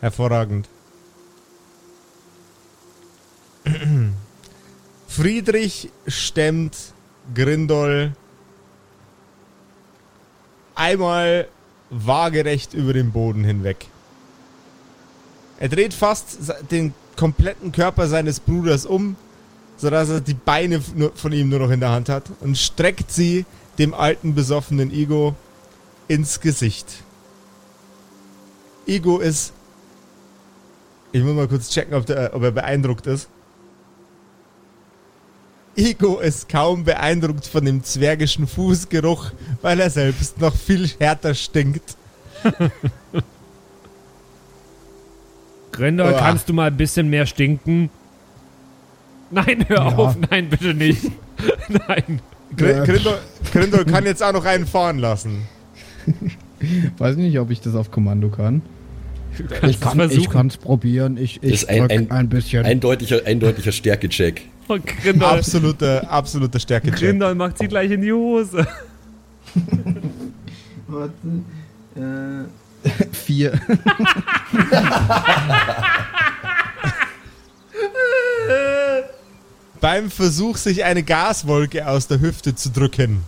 Hervorragend. 0.00 0.68
Friedrich 5.08 5.90
stemmt 6.06 6.76
Grindol 7.34 8.12
einmal 10.74 11.48
waagerecht 11.90 12.74
über 12.74 12.92
den 12.92 13.12
Boden 13.12 13.44
hinweg. 13.44 13.86
Er 15.58 15.68
dreht 15.68 15.94
fast 15.94 16.52
den 16.70 16.92
kompletten 17.16 17.72
Körper 17.72 18.08
seines 18.08 18.40
Bruders 18.40 18.84
um, 18.84 19.16
sodass 19.76 20.08
er 20.08 20.20
die 20.20 20.34
Beine 20.34 20.80
von 21.14 21.32
ihm 21.32 21.48
nur 21.48 21.58
noch 21.58 21.70
in 21.70 21.80
der 21.80 21.90
Hand 21.90 22.08
hat 22.08 22.24
und 22.40 22.56
streckt 22.56 23.10
sie 23.10 23.44
dem 23.78 23.94
alten 23.94 24.34
besoffenen 24.34 24.90
Ego 24.92 25.34
ins 26.08 26.40
Gesicht. 26.40 27.02
Ego 28.86 29.18
ist 29.18 29.52
Ich 31.12 31.22
muss 31.22 31.34
mal 31.34 31.48
kurz 31.48 31.70
checken, 31.70 31.94
ob, 31.94 32.06
der, 32.06 32.34
ob 32.34 32.42
er 32.42 32.50
beeindruckt 32.52 33.06
ist. 33.06 33.28
Ego 35.76 36.18
ist 36.20 36.48
kaum 36.48 36.84
beeindruckt 36.84 37.46
von 37.46 37.64
dem 37.64 37.84
zwergischen 37.84 38.46
Fußgeruch, 38.46 39.30
weil 39.60 39.80
er 39.80 39.90
selbst 39.90 40.40
noch 40.40 40.54
viel 40.54 40.88
härter 40.98 41.34
stinkt. 41.34 41.96
Grindel, 45.72 46.06
Uah. 46.06 46.18
kannst 46.18 46.48
du 46.48 46.54
mal 46.54 46.68
ein 46.68 46.76
bisschen 46.76 47.08
mehr 47.08 47.26
stinken? 47.26 47.90
Nein, 49.30 49.64
hör 49.68 49.76
Ja. 49.76 49.96
auf, 49.96 50.16
nein, 50.30 50.48
bitte 50.48 50.74
nicht. 50.74 51.02
nein. 51.68 52.20
Gr. 52.56 52.84
Grindel, 52.84 53.18
Grindel 53.52 53.84
kann 53.84 54.04
jetzt 54.04 54.22
auch 54.22 54.32
noch 54.32 54.44
einen 54.44 54.66
fahren 54.66 54.98
lassen. 54.98 55.42
Weiß 56.98 57.16
nicht, 57.16 57.38
ob 57.38 57.50
ich 57.50 57.60
das 57.60 57.74
auf 57.74 57.90
Kommando 57.90 58.28
kann. 58.28 58.62
Ich 59.62 59.62
es 59.62 59.80
kann 60.30 60.46
es 60.46 60.56
probieren. 60.56 61.18
Ich, 61.18 61.42
ich 61.42 61.52
Ist 61.52 61.68
ein- 61.68 61.90
ein- 61.90 62.10
ein, 62.10 62.28
bisschen. 62.30 62.64
Eindeutiger, 62.64 63.20
eindeutiger 63.26 63.72
Stärkecheck. 63.72 64.42
Oh, 64.68 64.78
Grindel, 65.02 65.28
Absoluter, 65.28 66.10
absoluter 66.10 66.58
stärke 66.58 66.88
-Check. 66.90 66.98
Grindel 66.98 67.34
macht 67.34 67.58
sie 67.58 67.68
gleich 67.68 67.90
in 67.90 68.00
die 68.00 68.12
Hose. 68.12 68.66
Vier. 73.12 73.52
Beim 79.80 80.10
Versuch, 80.10 80.56
sich 80.56 80.84
eine 80.84 81.02
Gaswolke 81.02 81.86
aus 81.86 82.08
der 82.08 82.20
Hüfte 82.20 82.54
zu 82.54 82.70
drücken. 82.70 83.22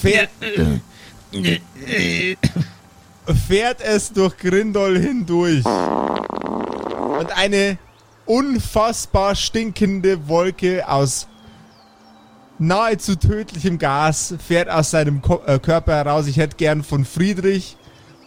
Fährt, 0.00 0.30
fährt 3.48 3.80
es 3.80 4.12
durch 4.12 4.36
Grindol 4.36 4.98
hindurch. 4.98 5.64
Und 5.64 7.32
eine 7.36 7.78
unfassbar 8.26 9.34
stinkende 9.34 10.28
Wolke 10.28 10.88
aus 10.88 11.28
nahezu 12.58 13.16
tödlichem 13.16 13.78
Gas 13.78 14.34
fährt 14.46 14.68
aus 14.68 14.90
seinem 14.90 15.22
Ko 15.22 15.42
äh, 15.46 15.58
Körper 15.58 15.94
heraus. 15.94 16.26
Ich 16.26 16.36
hätte 16.36 16.56
gern 16.56 16.82
von 16.82 17.04
Friedrich 17.04 17.76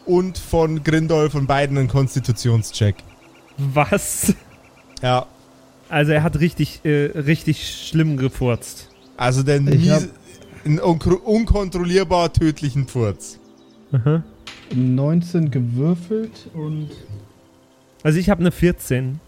und 0.05 0.37
von 0.37 0.83
Grindol 0.83 1.29
von 1.29 1.47
beiden 1.47 1.77
einen 1.77 1.87
Konstitutionscheck. 1.87 2.95
Was? 3.57 4.33
Ja, 5.01 5.27
Also 5.89 6.11
er 6.11 6.23
hat 6.23 6.39
richtig, 6.39 6.81
äh, 6.83 7.05
richtig 7.17 7.67
schlimm 7.87 8.17
gefurzt. 8.17 8.89
Also 9.15 9.41
hab- 9.41 9.61
mies, 9.61 10.09
einen 10.65 10.79
unkro- 10.79 11.21
unkontrollierbar 11.23 12.33
tödlichen 12.33 12.87
Furz. 12.87 13.39
19 14.75 15.49
gewürfelt 15.51 16.49
und. 16.53 16.89
Also 18.03 18.19
ich 18.19 18.29
habe 18.29 18.41
eine 18.41 18.51
14. 18.51 19.19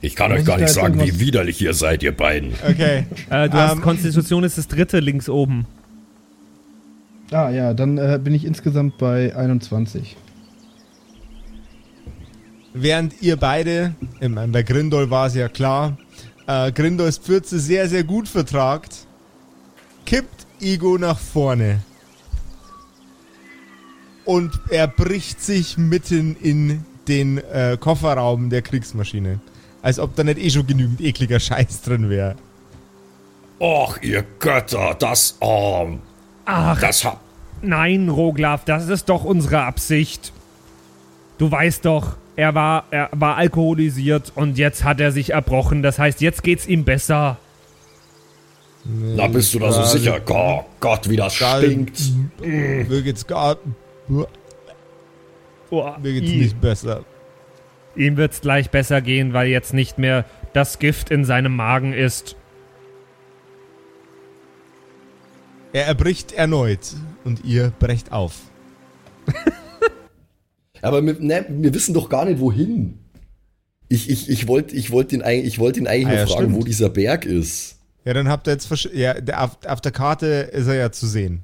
Ich 0.00 0.14
kann 0.14 0.30
Muss 0.30 0.40
euch 0.40 0.46
gar 0.46 0.58
nicht 0.58 0.68
sagen, 0.70 1.00
wie 1.00 1.18
widerlich 1.20 1.60
ihr 1.60 1.74
seid, 1.74 2.02
ihr 2.02 2.12
beiden. 2.16 2.52
Okay. 2.68 3.06
Äh, 3.30 3.48
du 3.48 3.54
hast 3.56 3.72
Ähm. 3.74 3.80
Konstitution 3.82 4.44
ist 4.44 4.58
das 4.58 4.68
dritte 4.68 5.00
links 5.00 5.28
oben. 5.28 5.66
Ah 7.30 7.50
ja, 7.50 7.74
dann 7.74 7.98
äh, 7.98 8.18
bin 8.22 8.32
ich 8.34 8.44
insgesamt 8.44 8.96
bei 8.98 9.34
21. 9.36 10.16
Während 12.80 13.20
ihr 13.22 13.36
beide, 13.36 13.94
ich 14.20 14.28
meine, 14.28 14.52
bei 14.52 14.62
Grindol 14.62 15.10
war 15.10 15.26
es 15.26 15.34
ja 15.34 15.48
klar, 15.48 15.98
äh, 16.46 16.70
Grindols 16.70 17.18
Pfürze 17.18 17.58
sehr, 17.58 17.88
sehr 17.88 18.04
gut 18.04 18.28
vertragt, 18.28 19.06
kippt 20.06 20.46
Igo 20.60 20.96
nach 20.96 21.18
vorne. 21.18 21.80
Und 24.24 24.52
er 24.70 24.86
bricht 24.86 25.40
sich 25.40 25.76
mitten 25.76 26.36
in 26.36 26.84
den 27.08 27.38
äh, 27.38 27.76
Kofferraum 27.80 28.48
der 28.48 28.62
Kriegsmaschine. 28.62 29.40
Als 29.82 29.98
ob 29.98 30.14
da 30.14 30.22
nicht 30.22 30.38
eh 30.38 30.50
schon 30.50 30.66
genügend 30.66 31.00
ekliger 31.00 31.40
Scheiß 31.40 31.82
drin 31.82 32.08
wäre. 32.08 32.36
Och, 33.58 34.00
ihr 34.02 34.24
Götter, 34.38 34.94
das, 34.96 35.36
oh, 35.40 35.98
Ach, 36.44 36.80
das 36.80 37.04
hab, 37.04 37.20
nein, 37.60 38.08
Roglaf, 38.08 38.64
das 38.64 38.88
ist 38.88 39.08
doch 39.08 39.24
unsere 39.24 39.62
Absicht. 39.62 40.32
Du 41.38 41.50
weißt 41.50 41.84
doch, 41.84 42.16
er 42.38 42.54
war, 42.54 42.84
er 42.92 43.08
war 43.10 43.36
alkoholisiert 43.36 44.30
und 44.36 44.58
jetzt 44.58 44.84
hat 44.84 45.00
er 45.00 45.10
sich 45.10 45.30
erbrochen. 45.30 45.82
Das 45.82 45.98
heißt, 45.98 46.20
jetzt 46.20 46.44
geht's 46.44 46.68
ihm 46.68 46.84
besser. 46.84 47.36
da 49.16 49.26
bist 49.26 49.52
du 49.54 49.58
da 49.58 49.72
so 49.72 49.82
sicher. 49.82 50.20
Oh 50.30 50.64
Gott, 50.78 51.08
wie 51.10 51.16
das 51.16 51.36
da- 51.36 51.58
stinkt. 51.58 52.00
Mir 52.40 53.02
geht's 53.02 53.26
gar. 53.26 53.56
Mir 54.06 54.28
geht's 56.00 56.30
nicht 56.30 56.60
besser. 56.60 57.04
Ihm 57.96 58.16
wird's 58.16 58.40
gleich 58.40 58.70
besser 58.70 59.00
gehen, 59.00 59.32
weil 59.32 59.48
jetzt 59.48 59.74
nicht 59.74 59.98
mehr 59.98 60.24
das 60.52 60.78
Gift 60.78 61.10
in 61.10 61.24
seinem 61.24 61.56
Magen 61.56 61.92
ist. 61.92 62.36
Er 65.72 65.86
erbricht 65.86 66.30
erneut 66.30 66.94
und 67.24 67.44
ihr 67.44 67.72
brecht 67.80 68.12
auf. 68.12 68.34
Aber 70.82 71.04
wir, 71.04 71.14
ne, 71.18 71.44
wir 71.48 71.74
wissen 71.74 71.94
doch 71.94 72.08
gar 72.08 72.24
nicht, 72.24 72.40
wohin. 72.40 72.98
Ich, 73.88 74.10
ich, 74.10 74.28
ich 74.28 74.46
wollte 74.48 74.76
ich 74.76 74.90
wollt 74.90 75.12
ihn, 75.12 75.22
eigentlich- 75.22 75.46
ich 75.54 75.58
wollt 75.58 75.76
ihn 75.76 75.86
eigentlich 75.86 76.06
Ah, 76.06 76.10
nur 76.10 76.18
ja, 76.18 76.26
fragen, 76.26 76.42
stimmt. 76.50 76.56
wo 76.56 76.64
dieser 76.64 76.88
Berg 76.90 77.24
ist. 77.24 77.76
Ja, 78.04 78.14
dann 78.14 78.28
habt 78.28 78.46
ihr 78.48 78.52
jetzt. 78.52 78.68
Ja, 78.94 79.14
auf, 79.44 79.58
auf 79.66 79.80
der 79.80 79.92
Karte 79.92 80.26
ist 80.52 80.66
er 80.66 80.74
ja 80.74 80.92
zu 80.92 81.06
sehen. 81.06 81.40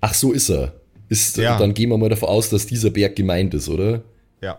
Ach, 0.00 0.14
so 0.14 0.32
ist 0.32 0.48
er. 0.50 0.74
Ist, 1.08 1.36
Ja. 1.36 1.58
Dann 1.58 1.74
gehen 1.74 1.90
wir 1.90 1.98
mal 1.98 2.08
davon 2.08 2.28
aus, 2.28 2.50
dass 2.50 2.66
dieser 2.66 2.90
Berg 2.90 3.16
gemeint 3.16 3.54
ist, 3.54 3.68
oder? 3.68 4.02
Ja. 4.42 4.58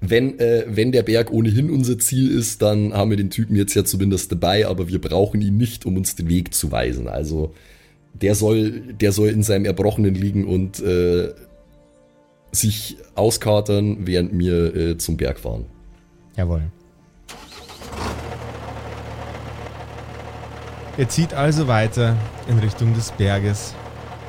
Wenn, 0.00 0.38
äh, 0.38 0.64
wenn 0.68 0.92
der 0.92 1.02
Berg 1.02 1.30
ohnehin 1.32 1.70
unser 1.70 1.98
Ziel 1.98 2.30
ist, 2.30 2.62
dann 2.62 2.92
haben 2.92 3.10
wir 3.10 3.16
den 3.16 3.30
Typen 3.30 3.56
jetzt 3.56 3.74
ja 3.74 3.84
zumindest 3.84 4.30
dabei, 4.30 4.66
aber 4.66 4.88
wir 4.88 5.00
brauchen 5.00 5.40
ihn 5.40 5.56
nicht, 5.56 5.86
um 5.86 5.96
uns 5.96 6.14
den 6.16 6.28
Weg 6.28 6.54
zu 6.54 6.70
weisen. 6.70 7.08
Also 7.08 7.54
der 8.14 8.34
soll, 8.34 8.80
der 9.00 9.12
soll 9.12 9.28
in 9.30 9.42
seinem 9.42 9.64
Erbrochenen 9.64 10.14
liegen 10.14 10.44
und 10.46 10.80
äh, 10.80 11.32
sich 12.52 12.96
auskatern, 13.14 14.06
während 14.06 14.38
wir 14.38 14.74
äh, 14.74 14.98
zum 14.98 15.16
Berg 15.16 15.38
fahren. 15.38 15.66
Jawohl. 16.36 16.70
Er 20.96 21.08
zieht 21.08 21.34
also 21.34 21.68
weiter 21.68 22.16
in 22.48 22.58
Richtung 22.58 22.94
des 22.94 23.12
Berges. 23.12 23.74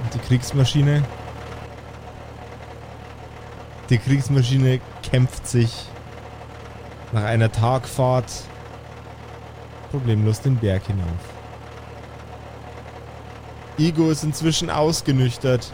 Und 0.04 0.14
die 0.14 0.20
Kriegsmaschine. 0.20 1.04
Die 3.90 3.98
Kriegsmaschine 3.98 4.80
kämpft 5.02 5.48
sich 5.48 5.86
nach 7.12 7.24
einer 7.24 7.52
Tagfahrt 7.52 8.32
problemlos 9.90 10.42
den 10.42 10.58
Berg 10.58 10.86
hinauf. 10.86 11.08
Igo 13.78 14.12
ist 14.12 14.24
inzwischen 14.24 14.70
ausgenüchtert 14.70 15.74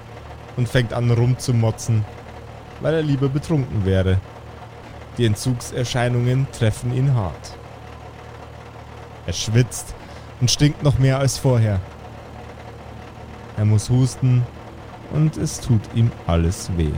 und 0.55 0.69
fängt 0.69 0.93
an 0.93 1.11
rumzumotzen, 1.11 2.05
weil 2.81 2.93
er 2.93 3.01
lieber 3.01 3.29
betrunken 3.29 3.85
wäre. 3.85 4.19
Die 5.17 5.25
Entzugserscheinungen 5.25 6.47
treffen 6.51 6.93
ihn 6.93 7.15
hart. 7.15 7.57
Er 9.25 9.33
schwitzt 9.33 9.95
und 10.41 10.51
stinkt 10.51 10.83
noch 10.83 10.99
mehr 10.99 11.19
als 11.19 11.37
vorher. 11.37 11.79
Er 13.57 13.65
muss 13.65 13.89
husten 13.89 14.45
und 15.11 15.37
es 15.37 15.61
tut 15.61 15.81
ihm 15.93 16.11
alles 16.27 16.69
weh. 16.77 16.91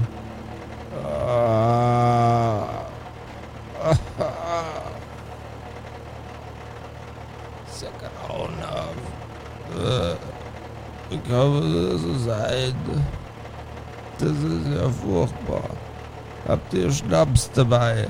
Sehr 7.70 7.92
grauenhaft. 8.00 8.98
Wie 11.10 11.18
kann 11.20 11.92
das 11.92 12.02
so 12.02 12.14
sein? 12.16 12.74
Das 14.18 14.30
ist 14.32 14.68
ja 14.76 14.90
furchtbar. 14.90 15.70
Habt 16.48 16.74
ihr 16.74 16.92
Schnaps 16.92 17.52
dabei? 17.52 18.08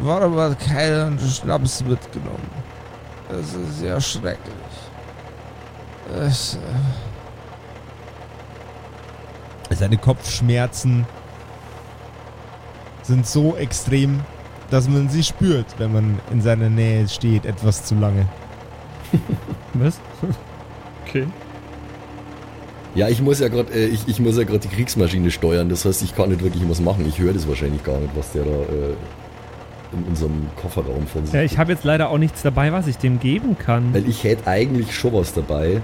Warum 0.00 0.36
hat 0.38 0.58
keiner 0.58 1.18
Schnaps 1.18 1.84
mitgenommen? 1.84 2.50
Das 3.28 3.54
ist 3.54 3.82
ja 3.82 4.00
schrecklich. 4.00 4.54
Es, 6.14 6.54
äh 6.54 6.58
Seine 9.74 9.98
Kopfschmerzen 9.98 11.04
sind 13.02 13.26
so 13.26 13.56
extrem, 13.56 14.20
dass 14.70 14.88
man 14.88 15.08
sie 15.10 15.22
spürt, 15.22 15.66
wenn 15.78 15.92
man 15.92 16.18
in 16.30 16.40
seiner 16.40 16.70
Nähe 16.70 17.06
steht, 17.08 17.44
etwas 17.44 17.84
zu 17.84 17.94
lange. 17.94 18.26
Was? 19.74 20.00
okay. 21.06 21.26
Ja, 22.96 23.10
ich 23.10 23.20
muss 23.20 23.40
ja 23.40 23.48
gerade, 23.48 23.72
äh, 23.74 23.86
ich, 23.86 24.08
ich 24.08 24.20
muss 24.20 24.38
ja 24.38 24.44
gerade 24.44 24.60
die 24.60 24.68
Kriegsmaschine 24.68 25.30
steuern. 25.30 25.68
Das 25.68 25.84
heißt, 25.84 26.02
ich 26.02 26.16
kann 26.16 26.30
nicht 26.30 26.42
wirklich 26.42 26.66
was 26.66 26.80
machen. 26.80 27.06
Ich 27.06 27.18
höre 27.18 27.34
das 27.34 27.46
wahrscheinlich 27.46 27.84
gar 27.84 27.98
nicht, 27.98 28.16
was 28.16 28.32
der 28.32 28.44
da 28.44 28.50
äh, 28.50 28.94
in 29.92 30.02
unserem 30.08 30.46
Kofferraum 30.56 31.06
von 31.06 31.26
sich. 31.26 31.34
Ja, 31.34 31.42
ich 31.42 31.58
habe 31.58 31.72
jetzt 31.72 31.84
leider 31.84 32.08
auch 32.08 32.16
nichts 32.16 32.40
dabei, 32.40 32.72
was 32.72 32.86
ich 32.86 32.96
dem 32.96 33.20
geben 33.20 33.56
kann. 33.58 33.92
Weil 33.92 34.08
ich 34.08 34.24
hätte 34.24 34.46
eigentlich 34.46 34.96
schon 34.96 35.12
was 35.12 35.34
dabei. 35.34 35.82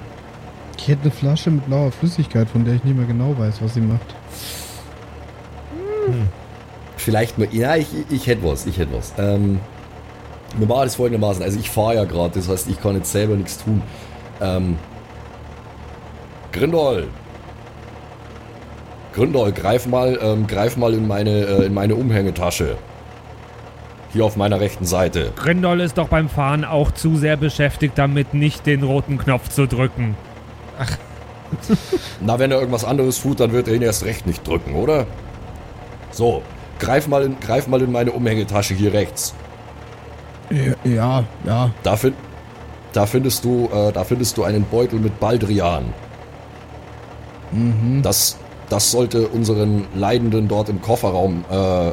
Ich 0.78 0.88
hätte 0.88 1.02
eine 1.02 1.10
Flasche 1.10 1.50
mit 1.50 1.66
blauer 1.66 1.92
Flüssigkeit, 1.92 2.48
von 2.48 2.64
der 2.64 2.74
ich 2.74 2.84
nicht 2.84 2.96
mehr 2.96 3.06
genau 3.06 3.36
weiß, 3.38 3.60
was 3.60 3.74
sie 3.74 3.82
macht. 3.82 4.14
vielleicht 6.96 7.36
mal. 7.38 7.46
Ja, 7.52 7.76
ich, 7.76 7.88
ich 8.08 8.26
hätte 8.26 8.42
was, 8.42 8.64
ich 8.64 8.78
hätte 8.78 8.94
was. 8.94 9.12
Ähm, 9.18 9.60
machen 10.58 10.84
das 10.84 10.94
folgendermaßen. 10.94 11.42
Also 11.42 11.60
ich 11.60 11.68
fahre 11.68 11.96
ja 11.96 12.04
gerade, 12.04 12.34
das 12.34 12.48
heißt, 12.48 12.70
ich 12.70 12.80
kann 12.80 12.96
jetzt 12.96 13.12
selber 13.12 13.36
nichts 13.36 13.62
tun. 13.62 13.82
Ähm, 14.40 14.78
Grindol. 16.52 17.08
Grindol, 19.14 19.52
greif 19.52 19.86
mal, 19.86 20.18
ähm, 20.22 20.46
greif 20.46 20.76
mal 20.76 20.94
in 20.94 21.06
meine, 21.06 21.30
äh, 21.30 21.66
in 21.66 21.74
meine 21.74 21.94
Umhängetasche. 21.94 22.76
Hier 24.12 24.24
auf 24.24 24.36
meiner 24.36 24.60
rechten 24.60 24.84
Seite. 24.84 25.32
Grindol 25.36 25.80
ist 25.80 25.96
doch 25.96 26.08
beim 26.08 26.28
Fahren 26.28 26.64
auch 26.64 26.90
zu 26.92 27.16
sehr 27.16 27.36
beschäftigt 27.36 27.96
damit, 27.96 28.34
nicht 28.34 28.66
den 28.66 28.82
roten 28.82 29.18
Knopf 29.18 29.48
zu 29.48 29.66
drücken. 29.66 30.16
Na, 32.20 32.38
wenn 32.38 32.50
er 32.50 32.58
irgendwas 32.58 32.84
anderes 32.84 33.20
tut, 33.20 33.40
dann 33.40 33.52
wird 33.52 33.68
er 33.68 33.74
ihn 33.74 33.82
erst 33.82 34.04
recht 34.04 34.26
nicht 34.26 34.46
drücken, 34.46 34.74
oder? 34.74 35.06
So, 36.10 36.42
greif 36.78 37.08
mal 37.08 37.22
in, 37.22 37.40
greif 37.40 37.66
mal 37.68 37.80
in 37.80 37.92
meine 37.92 38.12
Umhängetasche 38.12 38.74
hier 38.74 38.92
rechts. 38.92 39.34
Ja, 40.84 41.24
ja. 41.44 41.70
Da, 41.82 41.96
fin 41.96 42.14
da 42.92 43.06
findest 43.06 43.44
du, 43.44 43.70
äh, 43.72 43.92
da 43.92 44.04
findest 44.04 44.36
du 44.36 44.44
einen 44.44 44.64
Beutel 44.64 44.98
mit 44.98 45.18
Baldrian. 45.18 45.84
Das, 48.02 48.36
das 48.68 48.90
sollte 48.90 49.28
unseren 49.28 49.84
Leidenden 49.94 50.48
dort 50.48 50.68
im 50.68 50.80
Kofferraum 50.80 51.44
äh, 51.50 51.90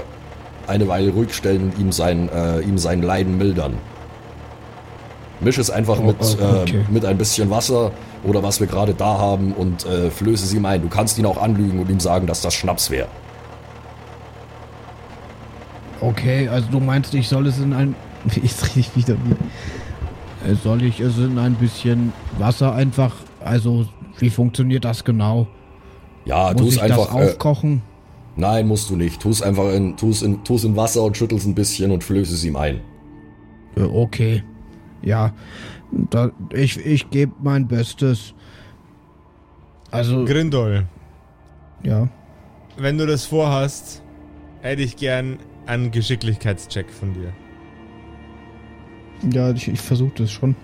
eine 0.68 0.88
Weile 0.88 1.12
ruhig 1.12 1.34
stellen 1.34 1.72
und 1.72 1.80
ihm 1.80 1.92
sein, 1.92 2.30
äh, 2.30 2.62
ihm 2.62 2.78
sein 2.78 3.02
Leiden 3.02 3.38
mildern. 3.38 3.74
Misch 5.42 5.58
es 5.58 5.70
einfach 5.70 6.00
Oh, 6.00 6.04
mit, 6.04 6.18
oh, 6.20 6.62
okay. 6.62 6.84
äh, 6.88 6.92
mit 6.92 7.06
ein 7.06 7.18
bisschen 7.18 7.50
Wasser 7.50 7.92
oder 8.24 8.44
was 8.44 8.60
wir 8.60 8.68
gerade 8.68 8.94
da 8.94 9.18
haben 9.18 9.54
und 9.54 9.86
äh, 9.86 10.10
flöße 10.12 10.46
sie 10.46 10.58
ihm 10.58 10.66
ein. 10.66 10.82
Du 10.82 10.90
kannst 10.90 11.18
ihn 11.18 11.26
auch 11.26 11.42
anlügen 11.42 11.80
und 11.80 11.90
ihm 11.90 12.00
sagen, 12.00 12.28
dass 12.28 12.42
das 12.42 12.54
Schnaps 12.54 12.90
wäre. 12.90 13.08
Okay, 16.02 16.48
also 16.48 16.68
du 16.72 16.80
meinst, 16.80 17.14
ich 17.14 17.28
soll 17.28 17.48
es 17.48 17.60
in 17.60 17.74
ein. 17.74 17.96
Ich 18.36 18.96
wieder 18.96 19.16
wie. 19.16 20.50
Äh, 20.50 20.56
Soll 20.56 20.84
ich 20.84 21.00
es 21.00 21.18
in 21.18 21.38
ein 21.38 21.56
bisschen 21.56 22.14
Wasser 22.38 22.74
einfach. 22.74 23.14
Also, 23.44 23.86
wie 24.20 24.30
funktioniert 24.30 24.86
das 24.86 25.04
genau? 25.04 25.48
Ja, 26.26 26.54
tu 26.54 26.64
Muss 26.64 26.76
es 26.76 26.82
ich 26.82 26.88
das 26.88 27.00
einfach. 27.00 27.16
Äh, 27.16 27.24
aufkochen? 27.24 27.82
nein, 28.36 28.68
musst 28.68 28.90
du 28.90 28.96
nicht. 28.96 29.22
Tu 29.22 29.30
es 29.30 29.42
einfach 29.42 29.74
in, 29.74 29.98
tu's 29.98 30.22
in, 30.22 30.44
tu's 30.44 30.64
in 30.64 30.76
Wasser 30.76 31.04
und 31.04 31.18
schüttel's 31.18 31.46
ein 31.46 31.56
bisschen 31.56 31.92
und 31.92 32.04
flöße 32.04 32.34
es 32.34 32.44
ihm 32.44 32.56
ein. 32.56 32.82
Äh, 33.76 33.82
okay. 33.82 34.44
Ja. 35.02 35.34
Da, 35.92 36.32
ich 36.54 36.84
ich 36.86 37.10
gebe 37.10 37.34
mein 37.42 37.68
Bestes. 37.68 38.34
Also, 39.92 40.24
Grindol, 40.24 40.86
ja. 41.84 42.08
wenn 42.78 43.00
du 43.00 43.08
das 43.08 43.26
vorhast, 43.26 44.04
hätte 44.62 44.84
ich 44.84 44.96
gern 44.98 45.40
einen 45.66 45.90
Geschicklichkeitscheck 45.90 46.92
von 46.92 47.14
dir. 47.14 47.34
Ja, 49.34 49.52
ich, 49.52 49.68
ich 49.68 49.82
versuche 49.82 50.14
das 50.16 50.32
schon. 50.32 50.56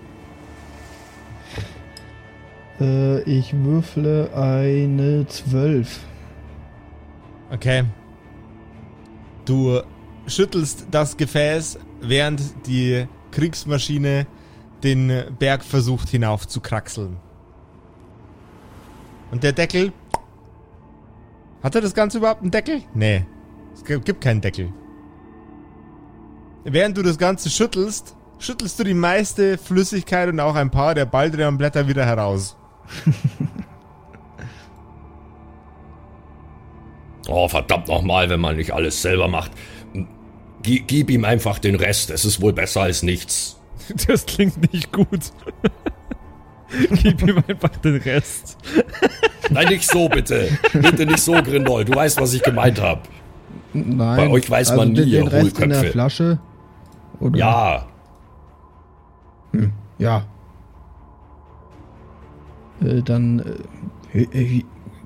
Äh, 2.80 3.22
ich 3.22 3.54
würfle 3.54 4.30
eine 4.34 5.26
12. 5.26 6.00
Okay. 7.50 7.84
Du 9.44 9.80
schüttelst 10.26 10.88
das 10.90 11.16
Gefäß, 11.16 11.78
während 12.00 12.42
die 12.66 13.06
Kriegsmaschine 13.30 14.26
den 14.82 15.12
Berg 15.38 15.64
versucht 15.64 16.08
hinauf 16.08 16.46
zu 16.48 16.60
kraxeln. 16.60 17.16
Und 19.30 19.42
der 19.42 19.52
Deckel. 19.52 19.92
Hatte 21.62 21.80
das 21.80 21.94
Ganze 21.94 22.18
überhaupt 22.18 22.42
einen 22.42 22.50
Deckel? 22.50 22.82
Nee. 22.94 23.24
Es 23.74 23.84
gibt 23.84 24.20
keinen 24.20 24.40
Deckel. 24.40 24.72
Während 26.64 26.96
du 26.96 27.02
das 27.02 27.18
Ganze 27.18 27.50
schüttelst, 27.50 28.16
schüttelst 28.38 28.78
du 28.78 28.84
die 28.84 28.94
meiste 28.94 29.58
Flüssigkeit 29.58 30.28
und 30.28 30.40
auch 30.40 30.54
ein 30.54 30.70
paar 30.70 30.94
der 30.94 31.06
Baldrianblätter 31.06 31.88
wieder 31.88 32.04
heraus. 32.04 32.56
Oh, 37.28 37.48
verdammt 37.48 37.88
nochmal, 37.88 38.30
wenn 38.30 38.38
man 38.40 38.56
nicht 38.56 38.72
alles 38.72 39.02
selber 39.02 39.26
macht. 39.26 39.50
G 40.62 40.82
gib 40.86 41.10
ihm 41.10 41.24
einfach 41.24 41.58
den 41.58 41.74
Rest, 41.74 42.10
es 42.10 42.24
ist 42.24 42.40
wohl 42.40 42.52
besser 42.52 42.82
als 42.82 43.02
nichts. 43.02 43.60
Das 44.08 44.26
klingt 44.26 44.72
nicht 44.72 44.92
gut. 44.92 45.32
Gib 47.02 47.22
ihm 47.22 47.36
einfach 47.46 47.76
den 47.76 47.96
Rest. 47.98 48.56
Nein, 49.50 49.68
nicht 49.68 49.88
so 49.88 50.08
bitte. 50.08 50.48
Bitte 50.72 51.06
nicht 51.06 51.20
so, 51.20 51.34
Grindol. 51.34 51.84
Du 51.84 51.94
weißt, 51.94 52.20
was 52.20 52.34
ich 52.34 52.42
gemeint 52.42 52.80
habe. 52.80 53.02
Nein. 53.72 54.16
Bei 54.16 54.28
euch 54.28 54.50
weiß 54.50 54.74
man 54.74 54.92
den, 54.92 55.04
nie, 55.04 55.12
den 55.12 55.24
ihr 55.26 55.32
Rest 55.32 55.60
in 55.60 55.68
der 55.68 55.78
Hohlköpfe. 55.78 55.92
Flasche? 55.92 56.38
Oder? 57.20 57.38
Ja, 57.38 57.86
Ja. 59.98 60.24
Äh, 62.80 63.02
dann 63.02 63.42
äh, 64.12 64.22
äh, 64.22 64.64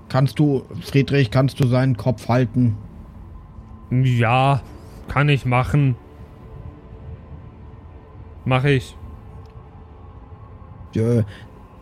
kannst 0.09 0.39
du, 0.39 0.63
Friedrich, 0.81 1.31
kannst 1.31 1.61
du 1.61 1.67
seinen 1.67 1.97
Kopf 1.97 2.29
halten? 2.29 2.77
Ja, 3.91 4.63
kann 5.09 5.29
ich 5.29 5.45
machen. 5.45 5.97
Mach 8.45 8.65
ich. 8.65 8.97
Äh, 10.95 11.23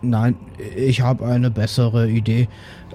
nein, 0.01 0.35
ich 0.75 1.01
habe 1.01 1.25
eine 1.25 1.49
bessere 1.49 2.09
Idee. 2.09 2.47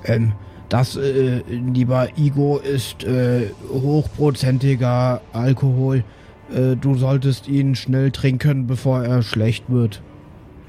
Ähm, 0.05 0.32
das, 0.68 0.97
äh, 0.97 1.42
lieber 1.49 2.09
Igo, 2.16 2.59
ist 2.59 3.05
äh, 3.05 3.51
hochprozentiger 3.70 5.20
Alkohol. 5.32 6.05
Äh, 6.53 6.76
du 6.76 6.95
solltest 6.95 7.49
ihn 7.49 7.74
schnell 7.74 8.11
trinken, 8.11 8.66
bevor 8.66 9.05
er 9.05 9.22
schlecht 9.22 9.64
wird. 9.68 10.03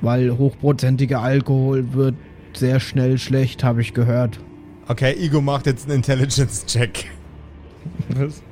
Weil 0.06 0.38
hochprozentiger 0.38 1.20
Alkohol 1.24 1.94
wird 1.94 2.14
sehr 2.54 2.80
schnell 2.80 3.18
schlecht, 3.18 3.64
habe 3.64 3.82
ich 3.82 3.96
gehört. 3.96 4.40
Okay, 4.88 5.16
Igo 5.20 5.42
macht 5.42 5.66
jetzt 5.66 5.86
einen 5.86 5.96
Intelligence-Check. 5.96 7.06
Was? 8.10 8.44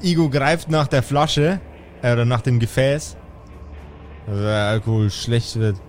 Igo 0.00 0.30
greift 0.30 0.70
nach 0.70 0.86
der 0.86 1.02
Flasche 1.02 1.60
äh, 2.02 2.12
oder 2.12 2.24
nach 2.24 2.40
dem 2.40 2.60
Gefäß. 2.60 3.16
Also 4.28 4.42
der 4.42 4.66
Alkohol 4.68 5.10
schlecht 5.10 5.56
wird. 5.56 5.80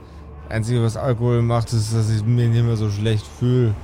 Einzige, 0.49 0.82
was 0.82 0.97
Alkohol 0.97 1.43
macht, 1.43 1.74
ist, 1.74 1.93
dass 1.93 2.09
ich 2.09 2.26
mich 2.26 2.49
nicht 2.49 2.65
mehr 2.65 2.76
so 2.76 2.89
schlecht 2.89 3.28
fühle. 3.38 3.76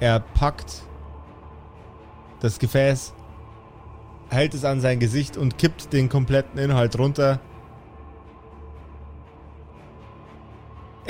Er 0.00 0.18
packt 0.20 0.80
das 2.40 2.58
Gefäß, 2.58 3.12
hält 4.30 4.54
es 4.54 4.64
an 4.64 4.80
sein 4.80 4.98
Gesicht 4.98 5.36
und 5.36 5.58
kippt 5.58 5.92
den 5.92 6.08
kompletten 6.08 6.58
Inhalt 6.58 6.98
runter. 6.98 7.38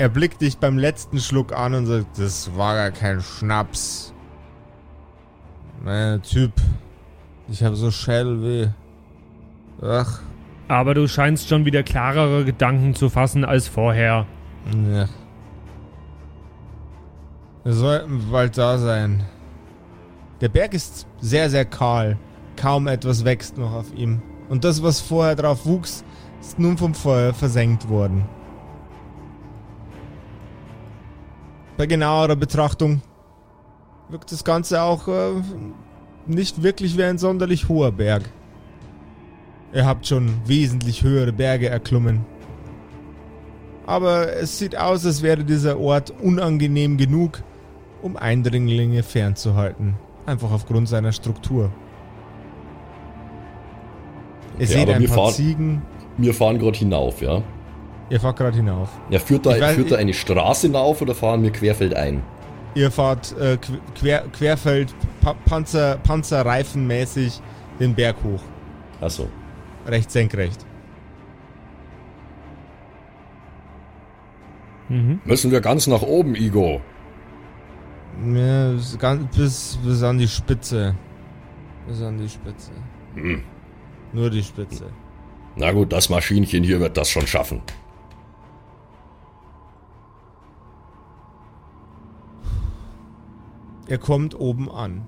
Er 0.01 0.09
blickt 0.09 0.41
dich 0.41 0.57
beim 0.57 0.79
letzten 0.79 1.19
Schluck 1.19 1.53
an 1.55 1.75
und 1.75 1.85
sagt, 1.85 2.17
das 2.17 2.57
war 2.57 2.73
gar 2.73 2.89
kein 2.89 3.21
Schnaps. 3.21 4.11
Mein 5.83 6.23
Typ, 6.23 6.53
ich 7.47 7.63
habe 7.63 7.75
so 7.75 7.91
Schädelweh. 7.91 8.69
Ach, 9.79 10.19
Aber 10.67 10.95
du 10.95 11.07
scheinst 11.07 11.49
schon 11.49 11.65
wieder 11.65 11.83
klarere 11.83 12.43
Gedanken 12.45 12.95
zu 12.95 13.09
fassen 13.11 13.45
als 13.45 13.67
vorher. 13.67 14.25
ja. 14.91 15.07
Wir 17.63 17.73
sollten 17.73 18.31
bald 18.31 18.57
da 18.57 18.79
sein. 18.79 19.23
Der 20.41 20.49
Berg 20.49 20.73
ist 20.73 21.05
sehr, 21.19 21.47
sehr 21.51 21.65
kahl. 21.65 22.17
Kaum 22.55 22.87
etwas 22.87 23.23
wächst 23.23 23.55
noch 23.55 23.73
auf 23.73 23.93
ihm. 23.93 24.23
Und 24.49 24.63
das, 24.63 24.81
was 24.81 24.99
vorher 24.99 25.35
drauf 25.35 25.67
wuchs, 25.67 26.03
ist 26.39 26.57
nun 26.57 26.79
vom 26.79 26.95
Feuer 26.95 27.35
versenkt 27.35 27.87
worden. 27.87 28.25
Bei 31.81 31.87
genauerer 31.87 32.35
Betrachtung 32.35 33.01
wirkt 34.09 34.31
das 34.31 34.43
Ganze 34.43 34.83
auch 34.83 35.07
äh, 35.07 35.31
nicht 36.27 36.61
wirklich 36.61 36.95
wie 36.95 37.03
ein 37.03 37.17
sonderlich 37.17 37.69
hoher 37.69 37.91
Berg. 37.91 38.21
Ihr 39.73 39.83
habt 39.87 40.05
schon 40.05 40.29
wesentlich 40.45 41.01
höhere 41.01 41.33
Berge 41.33 41.69
erklommen. 41.69 42.23
Aber 43.87 44.31
es 44.31 44.59
sieht 44.59 44.77
aus, 44.77 45.07
als 45.07 45.23
wäre 45.23 45.43
dieser 45.43 45.79
Ort 45.79 46.13
unangenehm 46.21 46.97
genug, 46.97 47.41
um 48.03 48.15
Eindringlinge 48.15 49.01
fernzuhalten. 49.01 49.95
Einfach 50.27 50.51
aufgrund 50.51 50.87
seiner 50.87 51.13
Struktur. 51.13 51.71
Ihr 54.59 54.65
Okay, 54.65 54.65
seht 54.67 54.87
ein 54.89 55.05
paar 55.07 55.15
fahren- 55.15 55.33
Ziegen. 55.33 55.81
wir 56.19 56.35
fahren 56.35 56.59
gerade 56.59 56.77
hinauf, 56.77 57.23
ja. 57.23 57.41
Ihr 58.11 58.19
fahrt 58.19 58.37
gerade 58.37 58.57
hinauf. 58.57 58.89
Ja, 59.09 59.19
führt 59.19 59.45
da, 59.45 59.51
weiß- 59.51 59.73
führt 59.75 59.91
da 59.91 59.95
eine 59.95 60.13
Straße 60.13 60.67
hinauf 60.67 61.01
oder 61.01 61.15
fahren 61.15 61.41
wir 61.43 61.51
querfeldein? 61.51 62.21
Ihr 62.75 62.91
fahrt 62.91 63.33
äh, 63.39 63.53
qu- 63.57 63.79
quer, 63.97 64.25
querfeld, 64.33 64.93
pa 65.21 65.33
Panzer, 65.45 65.97
Panzerreifenmäßig 66.03 67.41
den 67.79 67.95
Berg 67.95 68.17
hoch. 68.23 68.41
Achso. 68.99 69.27
Recht 69.87 70.11
senkrecht. 70.11 70.65
Mhm. 74.89 75.21
Müssen 75.23 75.51
wir 75.51 75.61
ganz 75.61 75.87
nach 75.87 76.01
oben, 76.01 76.35
Igo? 76.35 76.81
Ja, 78.35 78.71
bis, 78.73 78.97
bis, 79.35 79.79
bis 79.83 80.03
an 80.03 80.17
die 80.17 80.27
Spitze. 80.27 80.95
Bis 81.87 82.01
an 82.01 82.17
die 82.17 82.27
Spitze. 82.29 82.71
Hm. 83.15 83.41
Nur 84.13 84.29
die 84.29 84.43
Spitze. 84.43 84.85
Na 85.55 85.71
gut, 85.71 85.91
das 85.93 86.09
Maschinchen 86.09 86.63
hier 86.63 86.79
wird 86.81 86.97
das 86.97 87.09
schon 87.09 87.25
schaffen. 87.25 87.61
Er 93.91 93.97
kommt 93.97 94.39
oben 94.39 94.71
an. 94.71 95.05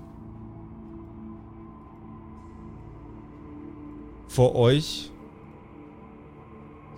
Vor 4.28 4.54
euch 4.54 5.10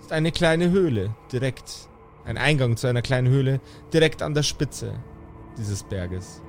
ist 0.00 0.10
eine 0.10 0.32
kleine 0.32 0.70
Höhle, 0.70 1.14
direkt. 1.30 1.88
Ein 2.24 2.38
Eingang 2.38 2.76
zu 2.76 2.88
einer 2.88 3.02
kleinen 3.02 3.28
Höhle, 3.28 3.60
direkt 3.92 4.20
an 4.20 4.34
der 4.34 4.42
Spitze 4.42 4.94
dieses 5.56 5.84
Berges. 5.84 6.42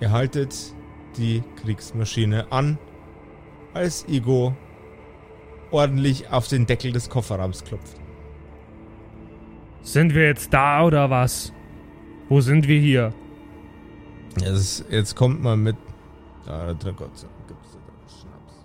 Ihr 0.00 0.10
haltet 0.10 0.56
die 1.18 1.42
Kriegsmaschine 1.60 2.50
an, 2.50 2.78
als 3.74 4.08
Igo 4.08 4.56
ordentlich 5.70 6.30
auf 6.30 6.48
den 6.48 6.64
Deckel 6.64 6.92
des 6.92 7.10
Kofferraums 7.10 7.62
klopft. 7.62 8.00
Sind 9.82 10.14
wir 10.14 10.24
jetzt 10.24 10.54
da 10.54 10.86
oder 10.86 11.10
was? 11.10 11.52
Wo 12.28 12.40
sind 12.40 12.68
wir 12.68 12.80
hier? 12.80 13.12
Jetzt, 14.40 14.84
jetzt 14.90 15.14
kommt 15.16 15.42
man 15.42 15.62
mit. 15.62 15.76
Ah, 16.46 16.74
da 16.74 16.90
Gott 16.90 17.16
sei 17.16 17.26
Dank 17.26 17.48
gibt's 17.48 17.72
da 17.72 17.78
Schnaps. 18.08 18.64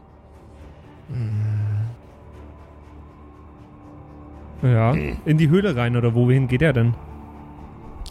Ja, 4.61 4.93
in 5.25 5.37
die 5.37 5.49
Höhle 5.49 5.75
rein 5.75 5.95
oder 5.95 6.13
wohin 6.13 6.47
geht 6.47 6.61
er 6.61 6.73
denn? 6.73 6.93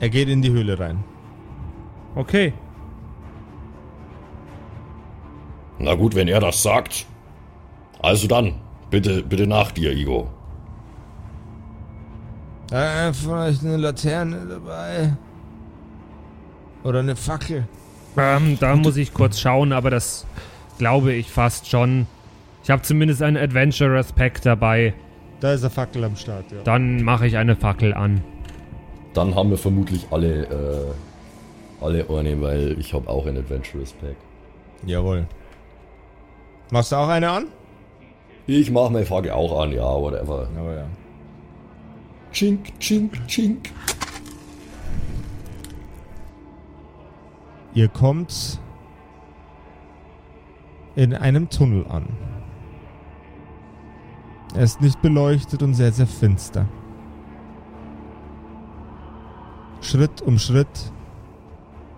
Er 0.01 0.09
geht 0.09 0.29
in 0.29 0.43
die 0.43 0.51
Höhle 0.51 0.79
rein. 0.79 1.05
Okay. 2.15 2.53
Na 5.79 5.95
gut, 5.95 6.15
wenn 6.15 6.29
er 6.29 6.41
das 6.41 6.63
sagt. 6.63 7.07
Also 8.01 8.27
dann, 8.27 8.55
bitte, 8.91 9.23
bitte 9.23 9.47
nach 9.47 9.73
dir, 9.73 9.93
Igo. 9.93 10.29
Äh, 12.71 13.13
vielleicht 13.13 13.65
eine 13.65 13.77
Laterne 13.77 14.47
dabei. 14.47 15.17
Oder 16.85 17.01
eine 17.01 17.17
Fackel. 17.17 17.67
Ähm, 18.17 18.59
da 18.61 18.77
muss 18.77 18.97
ich 18.97 19.15
kurz 19.15 19.41
schauen, 19.41 19.73
aber 19.73 19.91
das 19.91 20.27
glaube 20.79 21.13
ich 21.13 21.31
fast 21.31 21.69
schon. 21.69 22.07
Ich 22.63 22.71
habe 22.71 22.83
zumindest 22.83 23.23
ein 23.23 23.37
Adventurous 23.37 24.13
Pack 24.13 24.43
dabei. 24.43 24.95
Da 25.41 25.53
ist 25.53 25.63
eine 25.63 25.71
Fackel 25.71 26.05
am 26.05 26.17
Start, 26.17 26.45
ja. 26.53 26.59
Dann 26.65 27.03
mache 27.03 27.27
ich 27.27 27.37
eine 27.37 27.57
Fackel 27.57 27.95
an. 27.95 28.23
Dann 29.15 29.35
haben 29.35 29.51
wir 29.51 29.59
vermutlich 29.59 30.07
alle, 30.11 30.45
äh, 30.45 31.85
alle 31.85 32.09
eine, 32.09 32.41
weil 32.41 32.77
ich 32.79 32.95
habe 32.95 33.09
auch 33.09 33.27
ein 33.27 33.37
Adventurous 33.37 33.93
Pack. 33.93 34.17
Jawohl. 34.87 35.27
Machst 36.71 36.93
du 36.93 36.97
auch 36.97 37.09
eine 37.09 37.31
an? 37.31 37.47
Ich 38.47 38.71
mache 38.71 38.93
meine 38.93 39.07
Frage 39.07 39.35
auch 39.35 39.61
an, 39.61 39.73
ja, 39.73 39.85
whatever. 39.85 40.49
Aber 40.59 40.75
ja. 40.75 40.87
Chink, 42.33 42.79
chink, 42.81 43.27
chink. 43.29 43.71
Ihr 47.75 47.89
kommt 47.89 48.61
in 50.95 51.15
einem 51.15 51.49
Tunnel 51.49 51.87
an. 51.87 52.07
Er 54.55 54.65
ist 54.65 54.83
nicht 54.83 55.01
beleuchtet 55.01 55.63
und 55.63 55.75
sehr, 55.75 55.93
sehr 55.93 56.07
finster. 56.07 56.67
Schritt 59.81 60.21
um 60.21 60.39
Schritt 60.39 60.93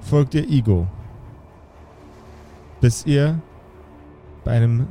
folgt 0.01 0.35
ihr 0.35 0.49
Igo, 0.49 0.87
bis 2.81 3.05
ihr 3.05 3.41
bei 4.45 4.53
einem 4.53 4.89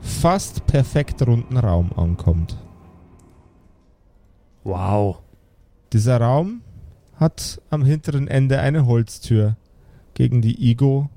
fast 0.00 0.66
perfekt 0.66 1.26
runden 1.26 1.56
Raum 1.56 1.90
ankommt. 1.96 2.56
Wow. 4.62 5.18
Dieser 5.92 6.20
Raum 6.20 6.62
hat 7.16 7.60
am 7.70 7.84
hinteren 7.84 8.28
Ende 8.28 8.60
eine 8.60 8.86
Holztür, 8.86 9.56
gegen 10.16 10.40
die 10.40 10.70
Igo 10.70 11.10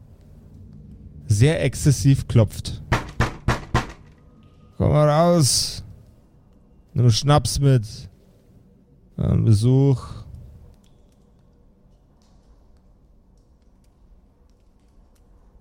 sehr 1.26 1.64
exzessiv 1.64 2.28
klopft. 2.28 2.84
Komm 4.78 4.92
mal 4.92 5.10
raus. 5.10 5.86
Nimm 6.94 7.10
Schnaps 7.10 7.60
mit. 7.60 8.10
Ein 9.16 9.46
Besuch. 9.46 10.06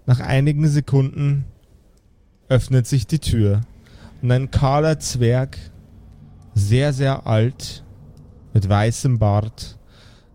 Nach 0.05 0.21
einigen 0.21 0.67
Sekunden 0.67 1.45
öffnet 2.49 2.89
sich 2.89 3.07
die 3.07 3.21
Tür 3.21 3.61
und 4.21 4.33
ein 4.33 4.51
kahler 4.51 4.99
Zwerg, 4.99 5.59
sehr, 6.55 6.93
sehr 6.93 7.27
alt, 7.27 7.85
mit 8.53 8.69
weißem 8.69 9.19
Bart 9.19 9.79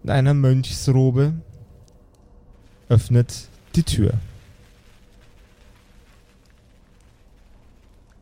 und 0.03 0.09
einer 0.09 0.33
Mönchsrobe, 0.33 1.33
öffnet 2.89 3.47
die 3.75 3.83
Tür. 3.83 4.13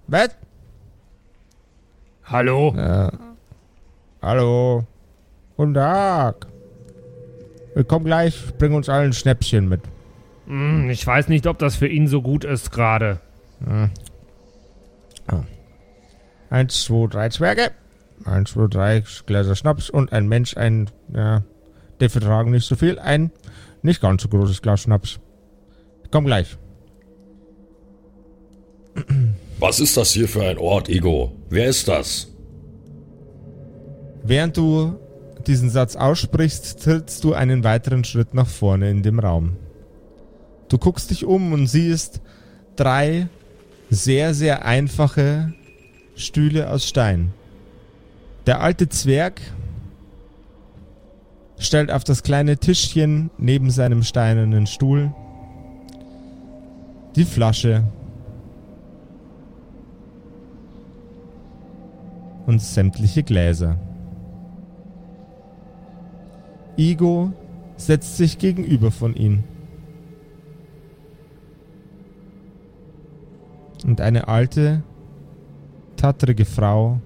Was? 0.08 0.30
Hallo? 2.26 2.74
Ja. 2.76 3.12
Hallo. 4.22 4.86
Guten 5.58 5.74
Tag. 5.74 6.48
Wir 7.74 7.84
kommen 7.84 8.06
gleich, 8.06 8.38
bring 8.58 8.74
uns 8.74 8.90
allen 8.90 9.12
ein 9.12 9.14
Schnäppchen 9.14 9.70
mit. 9.70 9.82
Hm, 10.48 10.90
ich 10.90 11.06
weiß 11.06 11.30
nicht, 11.30 11.48
ob 11.48 11.60
das 11.60 11.76
für 11.76 11.88
ihn 11.88 12.08
so 12.08 12.22
gut 12.22 12.44
ist 12.44 12.72
gerade. 12.72 13.20
Eins, 16.50 16.84
zwei, 16.84 17.08
drei 17.08 17.30
Zwerge. 17.30 17.72
Eins, 18.26 18.52
zwei, 18.52 18.68
drei 18.68 19.04
Gläser 19.26 19.56
Schnaps 19.56 19.90
und 19.90 20.12
ein 20.12 20.28
Mensch, 20.28 20.58
ein, 20.58 20.90
ja, 21.14 21.44
die 22.02 22.10
vertragen 22.10 22.52
nicht 22.52 22.68
so 22.68 22.76
viel. 22.76 23.00
Ein 23.00 23.32
nicht 23.84 24.02
ganz 24.02 24.24
so 24.24 24.30
großes 24.30 24.62
Glas 24.62 24.82
Schnaps. 24.82 25.20
Ich 26.04 26.12
komm 26.12 26.26
gleich. 26.26 26.58
Was 29.60 29.80
ist 29.80 29.96
das 29.96 30.12
hier 30.12 30.28
für 30.28 30.44
ein 30.44 30.58
Ort, 30.58 30.90
Igo? 30.90 31.32
Wer 31.50 31.68
ist 31.68 31.88
das? 31.88 32.28
Während 34.24 34.58
du 34.58 34.98
diesen 35.48 35.70
Satz 35.70 35.96
aussprichst, 35.96 36.84
trittst 36.84 37.24
du 37.24 37.34
einen 37.34 37.64
weiteren 37.64 38.04
Schritt 38.04 38.34
nach 38.34 38.48
vorne 38.48 38.90
in 38.90 39.04
dem 39.04 39.20
Raum. 39.20 39.58
Du 40.70 40.78
guckst 40.78 41.10
dich 41.10 41.26
um 41.26 41.54
und 41.54 41.68
siehst 41.68 42.22
drei 42.76 43.28
sehr, 43.90 44.34
sehr 44.34 44.66
einfache 44.66 45.54
Stühle 46.16 46.70
aus 46.70 46.88
Stein. 46.88 47.34
Der 48.46 48.62
alte 48.62 48.90
Zwerg 48.90 49.42
stellt 51.62 51.92
auf 51.92 52.04
das 52.04 52.24
kleine 52.24 52.58
Tischchen 52.58 53.30
neben 53.38 53.70
seinem 53.70 54.04
steinernen 54.04 54.66
Stuhl 54.66 55.14
die 57.16 57.26
Flasche 57.26 57.84
und 62.48 62.62
sämtliche 62.62 63.22
Gläser. 63.22 63.78
Igo 66.78 67.32
setzt 67.78 68.18
sich 68.18 68.40
gegenüber 68.40 68.90
von 68.90 69.16
ihm. 69.16 69.44
Und 73.84 74.02
eine 74.02 74.28
alte, 74.28 74.82
tattrige 75.96 76.46
Frau 76.46 77.02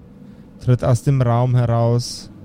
tritt 0.60 0.82
aus 0.82 1.02
dem 1.02 1.20
Raum 1.20 1.54
heraus, 1.56 2.30
aus 2.30 2.35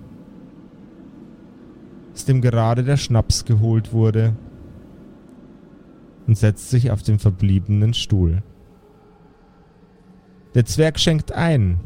dem 2.26 2.42
gerade 2.42 2.84
der 2.84 2.98
Schnaps 2.98 3.46
geholt 3.46 3.94
wurde, 3.94 4.36
und 6.28 6.38
setzt 6.38 6.70
sich 6.70 6.92
auf 6.92 7.04
den 7.04 7.20
verbliebenen 7.20 7.94
Stuhl. 7.94 8.44
Der 10.54 10.66
Zwerg 10.66 11.00
schenkt 11.00 11.32
ein 11.32 11.80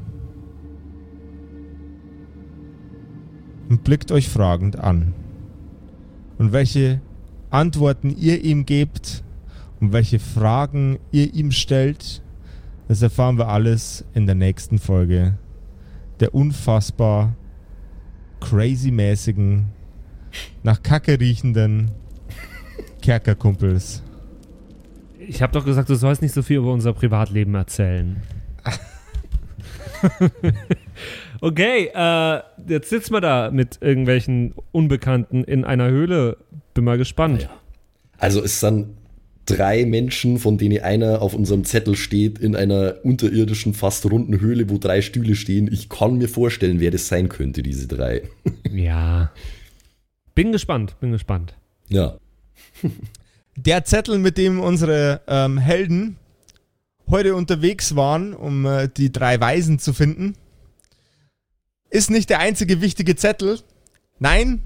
und 3.69 3.83
blickt 3.83 4.11
euch 4.11 4.29
fragend 4.29 4.77
an. 4.77 5.13
Und 6.37 6.51
welche 6.51 7.01
Antworten 7.49 8.09
ihr 8.09 8.43
ihm 8.43 8.65
gebt 8.65 9.23
und 9.79 9.93
welche 9.93 10.19
Fragen 10.19 10.99
ihr 11.11 11.33
ihm 11.33 11.51
stellt, 11.51 12.21
das 12.87 13.01
erfahren 13.01 13.37
wir 13.37 13.47
alles 13.47 14.05
in 14.13 14.25
der 14.25 14.35
nächsten 14.35 14.79
Folge 14.79 15.37
der 16.19 16.33
unfassbar 16.33 17.35
crazy-mäßigen, 18.39 19.67
nach 20.63 20.81
Kacke 20.83 21.19
riechenden 21.19 21.91
Kerkerkumpels. 23.01 24.03
Ich 25.19 25.41
habe 25.41 25.53
doch 25.53 25.65
gesagt, 25.65 25.89
du 25.89 25.95
sollst 25.95 26.21
nicht 26.21 26.33
so 26.33 26.43
viel 26.43 26.57
über 26.57 26.71
unser 26.71 26.93
Privatleben 26.93 27.55
erzählen. 27.55 28.21
Okay, 31.41 31.91
äh, 31.93 32.39
jetzt 32.67 32.89
sitzen 32.89 33.13
wir 33.13 33.21
da 33.21 33.51
mit 33.51 33.77
irgendwelchen 33.81 34.53
Unbekannten 34.71 35.43
in 35.43 35.63
einer 35.63 35.89
Höhle. 35.89 36.37
Bin 36.73 36.85
mal 36.85 36.97
gespannt. 36.97 37.43
Ja. 37.43 37.49
Also 38.17 38.41
es 38.41 38.59
sind 38.59 38.87
drei 39.45 39.85
Menschen, 39.85 40.39
von 40.39 40.57
denen 40.57 40.81
einer 40.81 41.21
auf 41.21 41.35
unserem 41.35 41.63
Zettel 41.65 41.95
steht, 41.95 42.39
in 42.39 42.55
einer 42.55 42.95
unterirdischen, 43.03 43.73
fast 43.73 44.09
runden 44.09 44.39
Höhle, 44.39 44.69
wo 44.69 44.77
drei 44.77 45.01
Stühle 45.01 45.35
stehen. 45.35 45.69
Ich 45.71 45.89
kann 45.89 46.17
mir 46.17 46.29
vorstellen, 46.29 46.79
wer 46.79 46.91
das 46.91 47.07
sein 47.07 47.29
könnte, 47.29 47.61
diese 47.61 47.87
drei. 47.87 48.23
Ja. 48.71 49.31
Bin 50.35 50.51
gespannt, 50.51 50.99
bin 50.99 51.11
gespannt. 51.11 51.55
Ja. 51.87 52.17
Der 53.55 53.85
Zettel, 53.85 54.19
mit 54.19 54.37
dem 54.37 54.59
unsere 54.59 55.21
ähm, 55.27 55.57
Helden 55.57 56.17
heute 57.09 57.35
unterwegs 57.35 57.95
waren, 57.95 58.33
um 58.33 58.65
äh, 58.65 58.89
die 58.89 59.13
drei 59.13 59.39
Weisen 59.39 59.79
zu 59.79 59.93
finden, 59.93 60.35
ist 61.89 62.09
nicht 62.09 62.29
der 62.29 62.39
einzige 62.39 62.81
wichtige 62.81 63.15
Zettel. 63.15 63.59
Nein, 64.19 64.61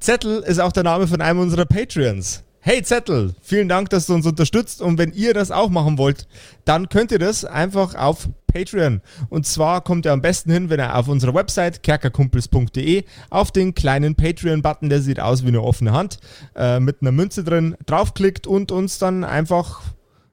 Zettel 0.00 0.40
ist 0.40 0.58
auch 0.58 0.72
der 0.72 0.82
Name 0.82 1.06
von 1.06 1.20
einem 1.20 1.38
unserer 1.38 1.64
Patreons. 1.64 2.42
Hey 2.58 2.82
Zettel, 2.82 3.34
vielen 3.40 3.68
Dank, 3.68 3.90
dass 3.90 4.06
du 4.06 4.14
uns 4.14 4.26
unterstützt 4.26 4.82
und 4.82 4.98
wenn 4.98 5.12
ihr 5.12 5.34
das 5.34 5.50
auch 5.50 5.68
machen 5.68 5.98
wollt, 5.98 6.26
dann 6.64 6.88
könnt 6.88 7.12
ihr 7.12 7.18
das 7.18 7.44
einfach 7.44 7.94
auf 7.94 8.28
Patreon. 8.54 9.02
Und 9.28 9.46
zwar 9.46 9.82
kommt 9.82 10.06
ihr 10.06 10.12
am 10.12 10.22
besten 10.22 10.52
hin, 10.52 10.70
wenn 10.70 10.80
ihr 10.80 10.96
auf 10.96 11.08
unserer 11.08 11.34
Website 11.34 11.82
kerkerkumpels.de 11.82 13.04
auf 13.30 13.50
den 13.50 13.74
kleinen 13.74 14.14
Patreon-Button, 14.14 14.88
der 14.88 15.00
sieht 15.00 15.20
aus 15.20 15.42
wie 15.42 15.48
eine 15.48 15.62
offene 15.62 15.92
Hand, 15.92 16.18
äh, 16.54 16.80
mit 16.80 17.02
einer 17.02 17.12
Münze 17.12 17.44
drin, 17.44 17.76
draufklickt 17.86 18.46
und 18.46 18.72
uns 18.72 18.98
dann 18.98 19.24
einfach 19.24 19.82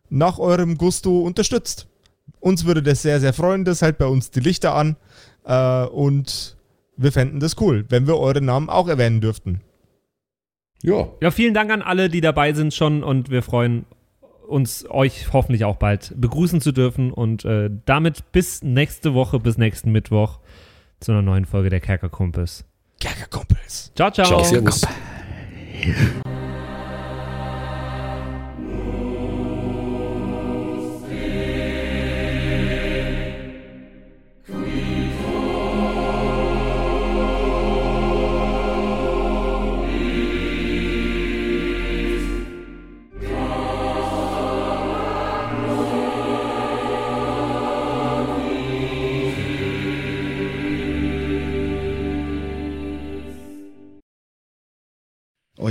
nach 0.09 0.37
eurem 0.37 0.77
Gusto 0.77 1.21
unterstützt. 1.21 1.87
Uns 2.39 2.65
würde 2.65 2.83
das 2.83 3.01
sehr, 3.01 3.19
sehr 3.19 3.33
freuen. 3.33 3.65
Das 3.65 3.81
hält 3.81 3.97
bei 3.97 4.05
uns 4.05 4.31
die 4.31 4.39
Lichter 4.39 4.75
an. 4.75 4.95
Äh, 5.45 5.85
und 5.85 6.57
wir 6.97 7.11
fänden 7.11 7.39
das 7.39 7.59
cool, 7.59 7.85
wenn 7.89 8.07
wir 8.07 8.17
eure 8.17 8.41
Namen 8.41 8.69
auch 8.69 8.87
erwähnen 8.87 9.21
dürften. 9.21 9.61
Ja. 10.83 11.07
Ja, 11.21 11.31
vielen 11.31 11.53
Dank 11.53 11.71
an 11.71 11.81
alle, 11.81 12.09
die 12.09 12.21
dabei 12.21 12.53
sind 12.53 12.73
schon 12.73 13.03
und 13.03 13.29
wir 13.29 13.43
freuen 13.43 13.85
uns, 14.51 14.85
euch 14.89 15.33
hoffentlich 15.33 15.65
auch 15.65 15.77
bald 15.77 16.13
begrüßen 16.15 16.61
zu 16.61 16.71
dürfen 16.71 17.11
und 17.11 17.45
äh, 17.45 17.69
damit 17.85 18.31
bis 18.31 18.61
nächste 18.61 19.13
Woche, 19.13 19.39
bis 19.39 19.57
nächsten 19.57 19.91
Mittwoch 19.91 20.39
zu 20.99 21.11
einer 21.11 21.21
neuen 21.21 21.45
Folge 21.45 21.69
der 21.69 21.79
Kerkerkumpels. 21.79 22.65
Kerkerkumpels. 22.99 23.91
Ciao, 23.95 24.11
ciao. 24.11 24.43
Ciao, 24.43 24.71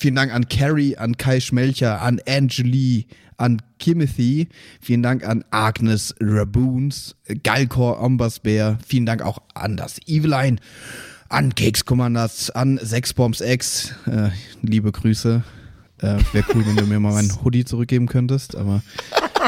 Vielen 0.00 0.14
Dank 0.14 0.32
an 0.32 0.48
Carrie, 0.48 0.96
an 0.96 1.18
Kai 1.18 1.40
Schmelcher, 1.40 2.00
an 2.00 2.22
Angeli, 2.26 3.06
an 3.36 3.60
Kimothy. 3.78 4.48
Vielen 4.80 5.02
Dank 5.02 5.28
an 5.28 5.44
Agnes 5.50 6.14
Raboons, 6.18 7.16
Galkor 7.42 8.00
Ombasbär. 8.00 8.78
Vielen 8.86 9.04
Dank 9.04 9.20
auch 9.20 9.42
an 9.52 9.76
das 9.76 9.98
Eveline, 10.06 10.56
an 11.28 11.54
Keks 11.54 11.84
Commanders, 11.84 12.48
an 12.48 12.80
Sexbombs 12.82 13.42
X. 13.42 13.92
Äh, 14.06 14.30
liebe 14.62 14.90
Grüße. 14.90 15.42
Äh, 15.98 16.16
Wäre 16.32 16.46
cool, 16.54 16.66
wenn 16.66 16.76
du 16.76 16.86
mir 16.86 16.98
mal 16.98 17.12
meinen 17.12 17.44
Hoodie 17.44 17.66
zurückgeben 17.66 18.06
könntest, 18.06 18.56
aber 18.56 18.80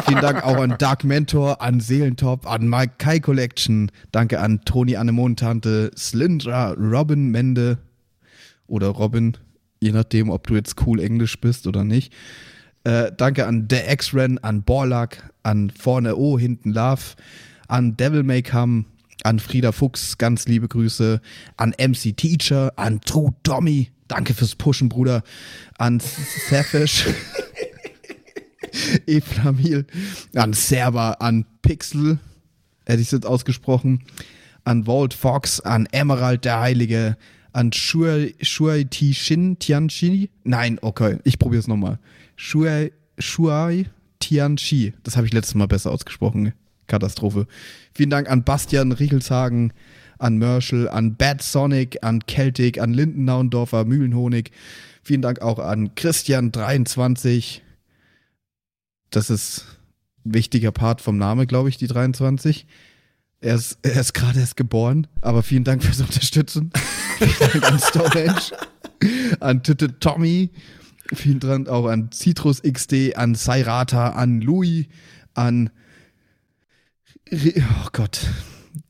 vielen 0.05 0.21
Dank 0.21 0.45
auch 0.45 0.59
an 0.59 0.75
Dark 0.77 1.03
Mentor, 1.05 1.63
an 1.63 1.81
Seelentop, 1.81 2.47
an 2.47 2.69
Mike 2.69 2.97
Kai 2.99 3.21
Collection. 3.21 3.91
Danke 4.11 4.39
an 4.39 4.61
Toni 4.67 4.97
Anemontante, 4.97 5.93
Slyndra, 5.97 6.75
Robin 6.75 7.31
Mende 7.31 7.79
oder 8.67 8.89
Robin, 8.89 9.39
je 9.83 9.93
nachdem, 9.93 10.31
ob 10.31 10.47
du 10.47 10.55
jetzt 10.55 10.77
cool 10.87 11.01
Englisch 11.01 11.41
bist 11.41 11.67
oder 11.67 11.83
nicht. 11.85 12.13
Äh, 12.85 13.11
danke 13.17 13.47
an 13.47 13.67
The 13.69 13.81
X-Ren, 13.89 14.39
an 14.39 14.63
Borlak, 14.63 15.31
an 15.43 15.71
Vorne 15.71 16.17
O, 16.17 16.39
hinten 16.39 16.73
Love, 16.73 17.03
an 17.69 17.97
Devil 17.97 18.23
May 18.23 18.43
Come, 18.43 18.85
an 19.25 19.41
Frieda 19.41 19.73
Fuchs, 19.73 20.19
ganz 20.19 20.47
liebe 20.47 20.69
Grüße, 20.69 21.21
an 21.57 21.75
MC 21.79 22.17
Teacher, 22.17 22.73
an 22.77 23.01
True 23.01 23.35
Tommy, 23.43 23.91
danke 24.09 24.35
fürs 24.35 24.55
Pushen, 24.55 24.89
Bruder, 24.89 25.23
an 25.79 26.01
Safish, 26.01 27.07
Eflamil, 29.07 29.87
an 30.35 30.53
Server, 30.53 31.21
an 31.21 31.45
Pixel, 31.63 32.19
hätte 32.87 33.01
ich 33.01 33.09
es 33.09 33.13
jetzt 33.13 33.27
ausgesprochen, 33.27 34.05
an 34.65 34.87
Walt 34.87 35.15
Fox, 35.15 35.61
an 35.61 35.87
Emerald 35.91 36.45
der 36.45 36.61
Heilige, 36.61 37.17
an 37.53 37.73
Shuai, 37.73 38.35
Shuai 38.41 38.85
Tishin 38.85 39.59
Tianchi. 39.59 40.31
Nein, 40.45 40.79
okay, 40.83 41.19
ich 41.25 41.39
probiere 41.39 41.61
es 41.61 41.69
nochmal. 41.69 41.99
Shuai, 42.37 42.93
Shuai 43.19 43.87
Tianchi. 44.21 44.95
Das 45.03 45.17
habe 45.17 45.27
ich 45.27 45.33
letztes 45.33 45.55
Mal 45.55 45.69
besser 45.69 45.91
ausgesprochen. 45.91 46.53
Katastrophe. 46.87 47.47
Vielen 47.95 48.11
Dank 48.11 48.29
an 48.31 48.45
Bastian 48.45 48.93
Riechelshagen, 48.93 49.73
an 50.19 50.37
Merschel, 50.37 50.89
an 50.89 51.17
Bad 51.17 51.43
Sonic, 51.43 51.99
an 52.03 52.21
Celtic, 52.29 52.79
an 52.79 52.93
Lindennaundorfer, 52.93 53.85
Mühlenhonig. 53.85 54.51
Vielen 55.03 55.23
Dank 55.23 55.41
auch 55.41 55.59
an 55.59 55.91
Christian23. 55.95 57.61
Das 59.11 59.31
ist 59.31 59.65
ein 60.25 60.35
wichtiger 60.35 60.73
Part 60.73 61.01
vom 61.01 61.19
Name, 61.19 61.47
glaube 61.47 61.69
ich, 61.69 61.77
die 61.77 61.87
23. 61.87 62.67
Er 63.41 63.57
ist, 63.57 63.79
er 63.83 64.01
ist 64.01 64.13
gerade 64.13 64.39
erst 64.39 64.57
geboren, 64.57 65.09
aber 65.21 65.43
vielen 65.43 65.65
Dank 65.65 65.83
fürs 65.83 66.01
Unterstützen. 66.01 66.71
Vielen 67.23 67.61
Dank 67.61 67.73
an 67.73 67.79
Stonehenge, 67.79 69.39
an 69.41 69.63
Titte 69.63 69.99
Tommy, 70.01 70.51
vielen 71.13 71.41
Dank 71.41 71.69
auch 71.69 71.87
an 71.87 72.11
Citrus 72.13 72.63
XD, 72.63 73.17
an 73.17 73.35
Sairata, 73.35 74.11
an 74.11 74.41
Louis, 74.41 74.89
an. 75.35 75.71
Oh 77.33 77.89
Gott, 77.93 78.21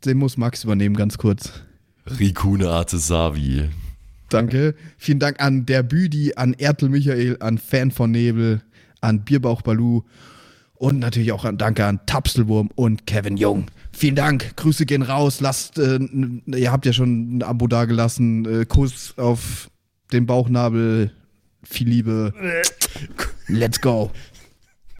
den 0.04 0.18
muss 0.18 0.36
Max 0.36 0.64
übernehmen, 0.64 0.96
ganz 0.96 1.18
kurz. 1.18 1.52
Rikune 2.06 2.68
Artesavi. 2.68 3.68
Danke. 4.28 4.74
Vielen 4.96 5.18
Dank 5.18 5.40
an 5.40 5.66
der 5.66 5.82
Büdi, 5.82 6.34
an 6.34 6.54
Ertel 6.54 6.88
Michael, 6.88 7.36
an 7.40 7.58
Fan 7.58 7.90
von 7.90 8.10
Nebel, 8.10 8.62
an 9.00 9.24
Bierbauch 9.24 9.62
Balu 9.62 10.02
und 10.74 10.98
natürlich 10.98 11.32
auch 11.32 11.44
an 11.44 11.58
Danke 11.58 11.84
an 11.84 12.00
Tapselwurm 12.06 12.70
und 12.74 13.06
Kevin 13.06 13.36
Jung. 13.36 13.66
Vielen 13.94 14.16
Dank. 14.16 14.56
Grüße 14.56 14.86
gehen 14.86 15.02
raus. 15.02 15.40
Lasst, 15.40 15.78
äh, 15.78 15.98
ihr 16.46 16.72
habt 16.72 16.86
ja 16.86 16.92
schon 16.92 17.38
ein 17.38 17.42
Abo 17.42 17.66
dagelassen. 17.66 18.62
Äh, 18.62 18.64
Kuss 18.64 19.14
auf 19.16 19.70
den 20.12 20.26
Bauchnabel. 20.26 21.12
Viel 21.64 21.88
Liebe. 21.88 22.32
Let's 23.46 23.80
go. 23.80 24.10